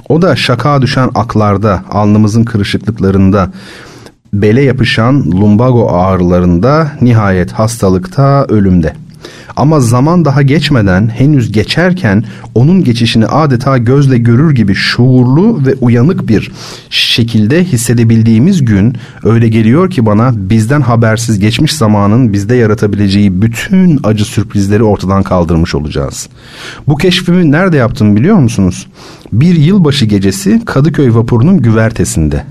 O 0.09 0.23
da 0.23 0.37
şaka 0.37 0.83
düşen 0.83 1.11
aklarda, 1.15 1.85
alnımızın 1.91 2.45
kırışıklıklarında, 2.45 3.53
bele 4.33 4.63
yapışan 4.63 5.31
lumbago 5.31 5.89
ağrılarında, 5.89 6.93
nihayet 7.01 7.53
hastalıkta, 7.53 8.47
ölümde. 8.49 8.93
Ama 9.57 9.81
zaman 9.81 10.25
daha 10.25 10.43
geçmeden 10.43 11.09
henüz 11.09 11.53
geçerken 11.53 12.25
onun 12.55 12.85
geçişini 12.85 13.27
adeta 13.27 13.79
gözle 13.79 14.19
görür 14.19 14.55
gibi 14.55 14.75
şuurlu 14.75 15.67
ve 15.67 15.75
uyanık 15.81 16.29
bir 16.29 16.53
şekilde 16.91 17.65
hissedebildiğimiz 17.65 18.65
gün 18.65 18.97
öyle 19.25 19.49
geliyor 19.49 19.91
ki 19.91 20.07
bana 20.07 20.33
bizden 20.37 20.81
habersiz 20.81 21.39
geçmiş 21.39 21.73
zamanın 21.73 22.33
bizde 22.33 22.55
yaratabileceği 22.55 23.43
bütün 23.43 24.01
acı 24.05 24.25
sürprizleri 24.25 24.83
ortadan 24.83 25.23
kaldırmış 25.23 25.75
olacağız. 25.75 26.29
Bu 26.89 26.97
keşfimi 26.97 27.51
nerede 27.51 27.77
yaptım 27.77 28.17
biliyor 28.17 28.37
musunuz? 28.37 28.87
Bir 29.33 29.57
yılbaşı 29.57 30.05
gecesi 30.05 30.65
Kadıköy 30.65 31.15
vapurunun 31.15 31.63
güvertesinde 31.63 32.45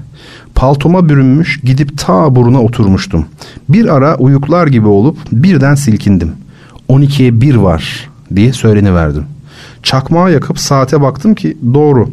paltoma 0.62 1.10
bürünmüş 1.10 1.60
gidip 1.64 1.98
ta 1.98 2.36
buruna 2.36 2.62
oturmuştum. 2.62 3.26
Bir 3.70 3.96
ara 3.96 4.16
uyuklar 4.16 4.68
gibi 4.68 4.88
olup 4.88 5.18
birden 5.32 5.76
silkindim. 5.76 6.32
12'ye 6.90 7.42
1 7.42 7.56
var 7.56 8.10
diye 8.36 8.54
söyleniverdim. 8.54 9.26
Çakmağı 9.84 10.32
yakıp 10.32 10.60
saate 10.60 11.02
baktım 11.02 11.36
ki 11.36 11.58
doğru. 11.74 12.10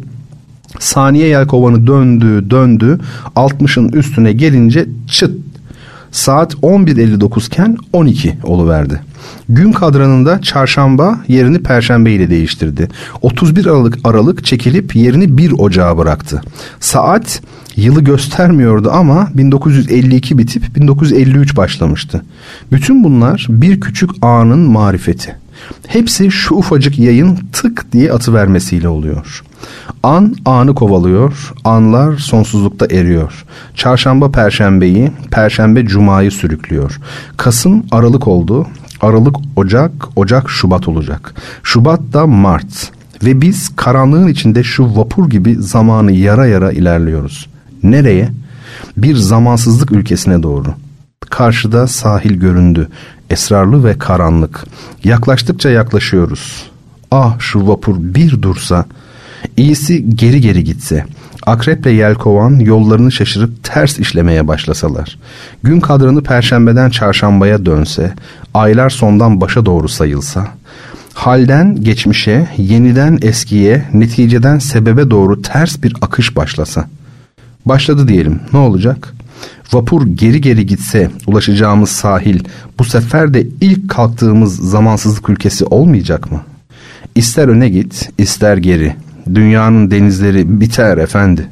Saniye 0.79 1.27
yelkovanı 1.27 1.87
döndü 1.87 2.49
döndü 2.49 2.99
60'ın 3.35 3.89
üstüne 3.89 4.33
gelince 4.33 4.85
çıt 5.07 5.31
Saat 6.11 6.53
11.59 6.53 7.47
iken 7.47 7.77
12 7.93 8.37
oluverdi. 8.43 9.01
Gün 9.49 9.71
kadranında 9.71 10.41
çarşamba 10.41 11.19
yerini 11.27 11.63
perşembe 11.63 12.11
ile 12.11 12.29
değiştirdi. 12.29 12.87
31 13.21 13.65
Aralık 13.65 13.97
Aralık 14.03 14.45
çekilip 14.45 14.95
yerini 14.95 15.37
1 15.37 15.51
Ocağa 15.51 15.97
bıraktı. 15.97 16.41
Saat 16.79 17.41
yılı 17.75 18.01
göstermiyordu 18.01 18.91
ama 18.91 19.29
1952 19.33 20.37
bitip 20.37 20.75
1953 20.75 21.57
başlamıştı. 21.57 22.25
Bütün 22.71 23.03
bunlar 23.03 23.47
bir 23.49 23.81
küçük 23.81 24.09
anın 24.21 24.59
marifeti. 24.59 25.35
Hepsi 25.87 26.31
şu 26.31 26.55
ufacık 26.55 26.99
yayın 26.99 27.39
tık 27.53 27.91
diye 27.91 28.13
atıvermesiyle 28.13 28.87
oluyor. 28.87 29.43
An 30.03 30.35
anı 30.45 30.75
kovalıyor, 30.75 31.53
anlar 31.63 32.17
sonsuzlukta 32.17 32.85
eriyor. 32.85 33.45
Çarşamba 33.75 34.31
perşembeyi, 34.31 35.11
perşembe 35.31 35.85
cumayı 35.85 36.31
sürüklüyor. 36.31 36.99
Kasım 37.37 37.83
Aralık 37.91 38.27
oldu, 38.27 38.67
Aralık 39.01 39.35
Ocak, 39.55 39.91
Ocak 40.15 40.49
Şubat 40.49 40.87
olacak. 40.87 41.33
Şubat 41.63 42.01
da 42.13 42.27
Mart. 42.27 42.91
Ve 43.23 43.41
biz 43.41 43.69
karanlığın 43.75 44.27
içinde 44.27 44.63
şu 44.63 44.95
vapur 44.95 45.29
gibi 45.29 45.55
zamanı 45.55 46.11
yara 46.11 46.47
yara 46.47 46.71
ilerliyoruz. 46.71 47.49
Nereye? 47.83 48.29
Bir 48.97 49.15
zamansızlık 49.15 49.91
ülkesine 49.91 50.43
doğru. 50.43 50.73
Karşıda 51.29 51.87
sahil 51.87 52.33
göründü. 52.33 52.89
Esrarlı 53.29 53.83
ve 53.83 53.97
karanlık. 53.97 54.65
Yaklaştıkça 55.03 55.69
yaklaşıyoruz. 55.69 56.69
Ah 57.11 57.39
şu 57.39 57.67
vapur 57.67 57.95
bir 57.99 58.41
dursa, 58.41 58.85
iyisi 59.57 60.15
geri 60.15 60.41
geri 60.41 60.63
gitse, 60.63 61.05
akreple 61.45 61.91
yelkovan 61.91 62.59
yollarını 62.59 63.11
şaşırıp 63.11 63.63
ters 63.63 63.99
işlemeye 63.99 64.47
başlasalar, 64.47 65.19
gün 65.63 65.79
kadranı 65.79 66.23
perşembeden 66.23 66.89
çarşambaya 66.89 67.65
dönse, 67.65 68.13
aylar 68.53 68.89
sondan 68.89 69.41
başa 69.41 69.65
doğru 69.65 69.89
sayılsa, 69.89 70.47
halden 71.13 71.75
geçmişe, 71.75 72.47
yeniden 72.57 73.19
eskiye, 73.21 73.85
neticeden 73.93 74.59
sebebe 74.59 75.11
doğru 75.11 75.41
ters 75.41 75.83
bir 75.83 75.95
akış 76.01 76.35
başlasa. 76.35 76.85
Başladı 77.65 78.07
diyelim, 78.07 78.39
ne 78.53 78.59
olacak?'' 78.59 79.19
Vapur 79.73 80.07
geri 80.07 80.41
geri 80.41 80.65
gitse 80.65 81.11
ulaşacağımız 81.27 81.89
sahil 81.89 82.39
bu 82.79 82.83
sefer 82.83 83.33
de 83.33 83.47
ilk 83.61 83.89
kalktığımız 83.89 84.69
zamansızlık 84.69 85.29
ülkesi 85.29 85.65
olmayacak 85.65 86.31
mı? 86.31 86.41
İster 87.15 87.47
öne 87.47 87.69
git, 87.69 88.09
ister 88.17 88.57
geri. 88.57 88.95
Dünyanın 89.35 89.91
denizleri 89.91 90.61
biter 90.61 90.97
efendi. 90.97 91.47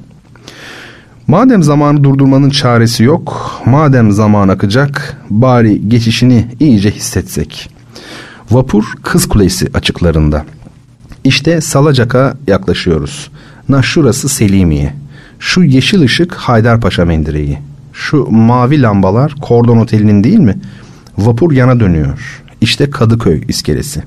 Madem 1.28 1.64
zamanı 1.64 2.04
durdurmanın 2.04 2.50
çaresi 2.50 3.04
yok, 3.04 3.62
madem 3.66 4.12
zaman 4.12 4.48
akacak, 4.48 5.22
bari 5.30 5.90
geçişini 5.90 6.48
iyice 6.60 6.92
hissetsek. 6.92 7.70
Vapur 8.52 8.86
Kız 9.04 9.30
Kulesi 9.30 9.68
açıklarında. 9.74 10.46
İşte 11.24 11.62
Salacak'a 11.62 12.38
yaklaşıyoruz. 12.48 13.32
Na 13.70 13.82
şurası 13.82 14.30
Selimiye. 14.30 14.94
Şu 15.40 15.64
yeşil 15.64 16.02
ışık 16.02 16.34
Haydarpaşa 16.34 17.06
mendireği. 17.06 17.60
Şu 17.94 18.28
mavi 18.32 18.82
lambalar 18.82 19.36
Kordon 19.42 19.78
Oteli'nin 19.78 20.24
değil 20.24 20.40
mi? 20.40 20.58
Vapur 21.18 21.52
yana 21.52 21.80
dönüyor. 21.80 22.44
İşte 22.62 22.90
Kadıköy 22.90 23.42
iskelesi. 23.48 24.04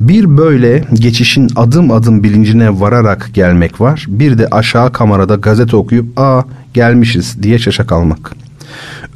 Bir 0.00 0.36
böyle 0.38 0.84
geçişin 0.94 1.48
adım 1.56 1.90
adım 1.90 2.22
bilincine 2.22 2.80
vararak 2.80 3.30
gelmek 3.34 3.80
var. 3.80 4.04
Bir 4.08 4.38
de 4.38 4.46
aşağı 4.50 4.92
kamerada 4.92 5.34
gazete 5.34 5.76
okuyup 5.76 6.20
aa 6.20 6.42
gelmişiz 6.74 7.42
diye 7.42 7.58
şaşa 7.58 7.86
kalmak. 7.86 8.32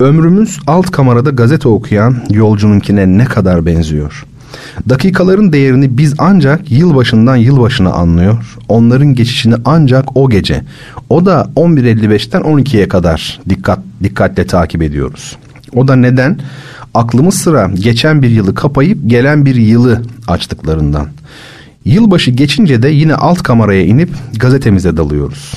Ömrümüz 0.00 0.58
alt 0.66 0.90
kamerada 0.90 1.30
gazete 1.30 1.68
okuyan 1.68 2.16
yolcununkine 2.30 3.18
ne 3.18 3.24
kadar 3.24 3.66
benziyor. 3.66 4.26
Dakikaların 4.88 5.52
değerini 5.52 5.98
biz 5.98 6.14
ancak 6.18 6.70
yılbaşından 6.70 7.36
yılbaşına 7.36 7.92
anlıyor. 7.92 8.56
Onların 8.68 9.14
geçişini 9.14 9.54
ancak 9.64 10.16
o 10.16 10.30
gece. 10.30 10.62
O 11.08 11.26
da 11.26 11.50
11.55'ten 11.56 12.42
12'ye 12.42 12.88
kadar 12.88 13.40
dikkat 13.48 13.78
dikkatle 14.02 14.46
takip 14.46 14.82
ediyoruz. 14.82 15.36
O 15.74 15.88
da 15.88 15.96
neden? 15.96 16.38
Aklımız 16.94 17.34
sıra 17.34 17.70
geçen 17.74 18.22
bir 18.22 18.30
yılı 18.30 18.54
kapayıp 18.54 18.98
gelen 19.06 19.46
bir 19.46 19.54
yılı 19.54 20.02
açtıklarından. 20.28 21.08
Yılbaşı 21.84 22.30
geçince 22.30 22.82
de 22.82 22.88
yine 22.88 23.14
alt 23.14 23.42
kameraya 23.42 23.84
inip 23.84 24.10
gazetemize 24.36 24.96
dalıyoruz. 24.96 25.54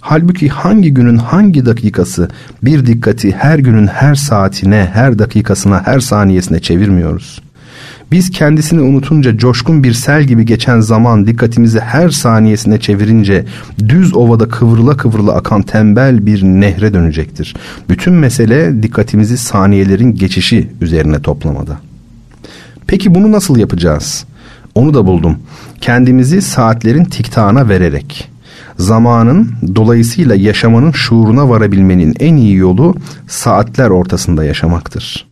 Halbuki 0.00 0.48
hangi 0.48 0.94
günün 0.94 1.16
hangi 1.16 1.66
dakikası 1.66 2.28
bir 2.62 2.86
dikkati 2.86 3.32
her 3.32 3.58
günün 3.58 3.86
her 3.86 4.14
saatine, 4.14 4.90
her 4.92 5.18
dakikasına, 5.18 5.86
her 5.86 6.00
saniyesine 6.00 6.60
çevirmiyoruz. 6.60 7.40
Biz 8.12 8.30
kendisini 8.30 8.80
unutunca 8.80 9.38
coşkun 9.38 9.84
bir 9.84 9.92
sel 9.92 10.24
gibi 10.24 10.46
geçen 10.46 10.80
zaman 10.80 11.26
dikkatimizi 11.26 11.80
her 11.80 12.10
saniyesine 12.10 12.80
çevirince 12.80 13.44
düz 13.88 14.14
ovada 14.14 14.48
kıvrıla 14.48 14.96
kıvrıla 14.96 15.32
akan 15.32 15.62
tembel 15.62 16.26
bir 16.26 16.42
nehre 16.42 16.94
dönecektir. 16.94 17.56
Bütün 17.88 18.14
mesele 18.14 18.82
dikkatimizi 18.82 19.38
saniyelerin 19.38 20.14
geçişi 20.14 20.70
üzerine 20.80 21.22
toplamada. 21.22 21.78
Peki 22.86 23.14
bunu 23.14 23.32
nasıl 23.32 23.56
yapacağız? 23.56 24.24
Onu 24.74 24.94
da 24.94 25.06
buldum. 25.06 25.36
Kendimizi 25.80 26.42
saatlerin 26.42 27.04
tiktağına 27.04 27.68
vererek. 27.68 28.30
Zamanın 28.78 29.52
dolayısıyla 29.74 30.34
yaşamanın 30.34 30.92
şuuruna 30.92 31.48
varabilmenin 31.48 32.14
en 32.20 32.36
iyi 32.36 32.56
yolu 32.56 32.94
saatler 33.26 33.90
ortasında 33.90 34.44
yaşamaktır. 34.44 35.26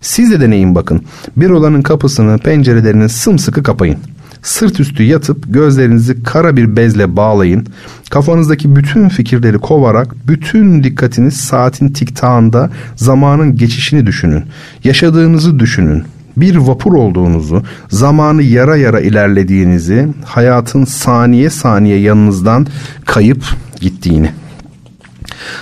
Siz 0.00 0.30
de 0.30 0.40
deneyin 0.40 0.74
bakın. 0.74 1.02
Bir 1.36 1.50
odanın 1.50 1.82
kapısını, 1.82 2.38
pencerelerini 2.38 3.08
sımsıkı 3.08 3.62
kapayın. 3.62 3.98
Sırt 4.42 4.80
üstü 4.80 5.02
yatıp 5.02 5.44
gözlerinizi 5.54 6.22
kara 6.22 6.56
bir 6.56 6.76
bezle 6.76 7.16
bağlayın. 7.16 7.66
Kafanızdaki 8.10 8.76
bütün 8.76 9.08
fikirleri 9.08 9.58
kovarak 9.58 10.14
bütün 10.28 10.84
dikkatiniz 10.84 11.36
saatin 11.36 11.88
tiktağında 11.88 12.70
zamanın 12.96 13.56
geçişini 13.56 14.06
düşünün. 14.06 14.44
Yaşadığınızı 14.84 15.58
düşünün 15.58 16.04
bir 16.36 16.56
vapur 16.56 16.92
olduğunuzu, 16.92 17.62
zamanı 17.88 18.42
yara 18.42 18.76
yara 18.76 19.00
ilerlediğinizi, 19.00 20.08
hayatın 20.24 20.84
saniye 20.84 21.50
saniye 21.50 21.98
yanınızdan 21.98 22.66
kayıp 23.04 23.44
gittiğini. 23.80 24.30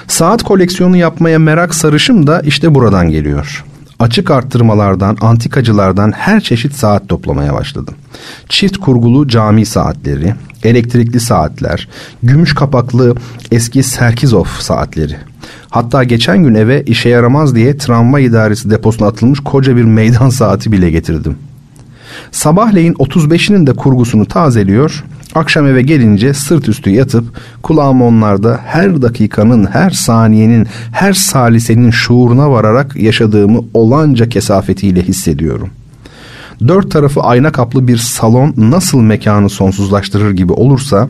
Saat 0.09 0.43
koleksiyonu 0.43 0.97
yapmaya 0.97 1.39
merak 1.39 1.75
sarışım 1.75 2.27
da 2.27 2.41
işte 2.41 2.75
buradan 2.75 3.11
geliyor. 3.11 3.65
Açık 3.99 4.31
arttırmalardan, 4.31 5.17
antikacılardan 5.21 6.13
her 6.13 6.41
çeşit 6.41 6.75
saat 6.75 7.09
toplamaya 7.09 7.55
başladım. 7.55 7.95
Çift 8.49 8.79
kurgulu 8.79 9.29
cami 9.29 9.67
saatleri, 9.67 10.35
elektrikli 10.65 11.21
saatler, 11.21 11.89
gümüş 12.23 12.55
kapaklı 12.55 13.15
eski 13.53 13.83
Serkizov 13.83 14.45
saatleri. 14.59 15.17
Hatta 15.71 16.05
geçen 16.05 16.39
gün 16.45 16.55
eve 16.55 16.83
işe 16.83 17.09
yaramaz 17.09 17.55
diye 17.55 17.77
tramvay 17.77 18.25
idaresi 18.25 18.71
deposuna 18.71 19.09
atılmış 19.09 19.41
koca 19.41 19.77
bir 19.77 19.85
meydan 19.85 20.29
saati 20.31 20.73
bile 20.73 20.91
getirdim. 20.91 21.39
Sabahleyin 22.33 22.95
35'inin 22.95 23.67
de 23.67 23.73
kurgusunu 23.73 24.27
tazeliyor, 24.27 25.05
akşam 25.35 25.67
eve 25.67 25.83
gelince 25.83 26.35
sırt 26.35 26.69
üstü 26.69 26.91
yatıp 26.91 27.25
kulağım 27.63 28.03
onlarda 28.03 28.61
her 28.65 29.03
dakikanın, 29.03 29.67
her 29.67 29.91
saniyenin, 29.91 30.67
her 30.93 31.13
salisenin 31.13 31.91
şuuruna 31.91 32.51
vararak 32.51 32.97
yaşadığımı 32.97 33.61
olanca 33.75 34.29
kesafetiyle 34.29 35.03
hissediyorum.'' 35.03 35.85
dört 36.69 36.91
tarafı 36.91 37.21
ayna 37.21 37.53
kaplı 37.53 37.89
bir 37.89 37.97
salon 37.97 38.55
nasıl 38.57 39.01
mekanı 39.01 39.51
sonsuzlaştırır 39.51 40.31
gibi 40.31 40.53
olursa 40.53 41.09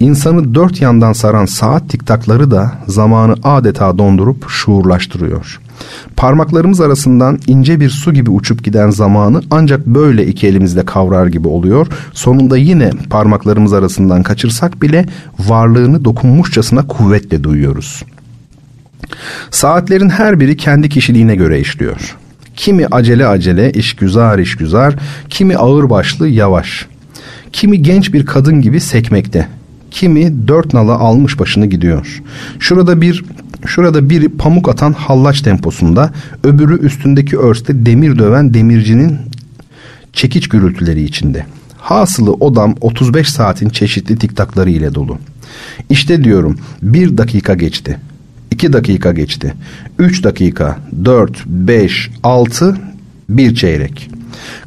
insanı 0.00 0.54
dört 0.54 0.80
yandan 0.80 1.12
saran 1.12 1.46
saat 1.46 1.88
tiktakları 1.88 2.50
da 2.50 2.72
zamanı 2.86 3.34
adeta 3.42 3.98
dondurup 3.98 4.48
şuurlaştırıyor. 4.48 5.60
Parmaklarımız 6.16 6.80
arasından 6.80 7.38
ince 7.46 7.80
bir 7.80 7.90
su 7.90 8.12
gibi 8.12 8.30
uçup 8.30 8.64
giden 8.64 8.90
zamanı 8.90 9.42
ancak 9.50 9.86
böyle 9.86 10.26
iki 10.26 10.46
elimizle 10.46 10.84
kavrar 10.84 11.26
gibi 11.26 11.48
oluyor. 11.48 11.86
Sonunda 12.12 12.56
yine 12.56 12.90
parmaklarımız 13.10 13.72
arasından 13.72 14.22
kaçırsak 14.22 14.82
bile 14.82 15.06
varlığını 15.38 16.04
dokunmuşçasına 16.04 16.86
kuvvetle 16.86 17.44
duyuyoruz. 17.44 18.02
Saatlerin 19.50 20.08
her 20.08 20.40
biri 20.40 20.56
kendi 20.56 20.88
kişiliğine 20.88 21.36
göre 21.36 21.60
işliyor. 21.60 22.16
Kimi 22.56 22.86
acele 22.86 23.26
acele, 23.26 23.72
işgüzar 23.72 24.38
işgüzar, 24.38 24.94
kimi 25.30 25.56
ağır 25.56 25.90
başlı 25.90 26.28
yavaş. 26.28 26.86
Kimi 27.52 27.82
genç 27.82 28.12
bir 28.12 28.26
kadın 28.26 28.60
gibi 28.60 28.80
sekmekte. 28.80 29.48
Kimi 29.94 30.48
dört 30.48 30.74
nala 30.74 30.98
almış 30.98 31.38
başını 31.38 31.66
gidiyor. 31.66 32.22
Şurada 32.58 33.00
bir 33.00 33.24
Şurada 33.66 34.10
biri 34.10 34.28
pamuk 34.28 34.68
atan 34.68 34.92
hallaç 34.92 35.40
temposunda, 35.40 36.12
öbürü 36.44 36.86
üstündeki 36.86 37.38
örste 37.38 37.86
demir 37.86 38.18
döven 38.18 38.54
demircinin 38.54 39.18
çekiç 40.12 40.48
gürültüleri 40.48 41.02
içinde. 41.02 41.46
Hasılı 41.78 42.32
odam 42.32 42.74
35 42.80 43.28
saatin 43.28 43.68
çeşitli 43.68 44.18
tiktakları 44.18 44.70
ile 44.70 44.94
dolu. 44.94 45.18
İşte 45.90 46.24
diyorum 46.24 46.58
bir 46.82 47.18
dakika 47.18 47.54
geçti. 47.54 47.98
2 48.50 48.72
dakika 48.72 49.12
geçti. 49.12 49.54
3 49.98 50.24
dakika, 50.24 50.78
4, 51.04 51.46
5, 51.46 52.10
6, 52.22 52.76
bir 53.28 53.54
çeyrek. 53.54 54.10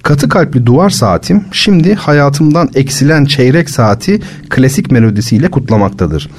Katı 0.03 0.29
kalpli 0.29 0.65
duvar 0.65 0.89
saatim 0.89 1.45
şimdi 1.51 1.95
hayatımdan 1.95 2.69
eksilen 2.75 3.25
çeyrek 3.25 3.69
saati 3.69 4.19
klasik 4.49 4.91
melodisiyle 4.91 5.51
kutlamaktadır. 5.51 6.29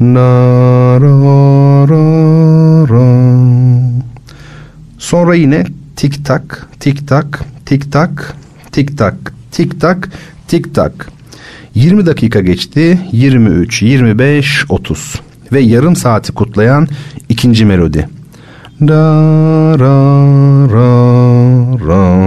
Na, 0.00 0.20
ra, 1.00 1.88
ra, 1.88 2.88
ra. 2.88 3.34
Sonra 4.98 5.34
yine 5.34 5.64
tik 5.96 6.24
tak, 6.24 6.68
tik 6.80 7.08
tak, 7.08 7.44
tik 7.66 7.92
tak, 7.92 8.34
tik 8.72 8.98
tak, 8.98 9.14
tik 9.52 9.80
tak, 9.80 10.08
tik 10.48 10.74
tak. 10.74 11.08
20 11.74 12.06
dakika 12.06 12.40
geçti, 12.40 12.98
23, 13.12 13.82
25, 13.82 14.64
30 14.68 15.20
ve 15.52 15.60
yarım 15.60 15.96
saati 15.96 16.32
kutlayan 16.32 16.88
ikinci 17.28 17.64
melodi. 17.64 18.08
Da 18.80 19.76
ra 19.78 20.68
ra 20.72 20.88
ra. 21.86 22.24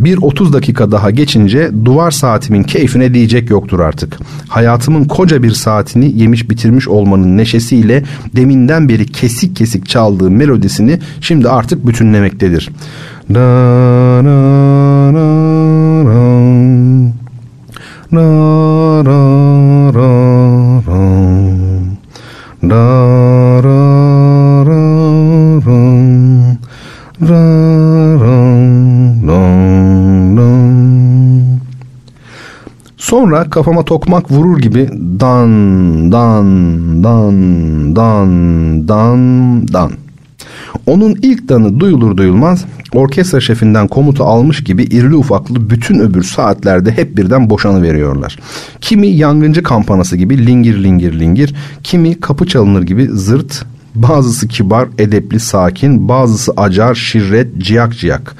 Bir 0.00 0.18
30 0.22 0.52
dakika 0.52 0.92
daha 0.92 1.10
geçince 1.10 1.70
duvar 1.84 2.10
saatimin 2.10 2.62
keyfine 2.62 3.14
diyecek 3.14 3.50
yoktur 3.50 3.80
artık. 3.80 4.18
Hayatımın 4.48 5.04
koca 5.04 5.42
bir 5.42 5.50
saatini 5.50 6.18
yemiş 6.18 6.50
bitirmiş 6.50 6.88
olmanın 6.88 7.36
neşesiyle 7.36 8.04
deminden 8.36 8.88
beri 8.88 9.06
kesik 9.06 9.56
kesik 9.56 9.88
çaldığı 9.88 10.30
melodisini 10.30 10.98
şimdi 11.20 11.48
artık 11.48 11.86
bütünlemektedir. 11.86 12.70
Da, 13.34 13.40
ra, 14.24 15.12
ra, 15.12 16.04
ra. 16.04 16.28
Ra 18.12 19.04
ra 19.04 19.92
ra 19.92 20.10
ra 20.86 21.18
ra 22.62 23.62
ra 23.62 24.27
Sonra 32.96 33.50
kafama 33.50 33.84
tokmak 33.84 34.30
vurur 34.30 34.58
gibi 34.58 34.88
dan 35.20 36.12
dan 36.12 37.04
dan 37.04 37.96
dan 37.96 38.88
dan 38.88 39.68
dan. 39.68 39.92
Onun 40.86 41.16
ilk 41.22 41.48
danı 41.48 41.80
duyulur 41.80 42.16
duyulmaz 42.16 42.64
orkestra 42.94 43.40
şefinden 43.40 43.88
komuta 43.88 44.24
almış 44.24 44.64
gibi 44.64 44.82
irili 44.82 45.16
ufaklı 45.16 45.70
bütün 45.70 45.98
öbür 45.98 46.22
saatlerde 46.22 46.92
hep 46.92 47.16
birden 47.16 47.50
boşanı 47.50 47.82
veriyorlar. 47.82 48.38
Kimi 48.80 49.06
yangıncı 49.06 49.62
kampanası 49.62 50.16
gibi 50.16 50.46
lingir 50.46 50.82
lingir 50.82 51.20
lingir, 51.20 51.54
kimi 51.82 52.20
kapı 52.20 52.46
çalınır 52.46 52.82
gibi 52.82 53.08
zırt, 53.12 53.64
bazısı 54.02 54.48
kibar, 54.48 54.88
edepli, 54.98 55.40
sakin, 55.40 56.08
bazısı 56.08 56.52
acar, 56.56 56.94
şirret, 56.94 57.58
ciyak 57.58 57.98
ciyak. 57.98 58.34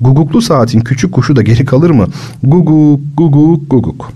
Guguklu 0.00 0.42
saatin 0.42 0.80
küçük 0.80 1.12
kuşu 1.12 1.36
da 1.36 1.42
geri 1.42 1.64
kalır 1.64 1.90
mı? 1.90 2.06
Guguk, 2.42 3.00
guguk, 3.16 3.70
guguk. 3.70 4.12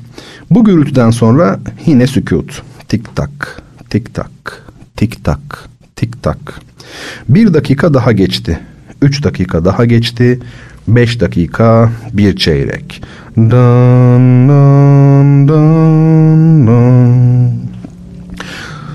Bu 0.50 0.64
gürültüden 0.64 1.10
sonra 1.10 1.60
yine 1.86 2.06
sükut. 2.06 2.62
Tik 2.88 3.16
tak, 3.16 3.62
tik 3.90 4.14
tak, 4.14 4.62
tik 4.96 5.24
tak, 5.24 5.68
tik 5.96 6.22
tak. 6.22 6.60
Bir 7.28 7.54
dakika 7.54 7.94
daha 7.94 8.12
geçti. 8.12 8.60
Üç 9.02 9.24
dakika 9.24 9.64
daha 9.64 9.84
geçti. 9.84 10.40
Beş 10.88 11.20
dakika 11.20 11.92
bir 12.12 12.36
çeyrek. 12.36 13.02
Dan, 13.36 14.48
dan, 14.48 15.48
dan, 15.48 16.66
dan. 16.66 17.50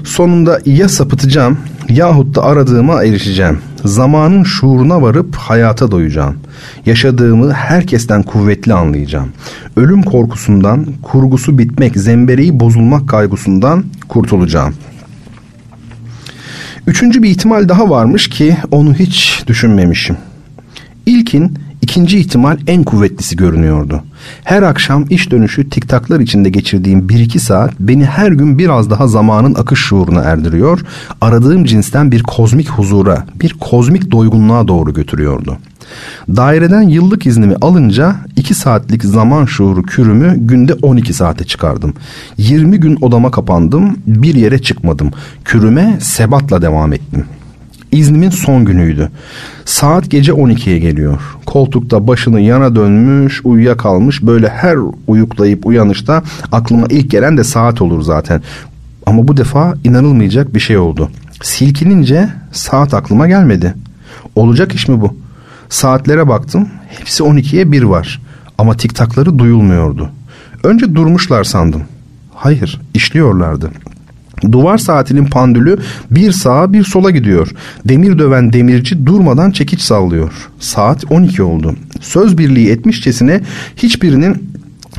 Sonunda 0.04 0.60
ya 0.66 0.89
sapıtacağım 0.89 1.58
yahut 1.92 2.36
da 2.36 2.44
aradığıma 2.44 3.04
erişeceğim. 3.04 3.60
Zamanın 3.86 4.44
şuuruna 4.44 5.02
varıp 5.02 5.36
hayata 5.36 5.92
doyacağım. 5.92 6.36
Yaşadığımı 6.86 7.52
herkesten 7.54 8.24
kuvvetli 8.24 8.74
anlayacağım. 8.74 9.30
Ölüm 9.76 10.04
korkusundan, 10.04 10.86
kurgusu 11.04 11.58
bitmek, 11.58 11.98
zembereği 11.98 12.60
bozulmak 12.60 13.10
kaygısundan 13.10 13.84
kurtulacağım. 14.08 14.74
Üçüncü 16.88 17.24
bir 17.24 17.30
ihtimal 17.30 17.70
daha 17.70 17.89
varmış 17.89 18.30
ki 18.30 18.58
onu 18.72 18.94
hiç 18.94 19.44
düşünmemişim. 19.48 20.18
İlkin 21.06 21.58
ikinci 21.82 22.19
ihtimal 22.19 22.57
en 22.67 22.84
kuvvetlisi 22.84 23.36
görünüyordu. 23.36 24.03
Her 24.43 24.63
akşam 24.63 25.05
iş 25.09 25.32
dönüşü 25.32 25.69
tiktaklar 25.69 26.19
içinde 26.19 26.49
geçirdiğim 26.49 27.09
bir 27.09 27.19
iki 27.19 27.39
saat 27.39 27.73
beni 27.79 28.05
her 28.05 28.32
gün 28.32 28.57
biraz 28.57 28.89
daha 28.89 29.07
zamanın 29.07 29.55
akış 29.55 29.79
şuuruna 29.79 30.21
erdiriyor, 30.21 30.82
aradığım 31.21 31.65
cinsten 31.65 32.11
bir 32.11 32.23
kozmik 32.23 32.69
huzura, 32.69 33.25
bir 33.41 33.53
kozmik 33.53 34.11
doygunluğa 34.11 34.67
doğru 34.67 34.93
götürüyordu. 34.93 35.57
Daireden 36.29 36.82
yıllık 36.82 37.25
iznimi 37.25 37.55
alınca 37.61 38.15
2 38.36 38.53
saatlik 38.55 39.03
zaman 39.03 39.45
şuuru 39.45 39.84
kürümü 39.84 40.36
günde 40.37 40.74
12 40.74 41.13
saate 41.13 41.43
çıkardım. 41.43 41.93
20 42.37 42.79
gün 42.79 42.97
odama 43.01 43.32
kapandım, 43.32 43.97
bir 44.08 44.36
yere 44.36 44.62
çıkmadım. 44.62 45.12
Kürüme 45.45 45.97
sebatla 46.01 46.62
devam 46.62 46.93
ettim.'' 46.93 47.41
İznimin 47.92 48.30
son 48.30 48.66
günüydü. 48.66 49.09
Saat 49.66 50.09
gece 50.09 50.32
12'ye 50.32 50.80
geliyor. 50.80 51.20
Koltukta 51.46 52.08
başını 52.08 52.42
yana 52.42 52.76
dönmüş, 52.76 53.42
uyuyakalmış. 53.43 54.22
Böyle 54.22 54.50
her 54.50 54.78
uyuklayıp 55.08 55.66
uyanışta 55.66 56.24
aklıma 56.51 56.88
ilk 56.89 57.12
gelen 57.12 57.38
de 57.38 57.43
saat 57.43 57.82
olur 57.82 58.01
zaten. 58.01 58.42
Ama 59.05 59.28
bu 59.28 59.38
defa 59.38 59.74
inanılmayacak 59.84 60.55
bir 60.55 60.59
şey 60.59 60.78
oldu. 60.78 61.12
Silkinince 61.43 62.30
saat 62.51 62.93
aklıma 62.93 63.28
gelmedi. 63.28 63.74
Olacak 64.36 64.76
iş 64.76 64.88
mi 64.88 65.01
bu? 65.01 65.18
Saatlere 65.70 66.28
baktım. 66.28 66.68
Hepsi 66.88 67.24
12'ye 67.24 67.72
bir 67.72 67.84
var. 67.84 68.22
Ama 68.58 68.78
tiktakları 68.78 69.39
duyulmuyordu. 69.39 70.09
Önce 70.63 70.96
durmuşlar 70.96 71.43
sandım. 71.43 71.84
Hayır, 72.36 72.82
işliyorlardı. 72.93 73.72
Duvar 74.51 74.78
saatinin 74.78 75.26
pandülü 75.26 75.78
bir 76.12 76.32
sağa 76.32 76.74
bir 76.74 76.84
sola 76.84 77.12
gidiyor. 77.12 77.51
Demir 77.86 78.20
döven 78.20 78.54
demirci 78.54 79.05
durmadan 79.05 79.51
çekiç 79.51 79.82
sallıyor. 79.82 80.32
Saat 80.59 81.12
12 81.12 81.43
oldu. 81.43 81.76
Söz 82.01 82.38
birliği 82.38 82.70
etmişçesine 82.70 83.42
hiçbirinin 83.78 84.50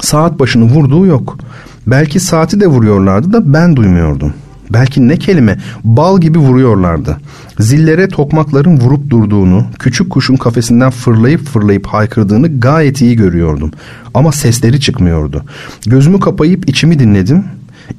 saat 0.01 0.39
başını 0.39 0.65
vurduğu 0.65 1.07
yok. 1.07 1.39
Belki 1.87 2.21
saati 2.21 2.61
de 2.61 2.67
vuruyorlardı 2.67 3.33
da 3.33 3.53
ben 3.53 3.77
duymuyordum. 3.77 4.35
Belki 4.73 5.09
ne 5.09 5.17
kelime 5.17 5.59
bal 5.85 6.21
gibi 6.21 6.39
vuruyorlardı. 6.39 7.17
Zillere 7.59 8.09
tokmakların 8.09 8.81
vurup 8.81 9.11
durduğunu, 9.11 9.65
küçük 9.79 10.11
kuşun 10.11 10.37
kafesinden 10.37 10.91
fırlayıp 10.91 11.41
fırlayıp 11.41 11.87
haykırdığını 11.87 12.61
gayet 12.61 13.01
iyi 13.01 13.17
görüyordum. 13.17 13.71
Ama 14.15 14.33
sesleri 14.33 14.81
çıkmıyordu. 14.81 15.45
Gözümü 15.87 16.21
kapayıp 16.21 16.69
içimi 16.69 16.99
dinledim. 16.99 17.45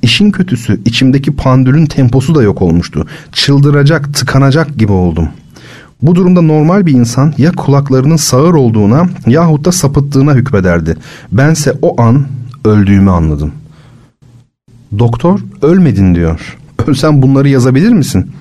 İşin 0.01 0.31
kötüsü 0.31 0.81
içimdeki 0.85 1.35
pandülün 1.35 1.85
temposu 1.85 2.35
da 2.35 2.43
yok 2.43 2.61
olmuştu. 2.61 3.07
Çıldıracak, 3.31 4.13
tıkanacak 4.13 4.77
gibi 4.77 4.91
oldum. 4.91 5.29
Bu 6.01 6.15
durumda 6.15 6.41
normal 6.41 6.85
bir 6.85 6.91
insan 6.91 7.33
ya 7.37 7.51
kulaklarının 7.51 8.15
sağır 8.15 8.53
olduğuna 8.53 9.09
yahut 9.27 9.65
da 9.65 9.71
sapıttığına 9.71 10.33
hükmederdi. 10.33 10.95
Bense 11.31 11.73
o 11.81 12.01
an 12.01 12.25
öldüğümü 12.65 13.11
anladım. 13.11 13.51
Doktor 14.99 15.39
ölmedin 15.61 16.15
diyor. 16.15 16.57
Ölsen 16.87 17.21
bunları 17.21 17.49
yazabilir 17.49 17.91
misin? 17.91 18.31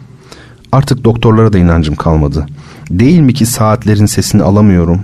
Artık 0.73 1.05
doktorlara 1.05 1.53
da 1.53 1.59
inancım 1.59 1.95
kalmadı. 1.95 2.47
Değil 2.91 3.20
mi 3.20 3.35
ki 3.35 3.47
saatlerin 3.47 4.07
sesini 4.07 4.43
alamıyorum? 4.43 5.03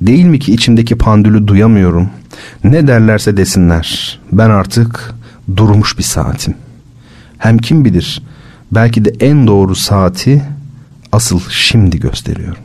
Değil 0.00 0.24
mi 0.24 0.38
ki 0.38 0.52
içimdeki 0.52 0.98
pandülü 0.98 1.48
duyamıyorum? 1.48 2.10
Ne 2.64 2.86
derlerse 2.86 3.36
desinler. 3.36 4.18
Ben 4.32 4.50
artık 4.50 5.14
durmuş 5.56 5.98
bir 5.98 6.02
saatim. 6.02 6.54
Hem 7.38 7.58
kim 7.58 7.84
bilir 7.84 8.22
belki 8.72 9.04
de 9.04 9.12
en 9.20 9.46
doğru 9.46 9.74
saati 9.74 10.42
asıl 11.12 11.40
şimdi 11.50 12.00
gösteriyorum. 12.00 12.62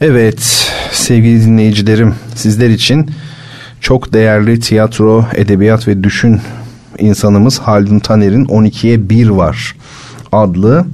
Evet 0.00 0.70
sevgili 0.92 1.44
dinleyicilerim 1.44 2.14
sizler 2.34 2.70
için 2.70 3.10
çok 3.80 4.12
değerli 4.12 4.60
tiyatro, 4.60 5.26
edebiyat 5.34 5.88
ve 5.88 6.04
düşün 6.04 6.40
insanımız 6.98 7.58
Haldun 7.58 7.98
Taner'in 7.98 8.44
12'ye 8.44 9.08
1 9.08 9.28
var 9.28 9.76
adlı 10.32 10.86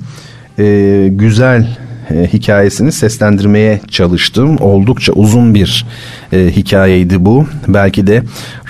e, 0.59 1.09
güzel 1.13 1.79
e, 2.11 2.27
hikayesini 2.33 2.93
seslendirmeye 2.93 3.81
çalıştım. 3.91 4.57
Oldukça 4.61 5.13
uzun 5.13 5.55
bir 5.55 5.87
e, 6.33 6.57
hikayeydi 6.57 7.25
bu. 7.25 7.47
Belki 7.69 8.07
de 8.07 8.23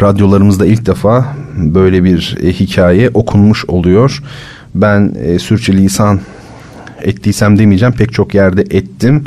radyolarımızda 0.02 0.66
ilk 0.66 0.86
defa 0.86 1.36
böyle 1.56 2.04
bir 2.04 2.36
e, 2.42 2.52
hikaye 2.52 3.10
okunmuş 3.14 3.64
oluyor. 3.64 4.22
Ben 4.74 5.14
e, 5.24 5.38
sürçülisan 5.38 6.20
ettiysem 7.02 7.58
demeyeceğim 7.58 7.94
pek 7.94 8.12
çok 8.12 8.34
yerde 8.34 8.62
ettim. 8.62 9.24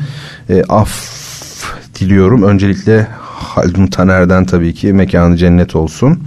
E, 0.49 0.63
af 0.69 1.21
diliyorum. 1.99 2.43
Öncelikle 2.43 3.07
Haldun 3.25 3.88
Taner'den 3.88 4.45
tabii 4.45 4.73
ki 4.73 4.93
mekanı 4.93 5.38
cennet 5.38 5.75
olsun. 5.75 6.23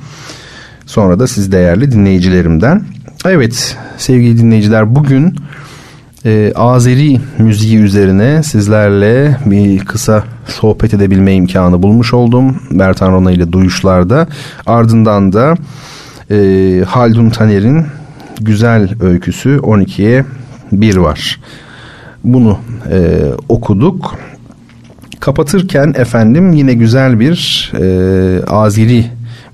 Sonra 0.87 1.19
da 1.19 1.27
siz 1.27 1.53
değerli 1.53 1.93
dinleyicilerimden. 1.93 2.85
Evet 3.25 3.77
sevgili 3.99 4.39
dinleyiciler 4.39 4.95
bugün 4.95 5.37
e, 6.25 6.53
Azeri 6.55 7.21
müziği 7.39 7.79
üzerine 7.79 8.43
sizlerle 8.43 9.37
bir 9.47 9.85
kısa 9.85 10.25
sohbet 10.47 10.95
edebilme 10.95 11.35
imkanı 11.35 11.83
bulmuş 11.83 12.15
oldum. 12.15 12.57
Bertan 12.71 13.13
Rona 13.13 13.33
ile 13.33 13.53
Duyuşlar'da. 13.53 14.27
Ardından 14.67 15.33
da 15.33 15.55
e, 16.31 16.37
Haldun 16.87 17.31
Taner'in 17.31 17.87
güzel 18.41 18.95
öyküsü 19.01 19.57
12'ye 19.57 20.25
1 20.73 20.97
var. 20.97 21.41
Bunu 22.25 22.59
e, 22.91 23.21
okuduk. 23.49 24.15
Kapatırken 25.21 25.95
efendim 25.97 26.53
yine 26.53 26.75
güzel 26.75 27.21
bir 27.21 27.73
e, 27.81 28.45
Azeri 28.45 29.05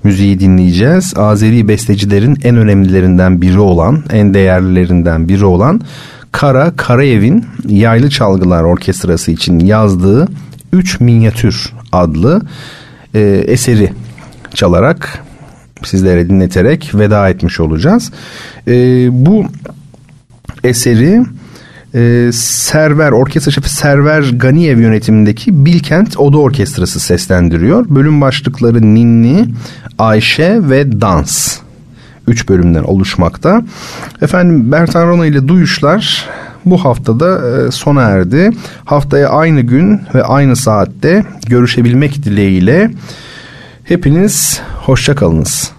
müziği 0.03 0.39
dinleyeceğiz. 0.39 1.13
Azeri 1.17 1.67
bestecilerin 1.67 2.37
en 2.43 2.57
önemlilerinden 2.57 3.41
biri 3.41 3.59
olan, 3.59 4.03
en 4.11 4.33
değerlilerinden 4.33 5.27
biri 5.27 5.45
olan 5.45 5.81
Kara 6.31 6.75
Karayev'in 6.75 7.45
Yaylı 7.67 8.09
Çalgılar 8.09 8.63
Orkestrası 8.63 9.31
için 9.31 9.59
yazdığı 9.59 10.27
Üç 10.73 10.99
Minyatür 10.99 11.73
adlı 11.91 12.41
e, 13.13 13.19
eseri 13.47 13.93
çalarak 14.53 15.23
sizlere 15.83 16.29
dinleterek 16.29 16.91
veda 16.93 17.29
etmiş 17.29 17.59
olacağız. 17.59 18.11
E, 18.67 18.73
bu 19.11 19.45
eseri 20.63 21.21
e, 21.95 22.29
Server 22.33 23.11
Orkestra 23.11 23.51
Şefi 23.51 23.69
Server 23.69 24.23
Ganiyev 24.33 24.79
yönetimindeki 24.79 25.65
Bilkent 25.65 26.17
Oda 26.17 26.37
Orkestrası 26.37 26.99
seslendiriyor. 26.99 27.85
Bölüm 27.89 28.21
başlıkları 28.21 28.81
Ninni, 28.81 29.45
Ayşe 29.97 30.69
ve 30.69 31.01
Dans 31.01 31.57
üç 32.27 32.49
bölümden 32.49 32.83
oluşmakta. 32.83 33.63
Efendim 34.21 34.71
Bertan 34.71 35.07
Rona 35.07 35.25
ile 35.25 35.47
Duyuşlar 35.47 36.29
bu 36.65 36.85
haftada 36.85 37.57
e, 37.67 37.71
sona 37.71 38.01
erdi. 38.01 38.49
Haftaya 38.85 39.29
aynı 39.29 39.61
gün 39.61 40.01
ve 40.15 40.23
aynı 40.23 40.55
saatte 40.55 41.25
görüşebilmek 41.47 42.23
dileğiyle 42.23 42.91
hepiniz 43.83 44.61
hoşçakalınız. 44.75 45.71